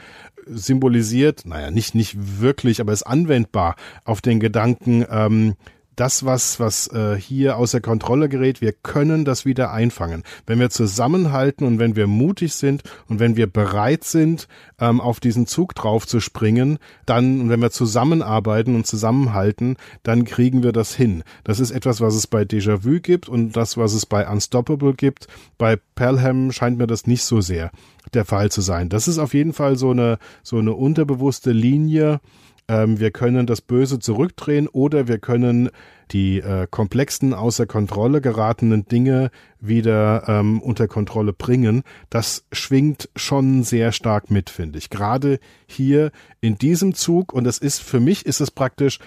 symbolisiert, 0.45 1.45
naja, 1.45 1.72
nicht, 1.72 1.95
nicht 1.95 2.41
wirklich, 2.41 2.82
aber 2.82 2.93
ist 2.93 3.04
anwendbar 3.04 3.76
auf 4.06 4.22
den 4.22 4.39
Gedanken, 4.39 5.06
ähm, 5.10 5.56
das, 6.02 6.26
was, 6.26 6.60
was 6.60 6.88
äh, 6.88 7.16
hier 7.16 7.58
außer 7.58 7.80
Kontrolle 7.80 8.28
gerät, 8.28 8.60
wir 8.60 8.74
können 8.74 9.24
das 9.24 9.45
wieder 9.45 9.72
einfangen. 9.72 10.24
Wenn 10.47 10.60
wir 10.60 10.72
zusammenhalten 10.72 11.64
und 11.64 11.78
wenn 11.78 11.95
wir 11.95 12.08
mutig 12.08 12.56
sind 12.56 12.82
und 13.08 13.20
wenn 13.20 13.36
wir 13.38 13.45
bereit 13.45 14.04
sind, 14.04 14.47
ähm, 14.80 14.99
auf 14.99 15.20
diesen 15.20 15.45
Zug 15.45 15.76
drauf 15.76 16.08
zu 16.08 16.20
springen, 16.20 16.80
dann, 17.06 17.49
wenn 17.49 17.62
wir 17.62 17.70
zusammenarbeiten 17.70 18.74
und 18.74 18.88
zusammenhalten, 18.88 19.78
dann 20.02 20.26
kriegen 20.26 20.64
wir 20.64 20.72
das 20.72 20.95
hin. 20.95 21.22
Das 21.43 21.60
ist 21.60 21.70
etwas, 21.70 22.02
was 22.02 22.16
es 22.16 22.26
bei 22.26 22.41
Déjà-vu 22.41 22.99
gibt 22.99 23.30
und 23.30 23.56
das, 23.56 23.78
was 23.78 23.93
es 23.93 24.08
bei 24.08 24.28
Unstoppable 24.28 24.95
gibt. 24.95 25.28
Bei 25.60 25.76
Pelham 25.93 26.52
scheint 26.52 26.80
mir 26.80 26.88
das 26.88 27.06
nicht 27.06 27.24
so 27.24 27.41
sehr 27.41 27.70
der 28.16 28.26
Fall 28.26 28.49
zu 28.49 28.62
sein. 28.62 28.89
Das 28.89 29.08
ist 29.08 29.20
auf 29.20 29.36
jeden 29.36 29.54
Fall 29.54 29.78
so 29.78 29.91
eine, 29.91 30.18
so 30.41 30.58
eine 30.58 30.74
unterbewusste 30.74 31.52
Linie, 31.52 32.20
ähm, 32.68 32.99
wir 32.99 33.12
können 33.12 33.47
das 33.47 33.62
Böse 33.62 33.99
zurückdrehen 33.99 34.68
oder 34.68 35.07
wir 35.07 35.20
können 35.20 35.70
die 36.12 36.39
äh, 36.39 36.68
komplexen, 36.70 37.34
außer 37.34 37.66
Kontrolle 37.66 38.22
geratenen 38.22 38.86
Dinge 38.86 39.32
wieder 39.59 40.26
ähm, 40.28 40.62
unter 40.62 40.88
Kontrolle 40.88 41.34
bringen. 41.34 41.84
Das 42.09 42.45
schwingt 42.51 43.09
schon 43.16 43.64
sehr 43.64 43.91
stark 43.91 44.30
mit, 44.30 44.49
finde 44.49 44.80
ich. 44.80 44.89
Gerade 44.89 45.39
hier 45.68 46.12
in 46.41 46.57
diesem 46.57 46.93
Zug 46.93 47.34
und 47.34 47.45
das 47.45 47.57
ist 47.57 47.82
für 47.82 47.99
mich 47.99 48.26
ist 48.26 48.41
es 48.41 48.51
praktisch 48.51 48.99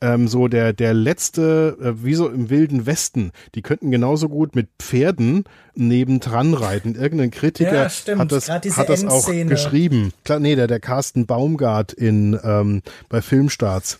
ähm, 0.00 0.28
so 0.28 0.48
der, 0.48 0.72
der 0.72 0.94
letzte, 0.94 1.76
äh, 1.80 2.04
wie 2.04 2.14
so 2.14 2.28
im 2.28 2.50
Wilden 2.50 2.86
Westen, 2.86 3.32
die 3.54 3.62
könnten 3.62 3.90
genauso 3.90 4.28
gut 4.28 4.54
mit 4.54 4.68
Pferden 4.78 5.44
nebendran 5.74 6.54
reiten. 6.54 6.94
Irgendein 6.94 7.30
Kritiker 7.30 7.74
ja, 7.74 8.18
hat 8.18 8.32
das, 8.32 8.48
hat 8.48 8.88
das 8.88 9.04
auch 9.04 9.26
geschrieben. 9.26 10.12
Klar, 10.24 10.40
nee, 10.40 10.56
der, 10.56 10.66
der 10.66 10.80
Carsten 10.80 11.26
Baumgart 11.26 11.92
in, 11.92 12.38
ähm, 12.42 12.82
bei 13.08 13.20
Filmstarts 13.20 13.98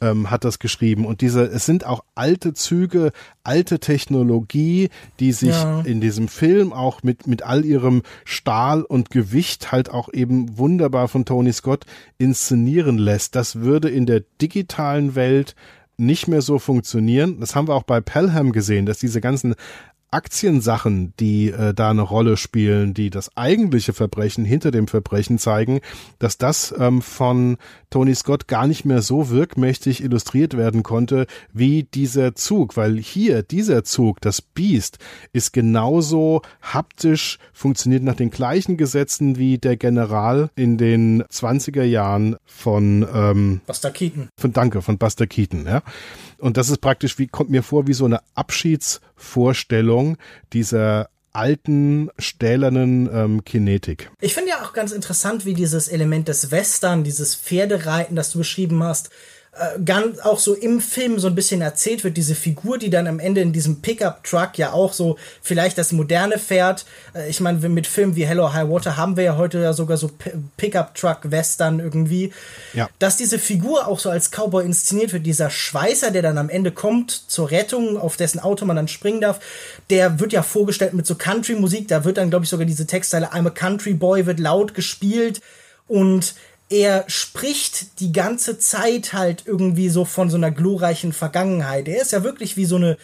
ähm, 0.00 0.30
hat 0.30 0.44
das 0.44 0.58
geschrieben. 0.58 1.06
Und 1.06 1.20
diese, 1.20 1.44
es 1.44 1.66
sind 1.66 1.86
auch 1.86 2.04
alte 2.14 2.54
Züge, 2.54 3.12
alte 3.42 3.78
Technologie, 3.78 4.90
die 5.20 5.32
sich 5.32 5.50
ja. 5.50 5.80
in 5.82 6.00
diesem 6.00 6.28
Film 6.28 6.72
auch 6.72 7.02
mit, 7.02 7.26
mit 7.26 7.42
all 7.42 7.64
ihrem 7.64 8.02
Stahl 8.24 8.82
und 8.82 9.10
Gewicht 9.10 9.72
halt 9.72 9.90
auch 9.90 10.12
eben 10.12 10.58
wunderbar 10.58 11.08
von 11.08 11.24
Tony 11.24 11.52
Scott 11.52 11.84
inszenieren 12.18 12.98
lässt. 12.98 13.34
Das 13.34 13.56
würde 13.56 13.88
in 13.88 14.06
der 14.06 14.22
digitalen 14.40 15.14
Welt 15.14 15.54
nicht 15.98 16.28
mehr 16.28 16.42
so 16.42 16.58
funktionieren. 16.58 17.40
Das 17.40 17.54
haben 17.54 17.68
wir 17.68 17.74
auch 17.74 17.82
bei 17.82 18.00
Pelham 18.00 18.52
gesehen, 18.52 18.86
dass 18.86 18.98
diese 18.98 19.20
ganzen 19.20 19.54
Aktiensachen, 20.10 21.12
die 21.18 21.50
äh, 21.50 21.74
da 21.74 21.90
eine 21.90 22.02
Rolle 22.02 22.36
spielen, 22.36 22.94
die 22.94 23.10
das 23.10 23.36
eigentliche 23.36 23.92
Verbrechen 23.92 24.44
hinter 24.44 24.70
dem 24.70 24.88
Verbrechen 24.88 25.38
zeigen, 25.38 25.80
dass 26.18 26.38
das 26.38 26.74
ähm, 26.78 27.02
von 27.02 27.56
Tony 27.90 28.14
Scott 28.14 28.48
gar 28.48 28.66
nicht 28.66 28.84
mehr 28.84 29.02
so 29.02 29.30
wirkmächtig 29.30 30.02
illustriert 30.02 30.56
werden 30.56 30.82
konnte 30.82 31.26
wie 31.52 31.82
dieser 31.82 32.34
Zug, 32.34 32.76
weil 32.76 32.98
hier 32.98 33.42
dieser 33.42 33.84
Zug, 33.84 34.20
das 34.20 34.42
Beast, 34.42 34.98
ist 35.32 35.52
genauso 35.52 36.42
haptisch, 36.62 37.38
funktioniert 37.52 38.02
nach 38.02 38.16
den 38.16 38.30
gleichen 38.30 38.76
Gesetzen 38.76 39.36
wie 39.38 39.58
der 39.58 39.76
General 39.76 40.50
in 40.56 40.78
den 40.78 41.22
20er 41.24 41.84
Jahren 41.84 42.36
von 42.44 43.06
ähm, 43.12 43.60
Buster 43.66 43.90
Keaton. 43.90 44.28
Von 44.38 44.52
Danke, 44.52 44.82
von 44.82 44.98
Buster 44.98 45.26
Keaton, 45.26 45.66
ja. 45.66 45.82
Und 46.38 46.56
das 46.56 46.68
ist 46.68 46.78
praktisch, 46.80 47.18
wie 47.18 47.26
kommt 47.26 47.50
mir 47.50 47.62
vor, 47.62 47.86
wie 47.86 47.94
so 47.94 48.04
eine 48.04 48.20
Abschiedsvorstellung 48.34 50.16
dieser 50.52 51.08
alten, 51.32 52.08
stählernen 52.18 53.10
ähm, 53.12 53.44
Kinetik. 53.44 54.10
Ich 54.20 54.32
finde 54.32 54.50
ja 54.50 54.64
auch 54.64 54.72
ganz 54.72 54.90
interessant, 54.92 55.44
wie 55.44 55.52
dieses 55.52 55.86
Element 55.86 56.28
des 56.28 56.50
Western, 56.50 57.04
dieses 57.04 57.34
Pferdereiten, 57.34 58.16
das 58.16 58.30
du 58.30 58.38
beschrieben 58.38 58.82
hast, 58.82 59.10
äh, 59.58 59.80
ganz 59.82 60.18
auch 60.18 60.38
so 60.38 60.54
im 60.54 60.80
Film 60.80 61.18
so 61.18 61.28
ein 61.28 61.34
bisschen 61.34 61.62
erzählt 61.62 62.04
wird, 62.04 62.16
diese 62.16 62.34
Figur, 62.34 62.76
die 62.76 62.90
dann 62.90 63.06
am 63.06 63.18
Ende 63.18 63.40
in 63.40 63.52
diesem 63.52 63.80
Pickup-Truck 63.80 64.58
ja 64.58 64.72
auch 64.72 64.92
so 64.92 65.16
vielleicht 65.40 65.78
das 65.78 65.92
moderne 65.92 66.38
fährt. 66.38 66.84
Äh, 67.14 67.30
ich 67.30 67.40
meine, 67.40 67.66
mit 67.68 67.86
Filmen 67.86 68.16
wie 68.16 68.26
Hello 68.26 68.52
High 68.52 68.68
Water 68.68 68.96
haben 68.98 69.16
wir 69.16 69.24
ja 69.24 69.36
heute 69.36 69.58
ja 69.58 69.72
sogar 69.72 69.96
so 69.96 70.10
Pickup-Truck-Western 70.58 71.80
irgendwie. 71.80 72.32
Ja. 72.74 72.90
Dass 72.98 73.16
diese 73.16 73.38
Figur 73.38 73.86
auch 73.88 73.98
so 73.98 74.10
als 74.10 74.30
Cowboy 74.30 74.64
inszeniert 74.64 75.14
wird, 75.14 75.24
dieser 75.24 75.48
Schweißer, 75.48 76.10
der 76.10 76.22
dann 76.22 76.36
am 76.36 76.50
Ende 76.50 76.70
kommt 76.70 77.10
zur 77.10 77.50
Rettung, 77.50 77.96
auf 77.96 78.16
dessen 78.16 78.40
Auto 78.40 78.66
man 78.66 78.76
dann 78.76 78.88
springen 78.88 79.22
darf, 79.22 79.40
der 79.88 80.20
wird 80.20 80.34
ja 80.34 80.42
vorgestellt 80.42 80.92
mit 80.92 81.06
so 81.06 81.14
Country-Musik. 81.14 81.88
Da 81.88 82.04
wird 82.04 82.18
dann, 82.18 82.28
glaube 82.28 82.44
ich, 82.44 82.50
sogar 82.50 82.66
diese 82.66 82.86
Textteile 82.86 83.32
I'm 83.32 83.46
a 83.46 83.50
Country 83.50 83.94
Boy 83.94 84.26
wird 84.26 84.38
laut 84.38 84.74
gespielt 84.74 85.40
und 85.88 86.34
er 86.68 87.04
spricht 87.06 88.00
die 88.00 88.12
ganze 88.12 88.58
Zeit 88.58 89.12
halt 89.12 89.44
irgendwie 89.46 89.88
so 89.88 90.04
von 90.04 90.30
so 90.30 90.36
einer 90.36 90.50
glorreichen 90.50 91.12
Vergangenheit. 91.12 91.88
Er 91.88 92.02
ist 92.02 92.12
ja 92.12 92.24
wirklich 92.24 92.56
wie 92.56 92.64
so 92.64 92.76
eine 92.76 92.96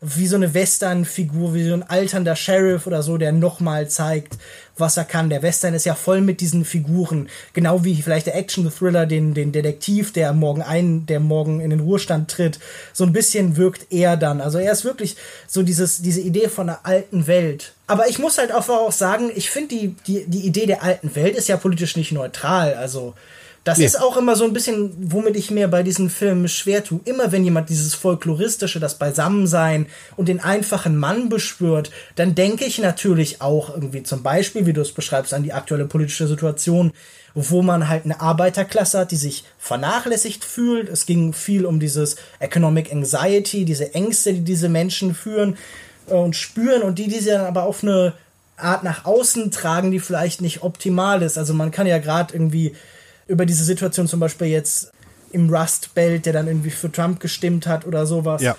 wie 0.00 0.28
so 0.28 0.36
eine 0.36 0.54
Western-Figur, 0.54 1.54
wie 1.54 1.68
so 1.68 1.74
ein 1.74 1.82
alternder 1.82 2.36
Sheriff 2.36 2.86
oder 2.86 3.02
so, 3.02 3.18
der 3.18 3.32
nochmal 3.32 3.88
zeigt, 3.88 4.38
was 4.76 4.96
er 4.96 5.04
kann. 5.04 5.28
Der 5.28 5.42
Western 5.42 5.74
ist 5.74 5.86
ja 5.86 5.96
voll 5.96 6.20
mit 6.20 6.40
diesen 6.40 6.64
Figuren. 6.64 7.28
Genau 7.52 7.84
wie 7.84 8.00
vielleicht 8.00 8.28
der 8.28 8.36
Action-Thriller, 8.36 9.06
den, 9.06 9.34
den 9.34 9.50
Detektiv, 9.50 10.12
der 10.12 10.32
morgen 10.32 10.62
ein, 10.62 11.06
der 11.06 11.18
morgen 11.18 11.60
in 11.60 11.70
den 11.70 11.80
Ruhestand 11.80 12.30
tritt. 12.30 12.60
So 12.92 13.02
ein 13.04 13.12
bisschen 13.12 13.56
wirkt 13.56 13.88
er 13.90 14.16
dann. 14.16 14.40
Also 14.40 14.58
er 14.58 14.70
ist 14.70 14.84
wirklich 14.84 15.16
so 15.48 15.64
dieses, 15.64 16.00
diese 16.00 16.20
Idee 16.20 16.48
von 16.48 16.68
einer 16.68 16.86
alten 16.86 17.26
Welt. 17.26 17.72
Aber 17.88 18.08
ich 18.08 18.18
muss 18.18 18.36
halt 18.36 18.52
auch 18.52 18.92
sagen, 18.92 19.30
ich 19.34 19.50
finde 19.50 19.74
die, 19.74 19.88
die, 20.06 20.26
die 20.26 20.46
Idee 20.46 20.66
der 20.66 20.82
alten 20.82 21.16
Welt 21.16 21.34
ist 21.34 21.48
ja 21.48 21.56
politisch 21.56 21.96
nicht 21.96 22.12
neutral. 22.12 22.74
Also, 22.74 23.14
das 23.64 23.78
nee. 23.78 23.86
ist 23.86 24.00
auch 24.00 24.18
immer 24.18 24.36
so 24.36 24.44
ein 24.44 24.52
bisschen, 24.52 24.92
womit 25.10 25.36
ich 25.36 25.50
mir 25.50 25.68
bei 25.68 25.82
diesen 25.82 26.10
Filmen 26.10 26.48
schwer 26.48 26.84
tue. 26.84 27.00
Immer 27.06 27.32
wenn 27.32 27.44
jemand 27.44 27.70
dieses 27.70 27.94
Folkloristische, 27.94 28.78
das 28.78 28.98
Beisammensein 28.98 29.86
und 30.16 30.28
den 30.28 30.40
einfachen 30.40 30.98
Mann 30.98 31.30
beschwört, 31.30 31.90
dann 32.14 32.34
denke 32.34 32.66
ich 32.66 32.78
natürlich 32.78 33.40
auch 33.40 33.74
irgendwie 33.74 34.02
zum 34.02 34.22
Beispiel, 34.22 34.66
wie 34.66 34.74
du 34.74 34.82
es 34.82 34.92
beschreibst, 34.92 35.32
an 35.32 35.42
die 35.42 35.54
aktuelle 35.54 35.86
politische 35.86 36.28
Situation, 36.28 36.92
wo 37.34 37.62
man 37.62 37.88
halt 37.88 38.04
eine 38.04 38.20
Arbeiterklasse 38.20 38.98
hat, 38.98 39.12
die 39.12 39.16
sich 39.16 39.44
vernachlässigt 39.58 40.44
fühlt. 40.44 40.90
Es 40.90 41.06
ging 41.06 41.32
viel 41.32 41.64
um 41.64 41.80
dieses 41.80 42.16
Economic 42.38 42.92
Anxiety, 42.92 43.64
diese 43.64 43.94
Ängste, 43.94 44.34
die 44.34 44.40
diese 44.44 44.68
Menschen 44.68 45.14
führen 45.14 45.56
und 46.10 46.36
spüren 46.36 46.82
und 46.82 46.98
die 46.98 47.08
diese 47.08 47.32
dann 47.32 47.46
aber 47.46 47.64
auf 47.64 47.82
eine 47.82 48.14
Art 48.56 48.82
nach 48.82 49.04
außen 49.04 49.50
tragen, 49.50 49.90
die 49.90 50.00
vielleicht 50.00 50.40
nicht 50.40 50.62
optimal 50.62 51.22
ist. 51.22 51.38
Also 51.38 51.54
man 51.54 51.70
kann 51.70 51.86
ja 51.86 51.98
gerade 51.98 52.34
irgendwie 52.34 52.74
über 53.26 53.46
diese 53.46 53.64
Situation 53.64 54.08
zum 54.08 54.20
Beispiel 54.20 54.48
jetzt 54.48 54.92
im 55.30 55.50
Rust 55.54 55.94
Belt, 55.94 56.26
der 56.26 56.32
dann 56.32 56.48
irgendwie 56.48 56.70
für 56.70 56.90
Trump 56.90 57.20
gestimmt 57.20 57.66
hat 57.66 57.86
oder 57.86 58.06
sowas. 58.06 58.42
Ja. 58.42 58.56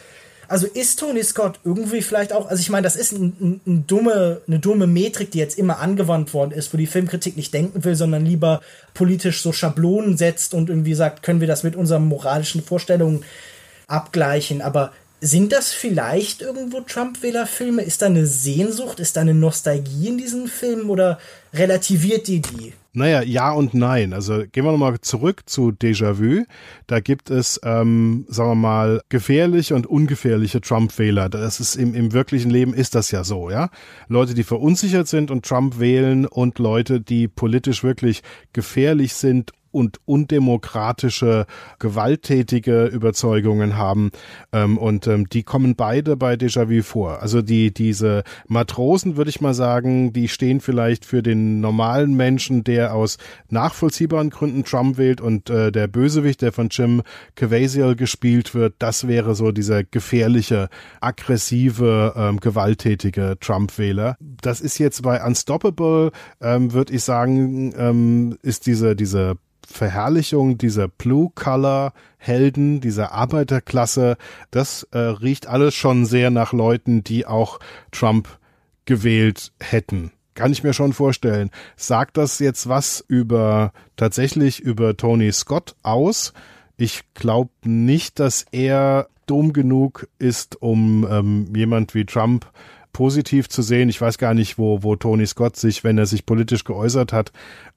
Also 0.47 0.65
ist 0.65 0.99
Tony 0.99 1.23
Scott 1.23 1.59
irgendwie 1.63 2.01
vielleicht 2.01 2.33
auch, 2.33 2.49
also 2.49 2.59
ich 2.59 2.71
meine, 2.71 2.83
das 2.83 2.95
ist 2.95 3.11
ein, 3.11 3.35
ein, 3.39 3.61
ein, 3.67 3.87
dumme, 3.87 4.41
eine 4.47 4.57
dumme 4.57 4.87
Metrik, 4.87 5.29
die 5.29 5.37
jetzt 5.37 5.59
immer 5.59 5.79
angewandt 5.79 6.33
worden 6.33 6.51
ist, 6.51 6.73
wo 6.73 6.77
die 6.77 6.87
Filmkritik 6.87 7.37
nicht 7.37 7.53
denken 7.53 7.83
will, 7.83 7.95
sondern 7.95 8.25
lieber 8.25 8.61
politisch 8.95 9.43
so 9.43 9.51
Schablonen 9.51 10.17
setzt 10.17 10.55
und 10.55 10.69
irgendwie 10.69 10.95
sagt, 10.95 11.21
können 11.21 11.39
wir 11.39 11.47
das 11.47 11.61
mit 11.61 11.75
unseren 11.75 12.07
moralischen 12.07 12.63
Vorstellungen 12.63 13.23
abgleichen. 13.85 14.63
Aber 14.63 14.91
sind 15.21 15.51
das 15.51 15.71
vielleicht 15.71 16.41
irgendwo 16.41 16.81
Trump-Wähler-Filme? 16.81 17.81
Ist 17.81 18.01
da 18.01 18.07
eine 18.07 18.25
Sehnsucht? 18.25 18.99
Ist 18.99 19.17
da 19.17 19.21
eine 19.21 19.33
Nostalgie 19.33 20.07
in 20.07 20.17
diesen 20.17 20.47
Filmen 20.47 20.89
oder 20.89 21.19
relativiert 21.53 22.27
die 22.27 22.41
die? 22.41 22.73
Naja, 22.93 23.21
ja 23.21 23.51
und 23.51 23.73
nein. 23.73 24.13
Also 24.13 24.43
gehen 24.51 24.65
wir 24.65 24.71
nochmal 24.71 24.99
zurück 25.01 25.43
zu 25.45 25.71
Déjà-vu. 25.71 26.45
Da 26.87 26.99
gibt 27.01 27.29
es, 27.29 27.59
ähm, 27.63 28.25
sagen 28.27 28.49
wir 28.49 28.55
mal, 28.55 29.01
gefährliche 29.09 29.75
und 29.75 29.85
ungefährliche 29.85 30.59
Trump-Wähler. 30.59 31.29
Das 31.29 31.59
ist 31.59 31.75
im, 31.75 31.93
im 31.93 32.13
wirklichen 32.13 32.49
Leben 32.49 32.73
ist 32.73 32.95
das 32.95 33.11
ja 33.11 33.23
so, 33.23 33.51
ja. 33.51 33.69
Leute, 34.07 34.33
die 34.33 34.43
verunsichert 34.43 35.07
sind 35.07 35.29
und 35.29 35.45
Trump 35.45 35.79
wählen 35.79 36.25
und 36.25 36.57
Leute, 36.57 36.99
die 36.99 37.27
politisch 37.27 37.83
wirklich 37.83 38.23
gefährlich 38.53 39.13
sind 39.13 39.51
und 39.71 39.99
undemokratische, 40.05 41.45
gewalttätige 41.79 42.85
Überzeugungen 42.85 43.77
haben. 43.77 44.11
Ähm, 44.51 44.77
und 44.77 45.07
ähm, 45.07 45.27
die 45.29 45.43
kommen 45.43 45.75
beide 45.75 46.17
bei 46.17 46.33
Déjà-vu 46.35 46.83
vor. 46.83 47.21
Also 47.21 47.41
die, 47.41 47.73
diese 47.73 48.23
Matrosen, 48.47 49.17
würde 49.17 49.29
ich 49.29 49.41
mal 49.41 49.53
sagen, 49.53 50.13
die 50.13 50.27
stehen 50.27 50.61
vielleicht 50.61 51.05
für 51.05 51.21
den 51.21 51.59
normalen 51.61 52.15
Menschen, 52.15 52.63
der 52.63 52.93
aus 52.93 53.17
nachvollziehbaren 53.49 54.29
Gründen 54.29 54.63
Trump 54.63 54.97
wählt 54.97 55.21
und 55.21 55.49
äh, 55.49 55.71
der 55.71 55.87
Bösewicht, 55.87 56.41
der 56.41 56.51
von 56.51 56.69
Jim 56.69 57.01
Caviezel 57.35 57.95
gespielt 57.95 58.53
wird, 58.53 58.75
das 58.79 59.07
wäre 59.07 59.35
so 59.35 59.51
dieser 59.51 59.83
gefährliche, 59.83 60.69
aggressive, 61.01 62.13
ähm, 62.15 62.39
gewalttätige 62.39 63.37
Trump-Wähler. 63.39 64.17
Das 64.19 64.61
ist 64.61 64.77
jetzt 64.77 65.03
bei 65.03 65.23
Unstoppable, 65.23 66.11
ähm, 66.41 66.73
würde 66.73 66.93
ich 66.93 67.03
sagen, 67.03 67.73
ähm, 67.77 68.37
ist 68.41 68.65
diese, 68.67 68.95
diese 68.95 69.35
Verherrlichung 69.71 70.57
dieser 70.57 70.87
Blue-Color-Helden, 70.87 72.81
dieser 72.81 73.11
Arbeiterklasse, 73.11 74.17
das 74.51 74.83
äh, 74.91 74.97
riecht 74.97 75.47
alles 75.47 75.75
schon 75.75 76.05
sehr 76.05 76.31
nach 76.31 76.53
Leuten, 76.53 77.03
die 77.03 77.25
auch 77.25 77.59
Trump 77.91 78.39
gewählt 78.85 79.51
hätten. 79.59 80.11
Kann 80.33 80.51
ich 80.51 80.63
mir 80.63 80.73
schon 80.73 80.93
vorstellen. 80.93 81.51
Sagt 81.75 82.17
das 82.17 82.39
jetzt 82.39 82.67
was 82.67 83.03
über 83.07 83.73
tatsächlich 83.97 84.59
über 84.59 84.95
Tony 84.97 85.31
Scott 85.31 85.75
aus? 85.83 86.33
Ich 86.77 87.01
glaube 87.13 87.51
nicht, 87.63 88.19
dass 88.19 88.45
er 88.51 89.09
dumm 89.25 89.53
genug 89.53 90.07
ist, 90.17 90.61
um 90.61 91.05
ähm, 91.09 91.53
jemand 91.55 91.93
wie 91.93 92.05
Trump 92.05 92.49
positiv 92.93 93.49
zu 93.49 93.61
sehen. 93.61 93.89
Ich 93.89 94.01
weiß 94.01 94.17
gar 94.17 94.33
nicht, 94.33 94.57
wo, 94.57 94.83
wo 94.83 94.95
Tony 94.95 95.25
Scott 95.25 95.55
sich, 95.55 95.83
wenn 95.83 95.97
er 95.97 96.05
sich 96.05 96.25
politisch 96.25 96.63
geäußert 96.63 97.13
hat, 97.13 97.31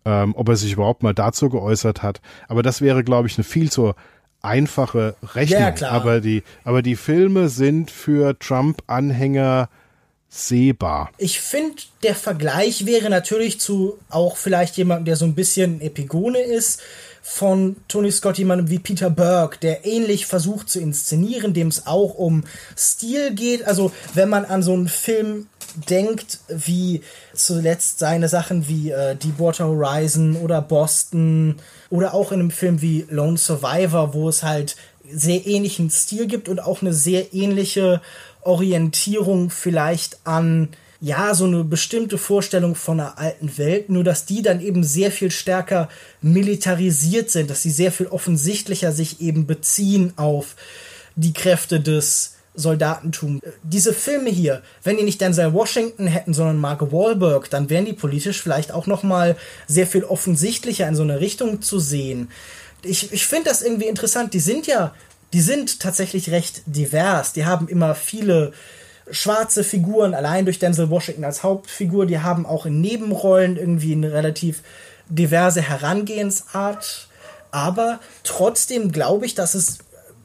ähm, 0.04 0.34
ob 0.36 0.48
er 0.48 0.56
sich 0.56 0.72
überhaupt 0.72 1.02
mal 1.02 1.14
dazu 1.14 1.48
geäußert 1.48 2.02
hat. 2.02 2.20
Aber 2.48 2.62
das 2.62 2.80
wäre, 2.80 3.04
glaube 3.04 3.28
ich, 3.28 3.36
eine 3.36 3.44
viel 3.44 3.70
zu 3.70 3.94
einfache 4.40 5.14
Rechnung. 5.34 5.60
Ja, 5.60 5.70
klar. 5.70 5.92
Aber 5.92 6.20
die, 6.20 6.42
aber 6.64 6.82
die 6.82 6.96
Filme 6.96 7.48
sind 7.48 7.90
für 7.90 8.38
Trump-Anhänger 8.38 9.68
sehbar. 10.28 11.10
Ich 11.18 11.40
finde, 11.40 11.76
der 12.02 12.14
Vergleich 12.14 12.86
wäre 12.86 13.10
natürlich 13.10 13.60
zu 13.60 13.98
auch 14.08 14.36
vielleicht 14.36 14.76
jemandem, 14.78 15.04
der 15.04 15.16
so 15.16 15.26
ein 15.26 15.34
bisschen 15.34 15.80
Epigone 15.80 16.40
ist, 16.40 16.80
von 17.22 17.76
Tony 17.86 18.10
Scott 18.10 18.36
jemandem 18.36 18.68
wie 18.68 18.80
Peter 18.80 19.08
Burke, 19.08 19.58
der 19.60 19.86
ähnlich 19.86 20.26
versucht 20.26 20.68
zu 20.68 20.80
inszenieren, 20.80 21.54
dem 21.54 21.68
es 21.68 21.86
auch 21.86 22.14
um 22.14 22.42
Stil 22.76 23.32
geht. 23.34 23.64
Also 23.64 23.92
wenn 24.12 24.28
man 24.28 24.44
an 24.44 24.62
so 24.62 24.72
einen 24.72 24.88
Film 24.88 25.46
denkt, 25.88 26.40
wie 26.48 27.02
zuletzt 27.32 28.00
seine 28.00 28.28
Sachen 28.28 28.68
wie 28.68 28.90
äh, 28.90 29.14
Deepwater 29.14 29.68
Horizon 29.68 30.36
oder 30.36 30.60
Boston 30.60 31.56
oder 31.90 32.12
auch 32.12 32.32
in 32.32 32.40
einem 32.40 32.50
Film 32.50 32.82
wie 32.82 33.06
Lone 33.08 33.38
Survivor, 33.38 34.14
wo 34.14 34.28
es 34.28 34.42
halt 34.42 34.76
sehr 35.08 35.46
ähnlichen 35.46 35.90
Stil 35.90 36.26
gibt 36.26 36.48
und 36.48 36.60
auch 36.60 36.82
eine 36.82 36.92
sehr 36.92 37.32
ähnliche 37.32 38.00
Orientierung 38.42 39.50
vielleicht 39.50 40.18
an 40.24 40.70
ja, 41.02 41.34
so 41.34 41.46
eine 41.46 41.64
bestimmte 41.64 42.16
Vorstellung 42.16 42.76
von 42.76 43.00
einer 43.00 43.18
alten 43.18 43.58
Welt, 43.58 43.90
nur 43.90 44.04
dass 44.04 44.24
die 44.24 44.40
dann 44.40 44.60
eben 44.60 44.84
sehr 44.84 45.10
viel 45.10 45.32
stärker 45.32 45.88
militarisiert 46.20 47.28
sind, 47.28 47.50
dass 47.50 47.60
sie 47.60 47.72
sehr 47.72 47.90
viel 47.90 48.06
offensichtlicher 48.06 48.92
sich 48.92 49.20
eben 49.20 49.48
beziehen 49.48 50.12
auf 50.14 50.54
die 51.16 51.32
Kräfte 51.32 51.80
des 51.80 52.34
Soldatentum. 52.54 53.40
Diese 53.64 53.92
Filme 53.92 54.30
hier, 54.30 54.62
wenn 54.84 54.96
die 54.96 55.02
nicht 55.02 55.20
Denzel 55.20 55.52
Washington 55.52 56.06
hätten, 56.06 56.34
sondern 56.34 56.58
Mark 56.58 56.92
Wahlberg, 56.92 57.50
dann 57.50 57.68
wären 57.68 57.84
die 57.84 57.94
politisch 57.94 58.40
vielleicht 58.40 58.70
auch 58.70 58.86
noch 58.86 59.02
mal 59.02 59.36
sehr 59.66 59.88
viel 59.88 60.04
offensichtlicher 60.04 60.86
in 60.86 60.94
so 60.94 61.02
eine 61.02 61.18
Richtung 61.18 61.62
zu 61.62 61.80
sehen. 61.80 62.30
Ich, 62.84 63.12
ich 63.12 63.26
finde 63.26 63.50
das 63.50 63.62
irgendwie 63.62 63.88
interessant. 63.88 64.34
Die 64.34 64.40
sind 64.40 64.68
ja, 64.68 64.94
die 65.32 65.40
sind 65.40 65.80
tatsächlich 65.80 66.30
recht 66.30 66.62
divers. 66.66 67.32
Die 67.32 67.44
haben 67.44 67.66
immer 67.66 67.96
viele 67.96 68.52
schwarze 69.12 69.62
Figuren, 69.62 70.14
allein 70.14 70.44
durch 70.44 70.58
Denzel 70.58 70.90
Washington 70.90 71.24
als 71.24 71.42
Hauptfigur, 71.42 72.06
die 72.06 72.18
haben 72.18 72.46
auch 72.46 72.66
in 72.66 72.80
Nebenrollen 72.80 73.56
irgendwie 73.56 73.92
eine 73.92 74.12
relativ 74.12 74.62
diverse 75.08 75.60
Herangehensart. 75.60 77.08
Aber 77.50 78.00
trotzdem 78.24 78.90
glaube 78.90 79.26
ich, 79.26 79.34
dass 79.34 79.54
es, 79.54 79.78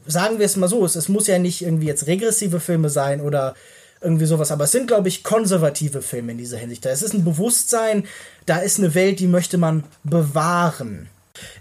sagen 0.06 0.38
wir 0.38 0.46
es 0.46 0.56
mal 0.56 0.68
so, 0.68 0.84
es, 0.84 0.96
es 0.96 1.08
muss 1.08 1.26
ja 1.26 1.38
nicht 1.38 1.62
irgendwie 1.62 1.86
jetzt 1.86 2.06
regressive 2.06 2.58
Filme 2.58 2.88
sein 2.88 3.20
oder 3.20 3.54
irgendwie 4.00 4.26
sowas, 4.26 4.50
aber 4.50 4.64
es 4.64 4.72
sind, 4.72 4.86
glaube 4.86 5.08
ich, 5.08 5.24
konservative 5.24 6.02
Filme 6.02 6.32
in 6.32 6.38
dieser 6.38 6.58
Hinsicht. 6.58 6.84
Da 6.84 6.90
ist 6.90 7.12
ein 7.12 7.24
Bewusstsein, 7.24 8.04
da 8.46 8.58
ist 8.58 8.78
eine 8.78 8.94
Welt, 8.94 9.20
die 9.20 9.26
möchte 9.26 9.58
man 9.58 9.84
bewahren. 10.04 11.08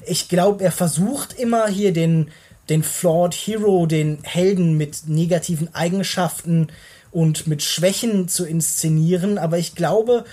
Ich 0.05 0.29
glaube, 0.29 0.63
er 0.63 0.71
versucht 0.71 1.37
immer 1.37 1.67
hier 1.67 1.93
den, 1.93 2.29
den 2.69 2.83
Flawed 2.83 3.33
Hero, 3.33 3.85
den 3.85 4.19
Helden 4.23 4.77
mit 4.77 5.07
negativen 5.07 5.73
Eigenschaften 5.73 6.67
und 7.11 7.47
mit 7.47 7.63
Schwächen 7.63 8.27
zu 8.27 8.45
inszenieren, 8.45 9.37
aber 9.37 9.57
ich 9.57 9.75
glaube, 9.75 10.25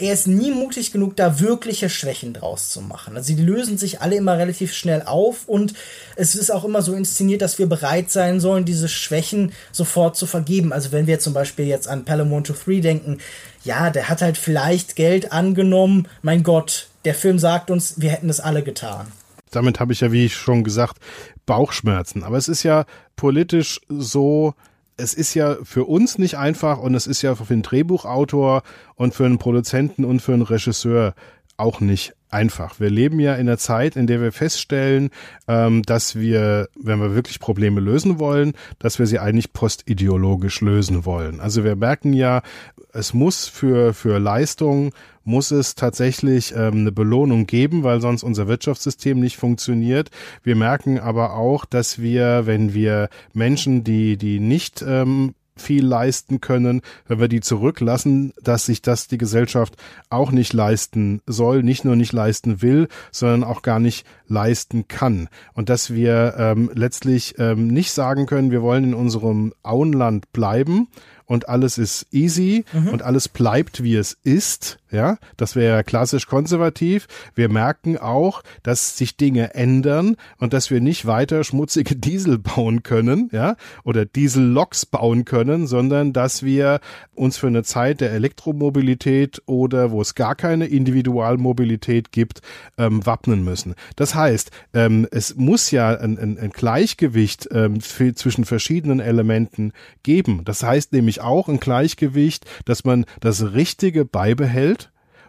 er 0.00 0.12
ist 0.12 0.28
nie 0.28 0.52
mutig 0.52 0.92
genug, 0.92 1.16
da 1.16 1.40
wirkliche 1.40 1.90
Schwächen 1.90 2.32
draus 2.32 2.70
zu 2.70 2.80
machen. 2.80 3.16
Also 3.16 3.34
die 3.34 3.42
lösen 3.42 3.78
sich 3.78 4.00
alle 4.00 4.14
immer 4.14 4.38
relativ 4.38 4.72
schnell 4.72 5.02
auf 5.02 5.48
und 5.48 5.74
es 6.14 6.36
ist 6.36 6.52
auch 6.52 6.64
immer 6.64 6.82
so 6.82 6.94
inszeniert, 6.94 7.42
dass 7.42 7.58
wir 7.58 7.66
bereit 7.66 8.08
sein 8.10 8.38
sollen, 8.38 8.64
diese 8.64 8.88
Schwächen 8.88 9.52
sofort 9.72 10.16
zu 10.16 10.26
vergeben. 10.26 10.72
Also 10.72 10.92
wenn 10.92 11.08
wir 11.08 11.18
zum 11.18 11.34
Beispiel 11.34 11.66
jetzt 11.66 11.88
an 11.88 12.04
Pelham 12.04 12.32
1 12.32 12.46
to 12.46 12.54
3 12.54 12.80
denken, 12.80 13.18
ja, 13.64 13.90
der 13.90 14.08
hat 14.08 14.22
halt 14.22 14.38
vielleicht 14.38 14.94
Geld 14.94 15.32
angenommen, 15.32 16.06
mein 16.22 16.44
Gott, 16.44 16.86
der 17.04 17.14
Film 17.14 17.40
sagt 17.40 17.68
uns, 17.70 18.00
wir 18.00 18.10
hätten 18.10 18.30
es 18.30 18.38
alle 18.38 18.62
getan. 18.62 19.08
Damit 19.50 19.80
habe 19.80 19.92
ich 19.92 20.00
ja, 20.00 20.12
wie 20.12 20.26
ich 20.26 20.34
schon 20.34 20.62
gesagt, 20.62 20.98
Bauchschmerzen. 21.44 22.22
Aber 22.22 22.36
es 22.36 22.48
ist 22.48 22.62
ja 22.62 22.84
politisch 23.16 23.80
so 23.88 24.54
es 24.98 25.14
ist 25.14 25.32
ja 25.34 25.56
für 25.62 25.84
uns 25.84 26.18
nicht 26.18 26.36
einfach 26.36 26.78
und 26.78 26.94
es 26.94 27.06
ist 27.06 27.22
ja 27.22 27.34
für 27.34 27.44
den 27.44 27.62
Drehbuchautor 27.62 28.62
und 28.96 29.14
für 29.14 29.24
einen 29.24 29.38
Produzenten 29.38 30.04
und 30.04 30.20
für 30.20 30.34
einen 30.34 30.42
Regisseur 30.42 31.14
auch 31.56 31.80
nicht 31.80 32.14
einfach. 32.30 32.78
Wir 32.78 32.90
leben 32.90 33.18
ja 33.20 33.34
in 33.34 33.48
einer 33.48 33.58
Zeit, 33.58 33.96
in 33.96 34.06
der 34.06 34.20
wir 34.20 34.32
feststellen, 34.32 35.10
ähm, 35.46 35.82
dass 35.82 36.16
wir, 36.16 36.68
wenn 36.78 37.00
wir 37.00 37.14
wirklich 37.14 37.40
Probleme 37.40 37.80
lösen 37.80 38.18
wollen, 38.18 38.52
dass 38.78 38.98
wir 38.98 39.06
sie 39.06 39.18
eigentlich 39.18 39.52
postideologisch 39.52 40.60
lösen 40.60 41.04
wollen. 41.04 41.40
Also 41.40 41.64
wir 41.64 41.74
merken 41.74 42.12
ja, 42.12 42.42
es 42.92 43.14
muss 43.14 43.46
für, 43.46 43.94
für 43.94 44.18
Leistung, 44.18 44.92
muss 45.28 45.50
es 45.50 45.74
tatsächlich 45.74 46.54
ähm, 46.56 46.78
eine 46.80 46.92
Belohnung 46.92 47.46
geben, 47.46 47.82
weil 47.84 48.00
sonst 48.00 48.22
unser 48.22 48.48
Wirtschaftssystem 48.48 49.20
nicht 49.20 49.36
funktioniert. 49.36 50.10
Wir 50.42 50.56
merken 50.56 50.98
aber 50.98 51.34
auch, 51.34 51.66
dass 51.66 52.00
wir, 52.00 52.46
wenn 52.46 52.72
wir 52.72 53.10
Menschen, 53.34 53.84
die, 53.84 54.16
die 54.16 54.40
nicht 54.40 54.82
ähm, 54.86 55.34
viel 55.60 55.84
leisten 55.84 56.40
können, 56.40 56.80
wenn 57.06 57.20
wir 57.20 57.28
die 57.28 57.40
zurücklassen, 57.40 58.32
dass 58.42 58.66
sich 58.66 58.80
das 58.80 59.08
die 59.08 59.18
Gesellschaft 59.18 59.76
auch 60.08 60.30
nicht 60.30 60.52
leisten 60.52 61.20
soll, 61.26 61.62
nicht 61.62 61.84
nur 61.84 61.96
nicht 61.96 62.12
leisten 62.12 62.62
will, 62.62 62.88
sondern 63.10 63.44
auch 63.44 63.62
gar 63.62 63.80
nicht 63.80 64.06
leisten 64.26 64.88
kann. 64.88 65.28
Und 65.52 65.68
dass 65.68 65.92
wir 65.92 66.36
ähm, 66.38 66.70
letztlich 66.74 67.34
ähm, 67.38 67.68
nicht 67.68 67.92
sagen 67.92 68.26
können, 68.26 68.50
wir 68.50 68.62
wollen 68.62 68.84
in 68.84 68.94
unserem 68.94 69.52
Auenland 69.62 70.32
bleiben 70.32 70.88
und 71.28 71.48
alles 71.48 71.76
ist 71.76 72.06
easy 72.10 72.64
mhm. 72.72 72.88
und 72.88 73.02
alles 73.02 73.28
bleibt 73.28 73.82
wie 73.82 73.96
es 73.96 74.16
ist, 74.24 74.78
ja, 74.90 75.18
das 75.36 75.56
wäre 75.56 75.84
klassisch 75.84 76.26
konservativ. 76.26 77.06
Wir 77.34 77.48
merken 77.48 77.98
auch, 77.98 78.42
dass 78.62 78.96
sich 78.96 79.16
Dinge 79.16 79.54
ändern 79.54 80.16
und 80.38 80.52
dass 80.52 80.70
wir 80.70 80.80
nicht 80.80 81.06
weiter 81.06 81.44
schmutzige 81.44 81.96
Diesel 82.08 82.38
bauen 82.38 82.82
können, 82.82 83.28
ja, 83.32 83.56
oder 83.84 84.04
Dieselloks 84.04 84.86
bauen 84.86 85.24
können, 85.24 85.66
sondern 85.66 86.12
dass 86.12 86.42
wir 86.42 86.80
uns 87.14 87.36
für 87.36 87.48
eine 87.48 87.64
Zeit 87.64 88.00
der 88.00 88.12
Elektromobilität 88.12 89.42
oder 89.46 89.90
wo 89.90 90.00
es 90.00 90.14
gar 90.14 90.34
keine 90.34 90.66
Individualmobilität 90.66 92.12
gibt, 92.12 92.40
ähm, 92.76 93.04
wappnen 93.04 93.44
müssen. 93.44 93.74
Das 93.96 94.14
heißt, 94.14 94.50
ähm, 94.72 95.06
es 95.10 95.36
muss 95.36 95.70
ja 95.70 95.96
ein, 95.98 96.18
ein, 96.18 96.38
ein 96.38 96.50
Gleichgewicht 96.50 97.48
ähm, 97.52 97.80
für, 97.80 98.14
zwischen 98.14 98.44
verschiedenen 98.44 99.00
Elementen 99.00 99.72
geben. 100.02 100.42
Das 100.44 100.62
heißt 100.62 100.92
nämlich 100.92 101.20
auch 101.20 101.48
ein 101.48 101.60
Gleichgewicht, 101.60 102.46
dass 102.64 102.84
man 102.84 103.04
das 103.20 103.52
Richtige 103.52 104.04
beibehält 104.04 104.77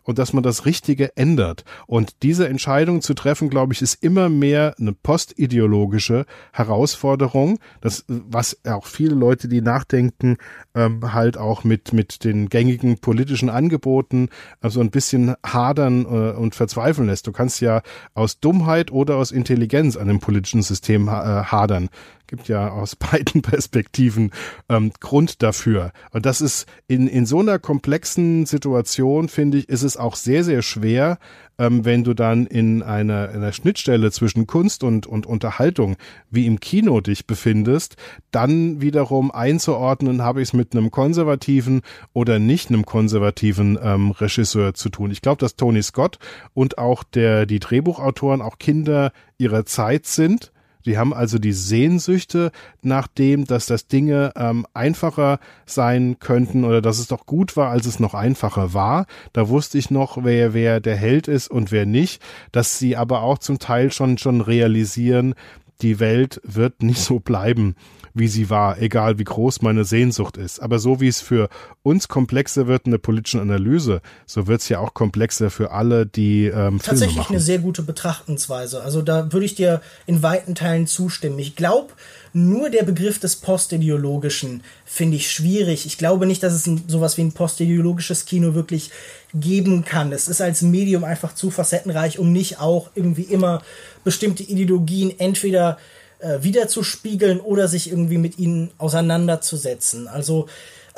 und 0.10 0.18
dass 0.18 0.34
man 0.34 0.41
das 0.41 0.66
Richtige 0.66 1.16
ändert. 1.16 1.64
Und 1.86 2.24
diese 2.24 2.49
Entscheidung 2.49 3.01
zu 3.01 3.14
treffen, 3.14 3.47
glaube 3.47 3.74
ich, 3.74 3.82
ist 3.84 4.03
immer 4.03 4.28
mehr 4.28 4.74
eine 4.80 4.91
postideologische 4.91 6.26
Herausforderung, 6.51 7.60
das, 7.80 8.05
was 8.07 8.60
auch 8.66 8.88
viele 8.88 9.14
Leute, 9.14 9.47
die 9.47 9.62
nachdenken, 9.62 10.38
ähm, 10.74 11.14
halt 11.14 11.38
auch 11.38 11.64
mit, 11.64 11.93
mit 11.93 12.24
den 12.24 12.49
gängigen 12.49 12.97
politischen 12.97 13.51
Angeboten 13.51 14.30
also 14.62 14.82
ein 14.82 14.89
bisschen 14.89 15.36
hadern 15.45 16.05
äh, 16.05 16.32
und 16.36 16.55
verzweifeln 16.55 17.07
lässt. 17.07 17.28
Du 17.28 17.32
kannst 17.32 17.62
ja 17.62 17.84
aus 18.16 18.39
Dummheit 18.39 18.91
oder 18.91 19.18
aus 19.18 19.30
Intelligenz 19.30 19.95
an 19.95 20.07
dem 20.07 20.20
politischen 20.20 20.64
System 20.64 21.07
äh, 21.07 21.12
hadern 21.12 21.89
gibt 22.30 22.47
ja 22.47 22.69
aus 22.69 22.95
beiden 22.95 23.41
Perspektiven 23.41 24.32
ähm, 24.69 24.91
Grund 24.99 25.43
dafür. 25.43 25.91
Und 26.11 26.25
das 26.25 26.39
ist 26.39 26.67
in, 26.88 27.07
in 27.07 27.25
so 27.25 27.39
einer 27.39 27.59
komplexen 27.59 28.45
Situation, 28.45 29.27
finde 29.27 29.57
ich, 29.57 29.67
ist 29.67 29.84
es 29.84 29.97
auch 29.97 30.15
sehr, 30.15 30.43
sehr 30.43 30.61
schwer, 30.61 31.17
ähm, 31.57 31.84
wenn 31.84 32.03
du 32.03 32.13
dann 32.13 32.45
in 32.45 32.82
einer, 32.82 33.30
in 33.30 33.38
einer 33.38 33.51
Schnittstelle 33.51 34.11
zwischen 34.11 34.47
Kunst 34.47 34.84
und, 34.84 35.05
und 35.05 35.25
Unterhaltung 35.25 35.97
wie 36.30 36.45
im 36.45 36.59
Kino 36.59 37.01
dich 37.01 37.27
befindest, 37.27 37.97
dann 38.32 38.80
wiederum 38.82 39.32
einzuordnen, 39.32 40.23
habe 40.23 40.41
ich 40.41 40.49
es 40.49 40.53
mit 40.53 40.73
einem 40.73 40.91
konservativen 40.91 41.82
oder 42.13 42.39
nicht 42.39 42.69
einem 42.69 42.86
konservativen 42.86 43.77
ähm, 43.82 44.11
Regisseur 44.11 44.73
zu 44.73 44.89
tun. 44.89 45.11
Ich 45.11 45.21
glaube, 45.21 45.39
dass 45.39 45.55
Tony 45.55 45.84
Scott 45.84 46.19
und 46.53 46.77
auch 46.77 47.03
der, 47.03 47.45
die 47.45 47.59
Drehbuchautoren 47.59 48.41
auch 48.41 48.57
Kinder 48.57 49.11
ihrer 49.38 49.65
Zeit 49.65 50.05
sind 50.05 50.51
Sie 50.86 50.97
haben 50.97 51.13
also 51.13 51.39
die 51.39 51.51
Sehnsüchte 51.51 52.51
nach 52.82 53.07
dem, 53.07 53.45
dass 53.45 53.65
das 53.65 53.88
Dinge 53.88 54.32
ähm, 54.36 54.65
einfacher 54.73 55.39
sein 55.65 56.17
könnten 56.19 56.63
oder 56.63 56.82
dass 56.82 56.99
es 56.99 57.07
doch 57.07 57.25
gut 57.25 57.57
war, 57.57 57.69
als 57.69 57.86
es 57.86 57.99
noch 57.99 58.13
einfacher 58.13 58.73
war. 58.73 59.05
Da 59.34 59.49
wusste 59.49 59.77
ich 59.77 59.91
noch, 59.91 60.23
wer, 60.23 60.53
wer 60.53 60.80
der 60.80 60.95
Held 60.95 61.27
ist 61.27 61.49
und 61.49 61.71
wer 61.71 61.86
nicht. 61.86 62.21
Dass 62.51 62.80
sie 62.80 62.95
aber 62.95 63.21
auch 63.23 63.39
zum 63.39 63.59
Teil 63.59 63.91
schon, 63.91 64.17
schon 64.17 64.41
realisieren, 64.41 65.36
die 65.82 65.99
Welt 65.99 66.41
wird 66.43 66.84
nicht 66.84 67.01
so 67.01 67.19
bleiben, 67.19 67.75
wie 68.13 68.27
sie 68.27 68.49
war, 68.49 68.82
egal 68.82 69.19
wie 69.19 69.23
groß 69.23 69.61
meine 69.61 69.86
Sehnsucht 69.86 70.38
ist. 70.38 70.59
Aber 70.59 70.80
so 70.80 70.99
wie 70.99 71.07
es 71.07 71.21
für 71.21 71.49
uns 71.84 72.07
komplexer 72.07 72.67
wird 72.67 72.86
in 72.86 72.91
der 72.91 72.97
politischen 72.97 73.39
Analyse, 73.39 74.01
so 74.25 74.47
wird 74.47 74.61
es 74.61 74.69
ja 74.69 74.80
auch 74.80 74.93
komplexer 74.93 75.49
für 75.49 75.71
alle, 75.71 76.05
die 76.05 76.45
ähm, 76.45 76.80
Tatsächlich 76.80 77.11
Filme 77.11 77.17
machen. 77.17 77.34
eine 77.34 77.41
sehr 77.41 77.59
gute 77.59 77.84
Betrachtensweise. 77.84 78.82
Also 78.82 79.01
da 79.01 79.32
würde 79.32 79.45
ich 79.45 79.55
dir 79.55 79.82
in 80.05 80.21
weiten 80.23 80.55
Teilen 80.55 80.88
zustimmen. 80.88 81.39
Ich 81.39 81.55
glaube, 81.55 81.93
nur 82.34 82.69
der 82.69 82.84
Begriff 82.84 83.19
des 83.19 83.36
Postideologischen 83.36 84.63
finde 84.86 85.17
ich 85.17 85.32
schwierig. 85.32 85.86
Ich 85.86 85.97
glaube 85.97 86.25
nicht, 86.25 86.43
dass 86.43 86.53
es 86.53 86.67
ein, 86.67 86.84
sowas 86.88 87.17
wie 87.17 87.21
ein 87.21 87.32
postideologisches 87.32 88.25
Kino 88.25 88.53
wirklich 88.53 88.91
geben 89.34 89.86
kann. 89.86 90.11
Es 90.11 90.27
ist 90.27 90.41
als 90.41 90.61
Medium 90.61 91.03
einfach 91.03 91.34
zu 91.34 91.51
facettenreich, 91.51 92.19
um 92.19 92.32
nicht 92.32 92.59
auch 92.59 92.89
irgendwie 92.95 93.23
immer 93.23 93.61
bestimmte 94.03 94.43
Ideologien 94.43 95.19
entweder 95.19 95.77
äh, 96.19 96.39
wiederzuspiegeln 96.41 97.39
oder 97.39 97.67
sich 97.67 97.89
irgendwie 97.89 98.17
mit 98.17 98.39
ihnen 98.39 98.71
auseinanderzusetzen. 98.77 100.07
Also 100.07 100.47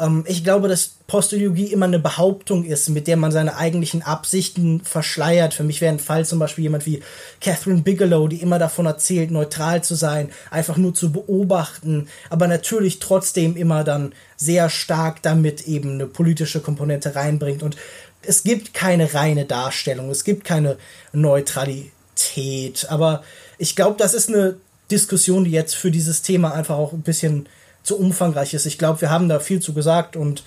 ähm, 0.01 0.25
ich 0.27 0.43
glaube, 0.43 0.67
dass 0.67 0.95
Postideologie 1.07 1.67
immer 1.67 1.85
eine 1.85 1.99
Behauptung 1.99 2.65
ist, 2.65 2.89
mit 2.89 3.07
der 3.07 3.17
man 3.17 3.31
seine 3.31 3.55
eigentlichen 3.55 4.01
Absichten 4.01 4.81
verschleiert. 4.81 5.53
Für 5.53 5.63
mich 5.63 5.79
wäre 5.81 5.93
ein 5.93 5.99
Fall 5.99 6.25
zum 6.25 6.39
Beispiel 6.39 6.63
jemand 6.63 6.85
wie 6.85 7.01
Catherine 7.39 7.81
Bigelow, 7.81 8.27
die 8.27 8.41
immer 8.41 8.59
davon 8.59 8.85
erzählt, 8.85 9.31
neutral 9.31 9.83
zu 9.83 9.95
sein, 9.95 10.31
einfach 10.49 10.77
nur 10.77 10.93
zu 10.93 11.11
beobachten, 11.11 12.07
aber 12.29 12.47
natürlich 12.47 12.99
trotzdem 12.99 13.55
immer 13.55 13.83
dann 13.83 14.13
sehr 14.35 14.69
stark 14.69 15.21
damit 15.21 15.67
eben 15.67 15.91
eine 15.91 16.07
politische 16.07 16.61
Komponente 16.61 17.15
reinbringt. 17.15 17.61
Und 17.61 17.77
es 18.23 18.43
gibt 18.43 18.73
keine 18.73 19.13
reine 19.13 19.45
Darstellung, 19.45 20.09
es 20.09 20.23
gibt 20.23 20.45
keine 20.45 20.77
Neutralität, 21.13 22.87
aber 22.89 23.23
ich 23.57 23.75
glaube, 23.75 23.97
das 23.97 24.13
ist 24.13 24.29
eine 24.29 24.55
Diskussion, 24.89 25.45
die 25.45 25.51
jetzt 25.51 25.75
für 25.75 25.91
dieses 25.91 26.21
Thema 26.21 26.53
einfach 26.53 26.75
auch 26.75 26.93
ein 26.93 27.01
bisschen 27.01 27.47
zu 27.83 27.97
umfangreich 27.97 28.53
ist. 28.53 28.65
Ich 28.65 28.77
glaube, 28.77 29.01
wir 29.01 29.09
haben 29.09 29.29
da 29.29 29.39
viel 29.39 29.61
zu 29.61 29.73
gesagt 29.73 30.15
und 30.15 30.43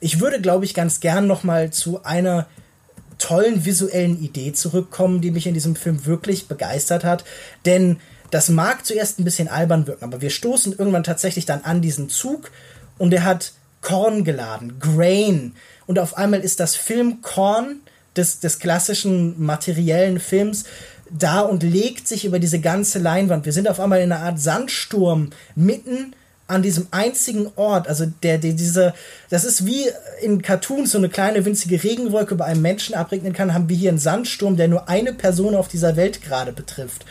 ich 0.00 0.20
würde, 0.20 0.40
glaube 0.40 0.64
ich, 0.64 0.74
ganz 0.74 1.00
gern 1.00 1.26
noch 1.26 1.44
mal 1.44 1.70
zu 1.70 2.02
einer 2.04 2.46
tollen 3.18 3.64
visuellen 3.64 4.20
Idee 4.20 4.52
zurückkommen, 4.52 5.20
die 5.20 5.30
mich 5.30 5.46
in 5.46 5.54
diesem 5.54 5.76
Film 5.76 6.06
wirklich 6.06 6.48
begeistert 6.48 7.04
hat. 7.04 7.24
Denn 7.64 7.98
das 8.30 8.48
mag 8.48 8.84
zuerst 8.84 9.18
ein 9.18 9.24
bisschen 9.24 9.48
albern 9.48 9.86
wirken, 9.86 10.04
aber 10.04 10.20
wir 10.20 10.30
stoßen 10.30 10.72
irgendwann 10.76 11.04
tatsächlich 11.04 11.46
dann 11.46 11.62
an 11.62 11.82
diesen 11.82 12.08
Zug 12.08 12.50
und 12.98 13.12
er 13.12 13.24
hat 13.24 13.52
Korn 13.80 14.24
geladen, 14.24 14.78
Grain. 14.80 15.54
Und 15.86 15.98
auf 15.98 16.16
einmal 16.16 16.40
ist 16.40 16.58
das 16.58 16.74
Filmkorn 16.74 17.80
des, 18.16 18.40
des 18.40 18.58
klassischen 18.58 19.40
materiellen 19.44 20.18
Films 20.18 20.64
da 21.10 21.40
und 21.40 21.62
legt 21.62 22.08
sich 22.08 22.24
über 22.24 22.38
diese 22.38 22.60
ganze 22.60 22.98
Leinwand. 22.98 23.44
Wir 23.44 23.52
sind 23.52 23.68
auf 23.68 23.80
einmal 23.80 24.00
in 24.00 24.10
einer 24.10 24.24
Art 24.24 24.40
Sandsturm 24.40 25.30
mitten 25.54 26.14
an 26.52 26.62
diesem 26.62 26.86
einzigen 26.90 27.50
Ort, 27.56 27.88
also 27.88 28.06
der, 28.22 28.38
der 28.38 28.52
diese, 28.52 28.94
das 29.30 29.44
ist 29.44 29.66
wie 29.66 29.86
in 30.20 30.42
Cartoons 30.42 30.92
so 30.92 30.98
eine 30.98 31.08
kleine 31.08 31.44
winzige 31.44 31.82
Regenwolke 31.82 32.34
über 32.34 32.44
einem 32.44 32.62
Menschen 32.62 32.94
abregnen 32.94 33.32
kann, 33.32 33.54
haben 33.54 33.68
wir 33.68 33.76
hier 33.76 33.90
einen 33.90 33.98
Sandsturm, 33.98 34.56
der 34.56 34.68
nur 34.68 34.88
eine 34.88 35.12
Person 35.12 35.54
auf 35.54 35.68
dieser 35.68 35.96
Welt 35.96 36.22
gerade 36.22 36.52
betrifft. 36.52 37.04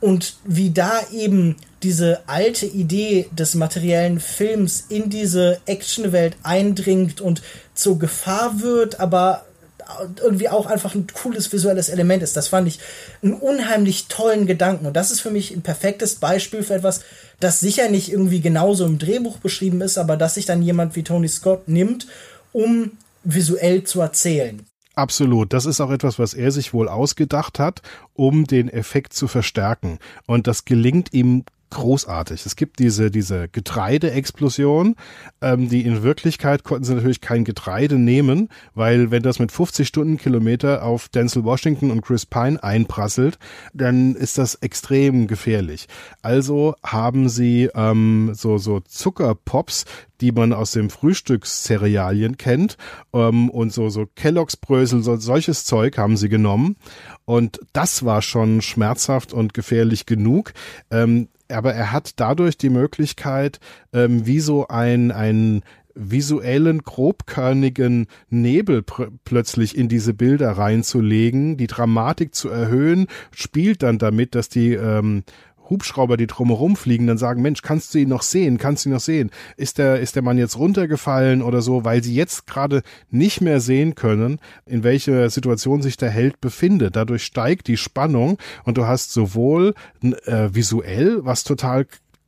Und 0.00 0.36
wie 0.44 0.70
da 0.70 1.00
eben 1.12 1.56
diese 1.82 2.20
alte 2.26 2.66
Idee 2.66 3.26
des 3.32 3.54
materiellen 3.54 4.20
Films 4.20 4.84
in 4.88 5.08
diese 5.08 5.60
Actionwelt 5.66 6.36
eindringt 6.42 7.20
und 7.20 7.42
zur 7.74 7.98
Gefahr 7.98 8.60
wird, 8.60 9.00
aber 9.00 9.44
irgendwie 10.22 10.48
auch 10.48 10.66
einfach 10.66 10.94
ein 10.94 11.06
cooles 11.12 11.52
visuelles 11.52 11.88
Element 11.88 12.22
ist. 12.22 12.36
Das 12.36 12.48
fand 12.48 12.68
ich 12.68 12.80
einen 13.22 13.34
unheimlich 13.34 14.06
tollen 14.08 14.46
Gedanken. 14.46 14.86
Und 14.86 14.94
das 14.94 15.10
ist 15.10 15.20
für 15.20 15.30
mich 15.30 15.50
ein 15.50 15.62
perfektes 15.62 16.16
Beispiel 16.16 16.62
für 16.62 16.74
etwas, 16.74 17.00
das 17.40 17.60
sicher 17.60 17.88
nicht 17.88 18.10
irgendwie 18.10 18.40
genauso 18.40 18.86
im 18.86 18.98
Drehbuch 18.98 19.38
beschrieben 19.38 19.80
ist, 19.80 19.98
aber 19.98 20.16
dass 20.16 20.34
sich 20.34 20.46
dann 20.46 20.62
jemand 20.62 20.96
wie 20.96 21.02
Tony 21.02 21.28
Scott 21.28 21.68
nimmt, 21.68 22.06
um 22.52 22.92
visuell 23.24 23.84
zu 23.84 24.00
erzählen. 24.00 24.64
Absolut. 24.94 25.52
Das 25.52 25.66
ist 25.66 25.80
auch 25.80 25.90
etwas, 25.90 26.18
was 26.18 26.34
er 26.34 26.52
sich 26.52 26.72
wohl 26.72 26.88
ausgedacht 26.88 27.58
hat, 27.58 27.82
um 28.12 28.46
den 28.46 28.68
Effekt 28.68 29.12
zu 29.12 29.26
verstärken. 29.26 29.98
Und 30.26 30.46
das 30.46 30.64
gelingt 30.64 31.12
ihm 31.12 31.44
großartig. 31.74 32.46
Es 32.46 32.56
gibt 32.56 32.78
diese, 32.78 33.10
diese 33.10 33.48
Getreideexplosion, 33.48 34.96
ähm, 35.42 35.68
die 35.68 35.84
in 35.84 36.02
Wirklichkeit 36.02 36.64
konnten 36.64 36.84
sie 36.84 36.94
natürlich 36.94 37.20
kein 37.20 37.44
Getreide 37.44 37.96
nehmen, 37.96 38.48
weil 38.74 39.10
wenn 39.10 39.22
das 39.22 39.38
mit 39.38 39.52
50 39.52 39.86
Stundenkilometer 39.86 40.82
auf 40.82 41.08
Denzel 41.08 41.44
Washington 41.44 41.90
und 41.90 42.00
Chris 42.00 42.24
Pine 42.24 42.62
einprasselt, 42.62 43.38
dann 43.74 44.14
ist 44.14 44.38
das 44.38 44.54
extrem 44.56 45.26
gefährlich. 45.26 45.88
Also 46.22 46.74
haben 46.82 47.28
sie 47.28 47.68
ähm, 47.74 48.30
so, 48.34 48.56
so 48.56 48.80
Zuckerpops, 48.80 49.84
die 50.20 50.32
man 50.32 50.52
aus 50.52 50.70
dem 50.70 50.90
Frühstückscerealien 50.90 52.38
kennt 52.38 52.76
ähm, 53.12 53.50
und 53.50 53.72
so 53.72 53.88
so 53.88 54.06
Kelloggs 54.14 54.56
Brösel 54.56 55.02
so, 55.02 55.16
solches 55.16 55.64
Zeug 55.64 55.98
haben 55.98 56.16
sie 56.16 56.28
genommen 56.28 56.76
und 57.24 57.60
das 57.72 58.04
war 58.04 58.22
schon 58.22 58.62
schmerzhaft 58.62 59.32
und 59.32 59.54
gefährlich 59.54 60.06
genug. 60.06 60.52
Ähm, 60.90 61.28
aber 61.48 61.74
er 61.74 61.92
hat 61.92 62.12
dadurch 62.16 62.56
die 62.56 62.70
Möglichkeit, 62.70 63.60
ähm, 63.92 64.26
wie 64.26 64.40
so 64.40 64.68
ein, 64.68 65.10
ein 65.10 65.62
visuellen, 65.94 66.82
grobkörnigen 66.82 68.08
Nebel 68.28 68.84
plötzlich 69.24 69.76
in 69.76 69.88
diese 69.88 70.12
Bilder 70.12 70.52
reinzulegen, 70.52 71.56
die 71.56 71.68
Dramatik 71.68 72.34
zu 72.34 72.48
erhöhen, 72.48 73.06
spielt 73.30 73.82
dann 73.82 73.98
damit, 73.98 74.34
dass 74.34 74.48
die 74.48 74.72
ähm, 74.72 75.22
Hubschrauber, 75.70 76.16
die 76.16 76.26
drumherum 76.26 76.76
fliegen, 76.76 77.06
dann 77.06 77.18
sagen, 77.18 77.42
Mensch, 77.42 77.62
kannst 77.62 77.94
du 77.94 77.98
ihn 77.98 78.08
noch 78.08 78.22
sehen? 78.22 78.58
Kannst 78.58 78.84
du 78.84 78.88
ihn 78.88 78.92
noch 78.92 79.00
sehen? 79.00 79.30
Ist 79.56 79.78
der, 79.78 80.00
ist 80.00 80.16
der 80.16 80.22
Mann 80.22 80.38
jetzt 80.38 80.58
runtergefallen 80.58 81.42
oder 81.42 81.62
so, 81.62 81.84
weil 81.84 82.02
sie 82.02 82.14
jetzt 82.14 82.46
gerade 82.46 82.82
nicht 83.10 83.40
mehr 83.40 83.60
sehen 83.60 83.94
können, 83.94 84.38
in 84.66 84.84
welcher 84.84 85.30
Situation 85.30 85.82
sich 85.82 85.96
der 85.96 86.10
Held 86.10 86.40
befindet. 86.40 86.96
Dadurch 86.96 87.24
steigt 87.24 87.66
die 87.68 87.76
Spannung 87.76 88.38
und 88.64 88.78
du 88.78 88.86
hast 88.86 89.12
sowohl 89.12 89.74
äh, 90.02 90.50
visuell 90.52 91.24
was 91.24 91.44
total 91.44 91.86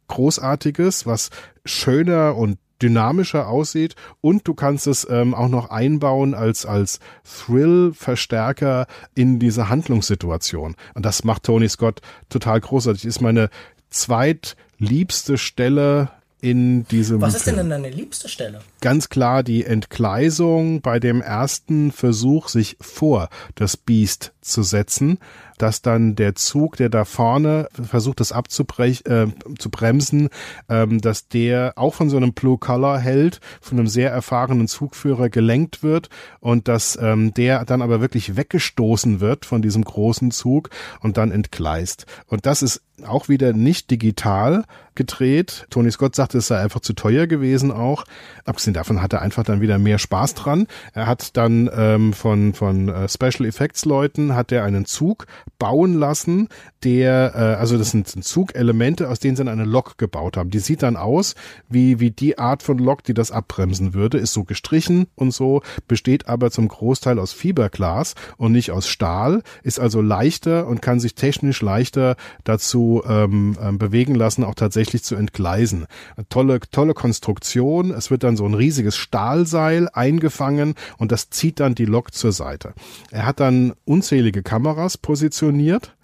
Großartiges, 0.08 1.06
was 1.06 1.30
schöner 1.64 2.36
und 2.36 2.58
dynamischer 2.82 3.48
aussieht 3.48 3.94
und 4.20 4.46
du 4.46 4.54
kannst 4.54 4.86
es 4.86 5.06
ähm, 5.08 5.34
auch 5.34 5.48
noch 5.48 5.70
einbauen 5.70 6.34
als, 6.34 6.66
als 6.66 7.00
Thrill-Verstärker 7.24 8.86
in 9.14 9.38
diese 9.38 9.68
Handlungssituation. 9.68 10.76
Und 10.94 11.06
das 11.06 11.24
macht 11.24 11.44
Tony 11.44 11.68
Scott 11.68 12.00
total 12.28 12.60
großartig. 12.60 13.04
Ist 13.04 13.20
meine 13.20 13.50
zweitliebste 13.90 15.38
Stelle 15.38 16.10
in 16.46 16.86
diesem. 16.86 17.20
Was 17.20 17.34
ist 17.34 17.42
Film. 17.42 17.56
denn 17.56 17.70
deine 17.70 17.90
liebste 17.90 18.28
Stelle? 18.28 18.60
Ganz 18.80 19.08
klar 19.08 19.42
die 19.42 19.64
Entgleisung 19.64 20.80
bei 20.80 21.00
dem 21.00 21.20
ersten 21.20 21.90
Versuch, 21.90 22.48
sich 22.48 22.76
vor 22.80 23.28
das 23.56 23.76
Biest 23.76 24.32
zu 24.42 24.62
setzen, 24.62 25.18
dass 25.58 25.82
dann 25.82 26.14
der 26.14 26.36
Zug, 26.36 26.76
der 26.76 26.88
da 26.88 27.04
vorne 27.04 27.68
versucht, 27.72 28.20
das 28.20 28.30
abzubrechen, 28.30 29.06
äh, 29.06 29.56
zu 29.58 29.70
bremsen, 29.70 30.28
ähm, 30.68 31.00
dass 31.00 31.26
der 31.26 31.72
auch 31.74 31.94
von 31.94 32.10
so 32.10 32.16
einem 32.16 32.32
Blue 32.32 32.58
Collar 32.58 33.00
hält, 33.00 33.40
von 33.60 33.78
einem 33.78 33.88
sehr 33.88 34.12
erfahrenen 34.12 34.68
Zugführer 34.68 35.30
gelenkt 35.30 35.82
wird 35.82 36.10
und 36.38 36.68
dass 36.68 36.96
ähm, 37.02 37.34
der 37.34 37.64
dann 37.64 37.82
aber 37.82 38.00
wirklich 38.00 38.36
weggestoßen 38.36 39.18
wird 39.18 39.46
von 39.46 39.62
diesem 39.62 39.82
großen 39.82 40.30
Zug 40.30 40.70
und 41.00 41.16
dann 41.16 41.32
entgleist. 41.32 42.06
Und 42.28 42.46
das 42.46 42.62
ist 42.62 42.82
auch 43.04 43.28
wieder 43.28 43.52
nicht 43.52 43.90
digital 43.90 44.64
gedreht. 44.96 45.66
Tony 45.70 45.90
Scott 45.90 46.16
sagte, 46.16 46.38
es 46.38 46.48
sei 46.48 46.58
einfach 46.58 46.80
zu 46.80 46.94
teuer 46.94 47.26
gewesen 47.26 47.70
auch. 47.70 48.04
Abgesehen 48.44 48.74
davon 48.74 49.02
hat 49.02 49.12
er 49.12 49.22
einfach 49.22 49.44
dann 49.44 49.60
wieder 49.60 49.78
mehr 49.78 49.98
Spaß 49.98 50.34
dran. 50.34 50.66
Er 50.92 51.06
hat 51.06 51.36
dann 51.36 51.70
ähm, 51.76 52.12
von, 52.12 52.54
von 52.54 52.88
äh, 52.88 53.08
Special 53.08 53.46
Effects 53.46 53.84
Leuten 53.84 54.34
hat 54.34 54.52
er 54.52 54.64
einen 54.64 54.86
Zug 54.86 55.26
bauen 55.58 55.94
lassen, 55.94 56.48
der, 56.84 57.32
äh, 57.34 57.38
also 57.60 57.78
das 57.78 57.90
sind, 57.90 58.06
Zugelemente, 58.24 59.08
aus 59.08 59.18
denen 59.18 59.36
sie 59.36 59.46
eine 59.46 59.64
Lok 59.64 59.98
gebaut 59.98 60.36
haben. 60.36 60.50
Die 60.50 60.58
sieht 60.58 60.82
dann 60.82 60.96
aus 60.96 61.34
wie, 61.68 62.00
wie 62.00 62.10
die 62.10 62.38
Art 62.38 62.62
von 62.62 62.78
Lok, 62.78 63.02
die 63.04 63.14
das 63.14 63.30
abbremsen 63.30 63.94
würde, 63.94 64.18
ist 64.18 64.32
so 64.32 64.44
gestrichen 64.44 65.06
und 65.14 65.32
so, 65.32 65.62
besteht 65.88 66.28
aber 66.28 66.50
zum 66.50 66.68
Großteil 66.68 67.18
aus 67.18 67.32
Fiberglas 67.32 68.14
und 68.36 68.52
nicht 68.52 68.70
aus 68.70 68.88
Stahl, 68.88 69.42
ist 69.62 69.80
also 69.80 70.00
leichter 70.00 70.66
und 70.66 70.82
kann 70.82 71.00
sich 71.00 71.14
technisch 71.14 71.60
leichter 71.62 72.16
dazu 72.44 73.02
ähm, 73.06 73.56
ähm, 73.60 73.78
bewegen 73.78 74.14
lassen, 74.14 74.44
auch 74.44 74.54
tatsächlich 74.54 74.85
zu 75.02 75.16
entgleisen. 75.16 75.86
Eine 76.16 76.28
tolle, 76.28 76.60
tolle 76.60 76.94
Konstruktion. 76.94 77.90
Es 77.90 78.10
wird 78.10 78.22
dann 78.22 78.36
so 78.36 78.46
ein 78.46 78.54
riesiges 78.54 78.96
Stahlseil 78.96 79.88
eingefangen 79.92 80.74
und 80.98 81.12
das 81.12 81.30
zieht 81.30 81.60
dann 81.60 81.74
die 81.74 81.84
Lok 81.84 82.14
zur 82.14 82.32
Seite. 82.32 82.74
Er 83.10 83.26
hat 83.26 83.40
dann 83.40 83.74
unzählige 83.84 84.42
Kameras 84.42 84.98
positioniert 84.98 85.95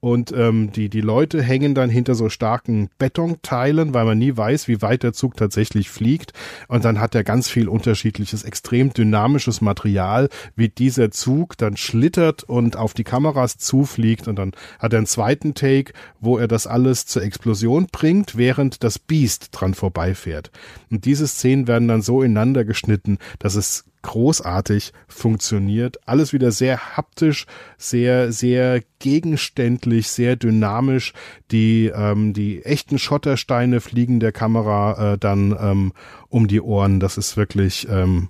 und 0.00 0.32
ähm, 0.32 0.70
die, 0.72 0.88
die 0.88 1.00
Leute 1.00 1.42
hängen 1.42 1.74
dann 1.74 1.88
hinter 1.88 2.14
so 2.14 2.28
starken 2.28 2.90
Betonteilen, 2.98 3.94
weil 3.94 4.04
man 4.04 4.18
nie 4.18 4.36
weiß, 4.36 4.68
wie 4.68 4.82
weit 4.82 5.02
der 5.02 5.12
Zug 5.12 5.36
tatsächlich 5.36 5.90
fliegt. 5.90 6.32
Und 6.68 6.84
dann 6.84 7.00
hat 7.00 7.14
er 7.14 7.24
ganz 7.24 7.48
viel 7.48 7.68
unterschiedliches, 7.68 8.44
extrem 8.44 8.92
dynamisches 8.92 9.60
Material, 9.60 10.28
wie 10.54 10.68
dieser 10.68 11.10
Zug 11.10 11.56
dann 11.56 11.76
schlittert 11.76 12.44
und 12.44 12.76
auf 12.76 12.92
die 12.92 13.04
Kameras 13.04 13.56
zufliegt. 13.56 14.28
Und 14.28 14.36
dann 14.36 14.52
hat 14.78 14.92
er 14.92 14.98
einen 14.98 15.06
zweiten 15.06 15.54
Take, 15.54 15.92
wo 16.20 16.38
er 16.38 16.46
das 16.46 16.66
alles 16.66 17.06
zur 17.06 17.22
Explosion 17.22 17.86
bringt, 17.90 18.36
während 18.36 18.84
das 18.84 18.98
Biest 18.98 19.48
dran 19.52 19.74
vorbeifährt. 19.74 20.50
Und 20.90 21.04
diese 21.06 21.26
Szenen 21.26 21.66
werden 21.66 21.88
dann 21.88 22.02
so 22.02 22.22
ineinander 22.22 22.64
geschnitten, 22.64 23.18
dass 23.38 23.54
es 23.54 23.84
großartig 24.06 24.92
funktioniert. 25.08 25.98
Alles 26.06 26.32
wieder 26.32 26.52
sehr 26.52 26.96
haptisch, 26.96 27.46
sehr, 27.76 28.30
sehr 28.30 28.80
gegenständlich, 29.00 30.08
sehr 30.08 30.36
dynamisch. 30.36 31.12
Die, 31.50 31.90
ähm, 31.94 32.32
die 32.32 32.64
echten 32.64 33.00
Schottersteine 33.00 33.80
fliegen 33.80 34.20
der 34.20 34.30
Kamera 34.30 35.14
äh, 35.14 35.18
dann 35.18 35.56
ähm, 35.60 35.92
um 36.28 36.46
die 36.46 36.60
Ohren. 36.60 37.00
Das 37.00 37.18
ist 37.18 37.36
wirklich 37.36 37.88
ähm, 37.90 38.28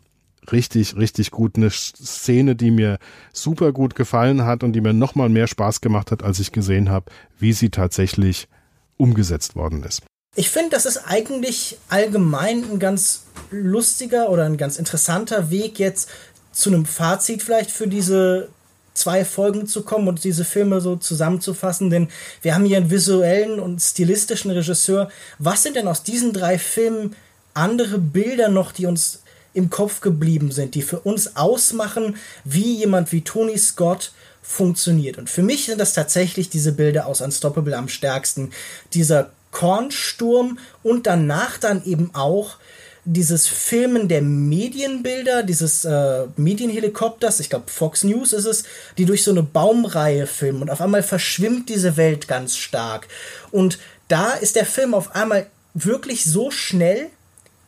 richtig, 0.50 0.96
richtig 0.96 1.30
gut. 1.30 1.56
Eine 1.56 1.70
Szene, 1.70 2.56
die 2.56 2.70
mir 2.70 2.98
super 3.34 3.72
gut 3.72 3.94
gefallen 3.94 4.44
hat 4.44 4.64
und 4.64 4.72
die 4.72 4.80
mir 4.80 4.94
nochmal 4.94 5.28
mehr 5.28 5.46
Spaß 5.46 5.82
gemacht 5.82 6.10
hat, 6.10 6.22
als 6.22 6.40
ich 6.40 6.52
gesehen 6.52 6.88
habe, 6.88 7.12
wie 7.38 7.52
sie 7.52 7.68
tatsächlich 7.68 8.48
umgesetzt 8.96 9.56
worden 9.56 9.82
ist. 9.82 10.02
Ich 10.38 10.50
finde, 10.50 10.70
das 10.70 10.84
ist 10.84 10.98
eigentlich 10.98 11.78
allgemein 11.88 12.62
ein 12.70 12.78
ganz 12.78 13.22
lustiger 13.50 14.28
oder 14.28 14.44
ein 14.44 14.58
ganz 14.58 14.76
interessanter 14.76 15.50
Weg 15.50 15.78
jetzt 15.78 16.10
zu 16.52 16.68
einem 16.68 16.84
Fazit 16.84 17.42
vielleicht 17.42 17.70
für 17.70 17.88
diese 17.88 18.48
zwei 18.92 19.24
Folgen 19.24 19.66
zu 19.66 19.82
kommen 19.82 20.08
und 20.08 20.24
diese 20.24 20.44
Filme 20.44 20.80
so 20.82 20.96
zusammenzufassen, 20.96 21.88
denn 21.88 22.08
wir 22.42 22.54
haben 22.54 22.66
hier 22.66 22.76
einen 22.76 22.90
visuellen 22.90 23.60
und 23.60 23.80
stilistischen 23.80 24.50
Regisseur. 24.50 25.10
Was 25.38 25.62
sind 25.62 25.76
denn 25.76 25.88
aus 25.88 26.02
diesen 26.02 26.34
drei 26.34 26.58
Filmen 26.58 27.16
andere 27.54 27.98
Bilder 27.98 28.48
noch, 28.48 28.72
die 28.72 28.86
uns 28.86 29.22
im 29.54 29.70
Kopf 29.70 30.02
geblieben 30.02 30.52
sind, 30.52 30.74
die 30.74 30.82
für 30.82 31.00
uns 31.00 31.36
ausmachen, 31.36 32.16
wie 32.44 32.76
jemand 32.76 33.10
wie 33.12 33.22
Tony 33.22 33.56
Scott 33.56 34.12
funktioniert. 34.42 35.16
Und 35.16 35.30
für 35.30 35.42
mich 35.42 35.64
sind 35.64 35.80
das 35.80 35.94
tatsächlich 35.94 36.50
diese 36.50 36.72
Bilder 36.72 37.06
aus 37.06 37.22
Unstoppable 37.22 37.76
am 37.76 37.88
stärksten. 37.88 38.50
Dieser 38.92 39.32
Kornsturm 39.56 40.58
und 40.82 41.06
danach 41.06 41.56
dann 41.56 41.82
eben 41.86 42.10
auch 42.12 42.58
dieses 43.06 43.46
Filmen 43.46 44.06
der 44.06 44.20
Medienbilder, 44.20 45.44
dieses 45.44 45.86
äh, 45.86 46.26
Medienhelikopters, 46.36 47.40
ich 47.40 47.48
glaube 47.48 47.70
Fox 47.70 48.04
News 48.04 48.34
ist 48.34 48.44
es, 48.44 48.64
die 48.98 49.06
durch 49.06 49.24
so 49.24 49.30
eine 49.30 49.42
Baumreihe 49.42 50.26
filmen 50.26 50.60
und 50.60 50.70
auf 50.70 50.82
einmal 50.82 51.02
verschwimmt 51.02 51.70
diese 51.70 51.96
Welt 51.96 52.28
ganz 52.28 52.58
stark. 52.58 53.08
Und 53.50 53.78
da 54.08 54.32
ist 54.32 54.56
der 54.56 54.66
Film 54.66 54.92
auf 54.92 55.14
einmal 55.14 55.46
wirklich 55.72 56.24
so 56.24 56.50
schnell, 56.50 57.06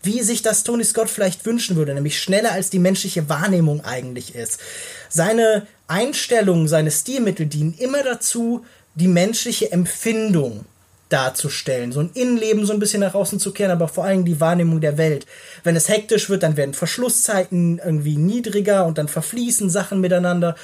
wie 0.02 0.22
sich 0.22 0.42
das 0.42 0.64
Tony 0.64 0.84
Scott 0.84 1.08
vielleicht 1.08 1.46
wünschen 1.46 1.76
würde, 1.76 1.94
nämlich 1.94 2.20
schneller 2.20 2.52
als 2.52 2.68
die 2.68 2.80
menschliche 2.80 3.30
Wahrnehmung 3.30 3.82
eigentlich 3.82 4.34
ist. 4.34 4.60
Seine 5.08 5.66
Einstellungen, 5.86 6.68
seine 6.68 6.90
Stilmittel 6.90 7.46
dienen 7.46 7.72
immer 7.78 8.02
dazu, 8.02 8.66
die 8.94 9.08
menschliche 9.08 9.72
Empfindung 9.72 10.66
darzustellen, 11.08 11.92
so 11.92 12.00
ein 12.00 12.10
Innenleben 12.14 12.66
so 12.66 12.72
ein 12.72 12.78
bisschen 12.78 13.00
nach 13.00 13.14
außen 13.14 13.40
zu 13.40 13.52
kehren, 13.52 13.70
aber 13.70 13.88
vor 13.88 14.04
allem 14.04 14.24
die 14.24 14.40
Wahrnehmung 14.40 14.80
der 14.80 14.98
Welt. 14.98 15.26
Wenn 15.64 15.76
es 15.76 15.88
hektisch 15.88 16.28
wird, 16.28 16.42
dann 16.42 16.56
werden 16.56 16.74
Verschlusszeiten 16.74 17.80
irgendwie 17.82 18.16
niedriger 18.16 18.84
und 18.86 18.98
dann 18.98 19.08
verfließen 19.08 19.70
Sachen 19.70 20.00
miteinander 20.00 20.54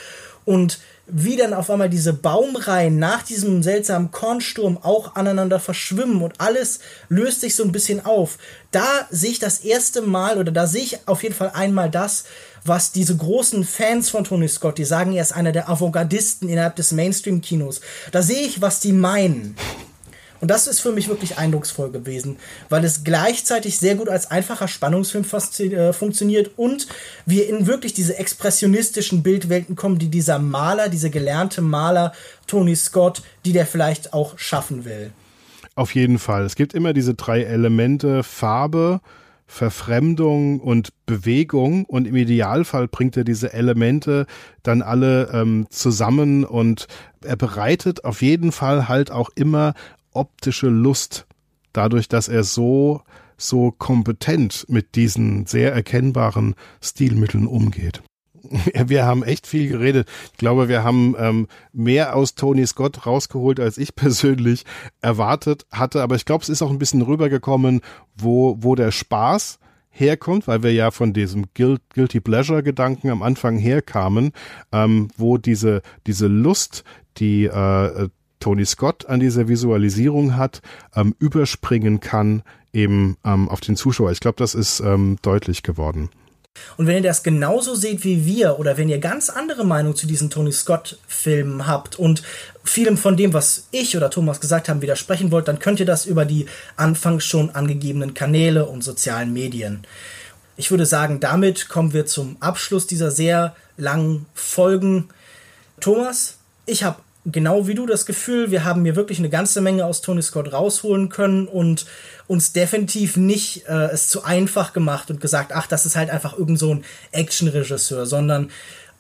und 0.45 0.79
wie 1.07 1.37
dann 1.37 1.53
auf 1.53 1.69
einmal 1.69 1.91
diese 1.91 2.15
Baumreihen 2.15 2.99
nach 2.99 3.23
diesem 3.23 3.63
seltsamen 3.63 4.11
Kornsturm 4.11 4.79
auch 4.83 5.17
aneinander 5.17 5.61
verschwimmen 5.61 6.23
und 6.23 6.41
alles 6.41 6.81
löst 7.09 7.43
sich 7.43 7.55
so 7.55 7.63
ein 7.63 7.73
bisschen 7.73 8.05
auf. 8.05 8.39
Da 8.71 8.87
sehe 9.11 9.33
ich 9.33 9.39
das 9.39 9.59
erste 9.59 10.01
Mal 10.01 10.39
oder 10.39 10.51
da 10.51 10.67
sehe 10.67 10.83
ich 10.83 11.07
auf 11.07 11.23
jeden 11.23 11.35
Fall 11.35 11.53
einmal 11.55 11.91
das, 11.91 12.25
was 12.65 12.93
diese 12.93 13.17
großen 13.17 13.65
Fans 13.65 14.09
von 14.09 14.25
Tony 14.25 14.49
Scott, 14.49 14.79
die 14.79 14.87
sagen, 14.87 15.13
er 15.13 15.23
ist 15.23 15.33
einer 15.33 15.53
der 15.53 15.69
Avantgardisten 15.69 16.49
innerhalb 16.49 16.77
des 16.77 16.93
Mainstream-Kinos. 16.93 17.83
Da 18.11 18.23
sehe 18.23 18.41
ich, 18.41 18.63
was 18.63 18.81
die 18.81 18.93
meinen. 18.93 19.57
Und 20.45 20.51
das 20.51 20.67
ist 20.67 20.81
für 20.81 20.93
mich 20.93 21.09
wirklich 21.09 21.39
eindrucksvoll 21.39 21.91
gewesen, 21.91 22.37
weil 22.69 22.85
es 22.85 23.03
gleichzeitig 23.03 23.79
sehr 23.79 23.95
gut 23.95 24.11
als 24.11 24.31
einfacher 24.31 24.69
Spannungsfilm 24.69 25.25
äh, 25.25 25.95
funktioniert 25.95 26.51
und 26.59 26.87
wir 27.25 27.49
in 27.49 27.67
wirklich 27.67 27.95
diese 27.95 28.19
expressionistischen 28.19 29.23
Bildwelten 29.23 29.75
kommen, 29.75 29.99
die 29.99 30.11
dieser 30.11 30.39
Maler, 30.39 30.91
dieser 30.91 31.09
gelernte 31.09 31.63
Maler 31.63 32.13
Tony 32.47 32.77
Scott, 32.77 33.23
die 33.47 33.55
der 33.55 33.65
vielleicht 33.65 34.13
auch 34.13 34.39
schaffen 34.39 34.85
will. 34.85 35.13
Auf 35.77 35.95
jeden 35.95 36.19
Fall. 36.19 36.45
Es 36.45 36.57
gibt 36.57 36.75
immer 36.75 36.93
diese 36.93 37.15
drei 37.15 37.45
Elemente 37.45 38.23
Farbe, 38.23 39.01
Verfremdung 39.47 40.61
und 40.61 40.91
Bewegung 41.07 41.87
und 41.87 42.07
im 42.07 42.17
Idealfall 42.17 42.87
bringt 42.87 43.17
er 43.17 43.25
diese 43.25 43.55
Elemente 43.55 44.27
dann 44.63 44.83
alle 44.83 45.31
ähm, 45.33 45.69
zusammen 45.71 46.45
und 46.45 46.87
er 47.23 47.37
bereitet 47.37 48.05
auf 48.05 48.21
jeden 48.21 48.53
Fall 48.53 48.89
halt 48.89 49.11
auch 49.11 49.31
immer 49.35 49.73
optische 50.15 50.69
Lust, 50.69 51.27
dadurch, 51.73 52.09
dass 52.09 52.29
er 52.29 52.45
so, 52.45 53.03
so 53.37 53.71
kompetent 53.71 54.67
mit 54.69 54.95
diesen 54.95 55.47
sehr 55.47 55.73
erkennbaren 55.73 56.55
Stilmitteln 56.81 57.47
umgeht. 57.47 58.03
Wir 58.87 59.05
haben 59.05 59.23
echt 59.23 59.47
viel 59.47 59.69
geredet. 59.69 60.09
Ich 60.33 60.39
glaube, 60.39 60.69
wir 60.69 60.85
haben 60.85 61.15
ähm, 61.19 61.47
mehr 61.73 62.15
aus 62.15 62.35
Tony 62.35 62.67
Scott 62.67 63.07
rausgeholt, 63.07 63.61
als 63.61 63.79
ich 63.79 63.95
persönlich 63.97 64.65
erwartet 65.01 65.67
hatte. 65.73 66.03
Aber 66.03 66.17
ich 66.17 66.25
glaube, 66.25 66.43
es 66.43 66.49
ist 66.49 66.63
auch 66.63 66.71
ein 66.71 66.79
bisschen 66.79 67.03
rübergekommen, 67.03 67.81
wo, 68.17 68.57
wo 68.61 68.75
der 68.75 68.91
Spaß 68.91 69.59
herkommt, 69.91 70.49
weil 70.49 70.63
wir 70.63 70.73
ja 70.73 70.91
von 70.91 71.13
diesem 71.13 71.47
Guilty 71.55 72.21
Pleasure 72.21 72.63
Gedanken 72.63 73.11
am 73.11 73.23
Anfang 73.23 73.57
herkamen, 73.57 74.33
ähm, 74.73 75.09
wo 75.17 75.39
diese, 75.39 75.83
diese 76.07 76.27
Lust, 76.27 76.85
die 77.17 77.45
äh, 77.45 78.09
Tony 78.45 78.67
Scott 78.67 79.07
an 79.07 79.21
dieser 79.21 79.49
Visualisierung 79.49 80.37
hat, 80.37 80.61
ähm, 80.95 81.15
überspringen 81.19 82.01
kann 82.01 82.43
eben 82.75 83.17
ähm, 83.25 83.49
auf 83.49 83.63
den 83.63 83.75
Zuschauer. 83.75 84.13
Ich 84.13 84.21
glaube, 84.21 84.37
das 84.37 84.55
ist 84.55 84.81
ähm, 84.81 85.17
deutlich 85.23 85.63
geworden. 85.63 86.11
Und 86.77 86.87
wenn 86.87 86.97
ihr 86.97 87.03
das 87.03 87.23
genauso 87.23 87.75
seht 87.75 88.05
wie 88.05 88.27
wir 88.27 88.59
oder 88.59 88.77
wenn 88.77 88.91
ihr 88.91 88.99
ganz 88.99 89.31
andere 89.31 89.65
Meinung 89.65 89.97
zu 89.97 90.07
diesen 90.07 90.29
Tony 90.29 90.53
Scott-Filmen 90.53 91.67
habt 91.67 91.99
und 91.99 92.23
vielem 92.63 92.99
von 92.99 93.17
dem, 93.17 93.33
was 93.33 93.67
ich 93.71 93.97
oder 93.97 94.11
Thomas 94.11 94.43
gesagt 94.43 94.69
haben, 94.69 94.83
widersprechen 94.83 95.31
wollt, 95.31 95.49
dann 95.49 95.59
könnt 95.59 95.81
ihr 95.81 95.87
das 95.87 96.05
über 96.05 96.27
die 96.27 96.45
anfangs 96.77 97.25
schon 97.25 97.49
angegebenen 97.49 98.13
Kanäle 98.13 98.67
und 98.67 98.85
sozialen 98.85 99.33
Medien. 99.33 99.87
Ich 100.59 100.71
würde 100.71 100.85
sagen, 100.85 101.19
damit 101.19 101.71
kommen 101.71 101.95
wir 101.95 102.05
zum 102.05 102.37
Abschluss 102.41 102.87
dieser 102.87 103.11
sehr 103.11 103.57
langen 103.79 104.27
Folgen. 104.35 105.09
Thomas, 105.81 106.37
ich 106.67 106.85
habe 106.85 106.99
genau 107.27 107.67
wie 107.67 107.75
du 107.75 107.87
das 107.87 108.07
Gefühl, 108.07 108.51
wir 108.51 108.65
haben 108.65 108.85
hier 108.85 108.97
wirklich 108.97 109.19
eine 109.19 109.31
ganze 109.31 109.61
Menge 109.61 109.87
aus 109.87 110.03
Tony 110.03 110.23
Scott 110.23 110.53
rausholen 110.53 111.09
können 111.09 111.47
und 111.49 111.87
uns 112.27 112.53
definitiv 112.53 113.17
nicht 113.17 113.67
äh, 113.67 113.91
es 113.93 114.09
zu 114.09 114.25
einfach 114.25 114.73
gemacht 114.73 115.11
und 115.11 115.21
gesagt, 115.21 115.53
ach, 115.55 115.67
das 115.67 115.87
ist 115.87 115.97
halt 115.97 116.11
einfach 116.11 116.39
irgend 116.39 116.59
so 116.59 116.75
ein 116.75 116.85
Actionregisseur, 117.13 118.07
sondern 118.07 118.51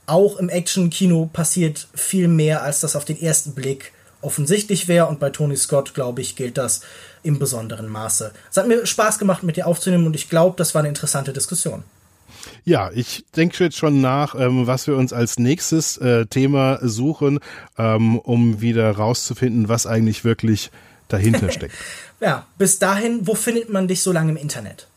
auch 0.07 0.36
im 0.36 0.48
Action-Kino 0.48 1.31
passiert 1.32 1.89
viel 1.94 2.28
mehr, 2.28 2.62
als 2.62 2.81
das 2.81 2.97
auf 2.97 3.05
den 3.05 3.20
ersten 3.20 3.55
Blick 3.55 3.93
offensichtlich 4.20 4.89
wäre. 4.89 5.07
Und 5.07 5.20
bei 5.20 5.31
Tony 5.31 5.57
Scott, 5.57 5.94
glaube 5.94 6.20
ich, 6.20 6.36
gilt 6.36 6.59
das 6.59 6.81
im 7.23 7.39
besonderen 7.39 7.89
Maße. 7.89 8.32
Es 8.51 8.57
hat 8.57 8.69
mir 8.69 8.85
Spaß 8.85 9.19
gemacht, 9.19 9.43
mit 9.43 9.57
dir 9.57 9.66
aufzunehmen 9.66 10.07
und 10.07 10.15
ich 10.15 10.28
glaube, 10.28 10.57
das 10.57 10.74
war 10.74 10.81
eine 10.81 10.89
interessante 10.89 11.32
Diskussion. 11.32 11.85
Ja, 12.66 12.91
ich 12.95 13.27
denke 13.36 13.62
jetzt 13.62 13.77
schon 13.77 14.01
nach, 14.01 14.35
ähm, 14.35 14.66
was 14.66 14.86
wir 14.86 14.97
uns 14.97 15.12
als 15.12 15.39
nächstes 15.39 15.99
äh, 15.99 16.24
Thema 16.24 16.78
suchen, 16.81 17.41
ähm, 17.77 18.19
um 18.19 18.62
wieder 18.62 18.91
rauszufinden, 18.91 19.69
was 19.69 19.86
eigentlich 19.86 20.24
wirklich 20.24 20.70
dahinter 21.09 21.51
steckt. 21.51 21.74
ja, 22.20 22.47
bis 22.57 22.78
dahin, 22.78 23.27
wo 23.27 23.35
findet 23.35 23.70
man 23.70 23.86
dich 23.86 24.01
so 24.03 24.12
lange 24.12 24.31
im 24.31 24.39
Internet? 24.39 24.89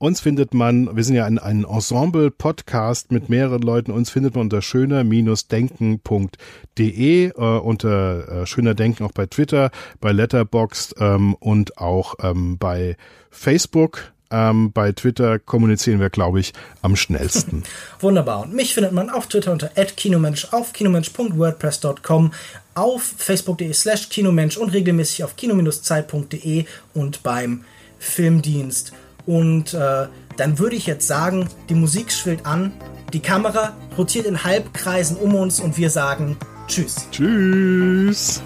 Uns 0.00 0.20
findet 0.20 0.54
man, 0.54 0.94
wir 0.94 1.02
sind 1.02 1.16
ja 1.16 1.24
ein, 1.24 1.40
ein 1.40 1.64
Ensemble-Podcast 1.64 3.10
mit 3.12 3.30
mehreren 3.30 3.62
Leuten, 3.62 3.90
uns 3.90 4.10
findet 4.10 4.36
man 4.36 4.42
unter 4.42 4.62
schöner-denken.de, 4.62 7.26
äh, 7.26 7.32
unter 7.32 8.28
äh, 8.28 8.46
schöner 8.46 8.74
Denken 8.74 9.02
auch 9.04 9.10
bei 9.12 9.26
Twitter, 9.26 9.72
bei 10.00 10.12
Letterboxd 10.12 10.94
ähm, 11.00 11.34
und 11.34 11.78
auch 11.78 12.14
ähm, 12.22 12.58
bei 12.58 12.96
Facebook. 13.30 14.12
Ähm, 14.30 14.72
bei 14.72 14.92
Twitter 14.92 15.38
kommunizieren 15.38 16.00
wir, 16.00 16.10
glaube 16.10 16.40
ich, 16.40 16.52
am 16.82 16.96
schnellsten. 16.96 17.62
Wunderbar. 18.00 18.42
Und 18.42 18.54
mich 18.54 18.74
findet 18.74 18.92
man 18.92 19.10
auf 19.10 19.26
Twitter 19.26 19.52
unter 19.52 19.68
@kinomensch, 19.68 20.48
auf 20.52 20.72
kinomensch.wordpress.com, 20.72 22.32
auf 22.74 23.02
facebook.de 23.16 23.72
slash 23.72 24.08
kinomensch 24.08 24.56
und 24.56 24.72
regelmäßig 24.72 25.24
auf 25.24 25.36
kino-zeit.de 25.36 26.64
und 26.94 27.22
beim 27.22 27.64
Filmdienst. 27.98 28.92
Und 29.26 29.74
äh, 29.74 30.06
dann 30.36 30.58
würde 30.58 30.76
ich 30.76 30.86
jetzt 30.86 31.06
sagen, 31.06 31.48
die 31.68 31.74
Musik 31.74 32.12
schwillt 32.12 32.46
an, 32.46 32.72
die 33.12 33.20
Kamera 33.20 33.76
rotiert 33.96 34.26
in 34.26 34.44
Halbkreisen 34.44 35.16
um 35.16 35.34
uns 35.34 35.60
und 35.60 35.76
wir 35.76 35.90
sagen 35.90 36.36
Tschüss. 36.66 37.08
Tschüss. 37.10 38.42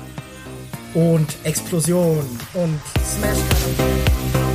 Und 0.95 1.37
Explosion 1.45 2.25
und 2.55 2.81
Smash. 3.05 4.52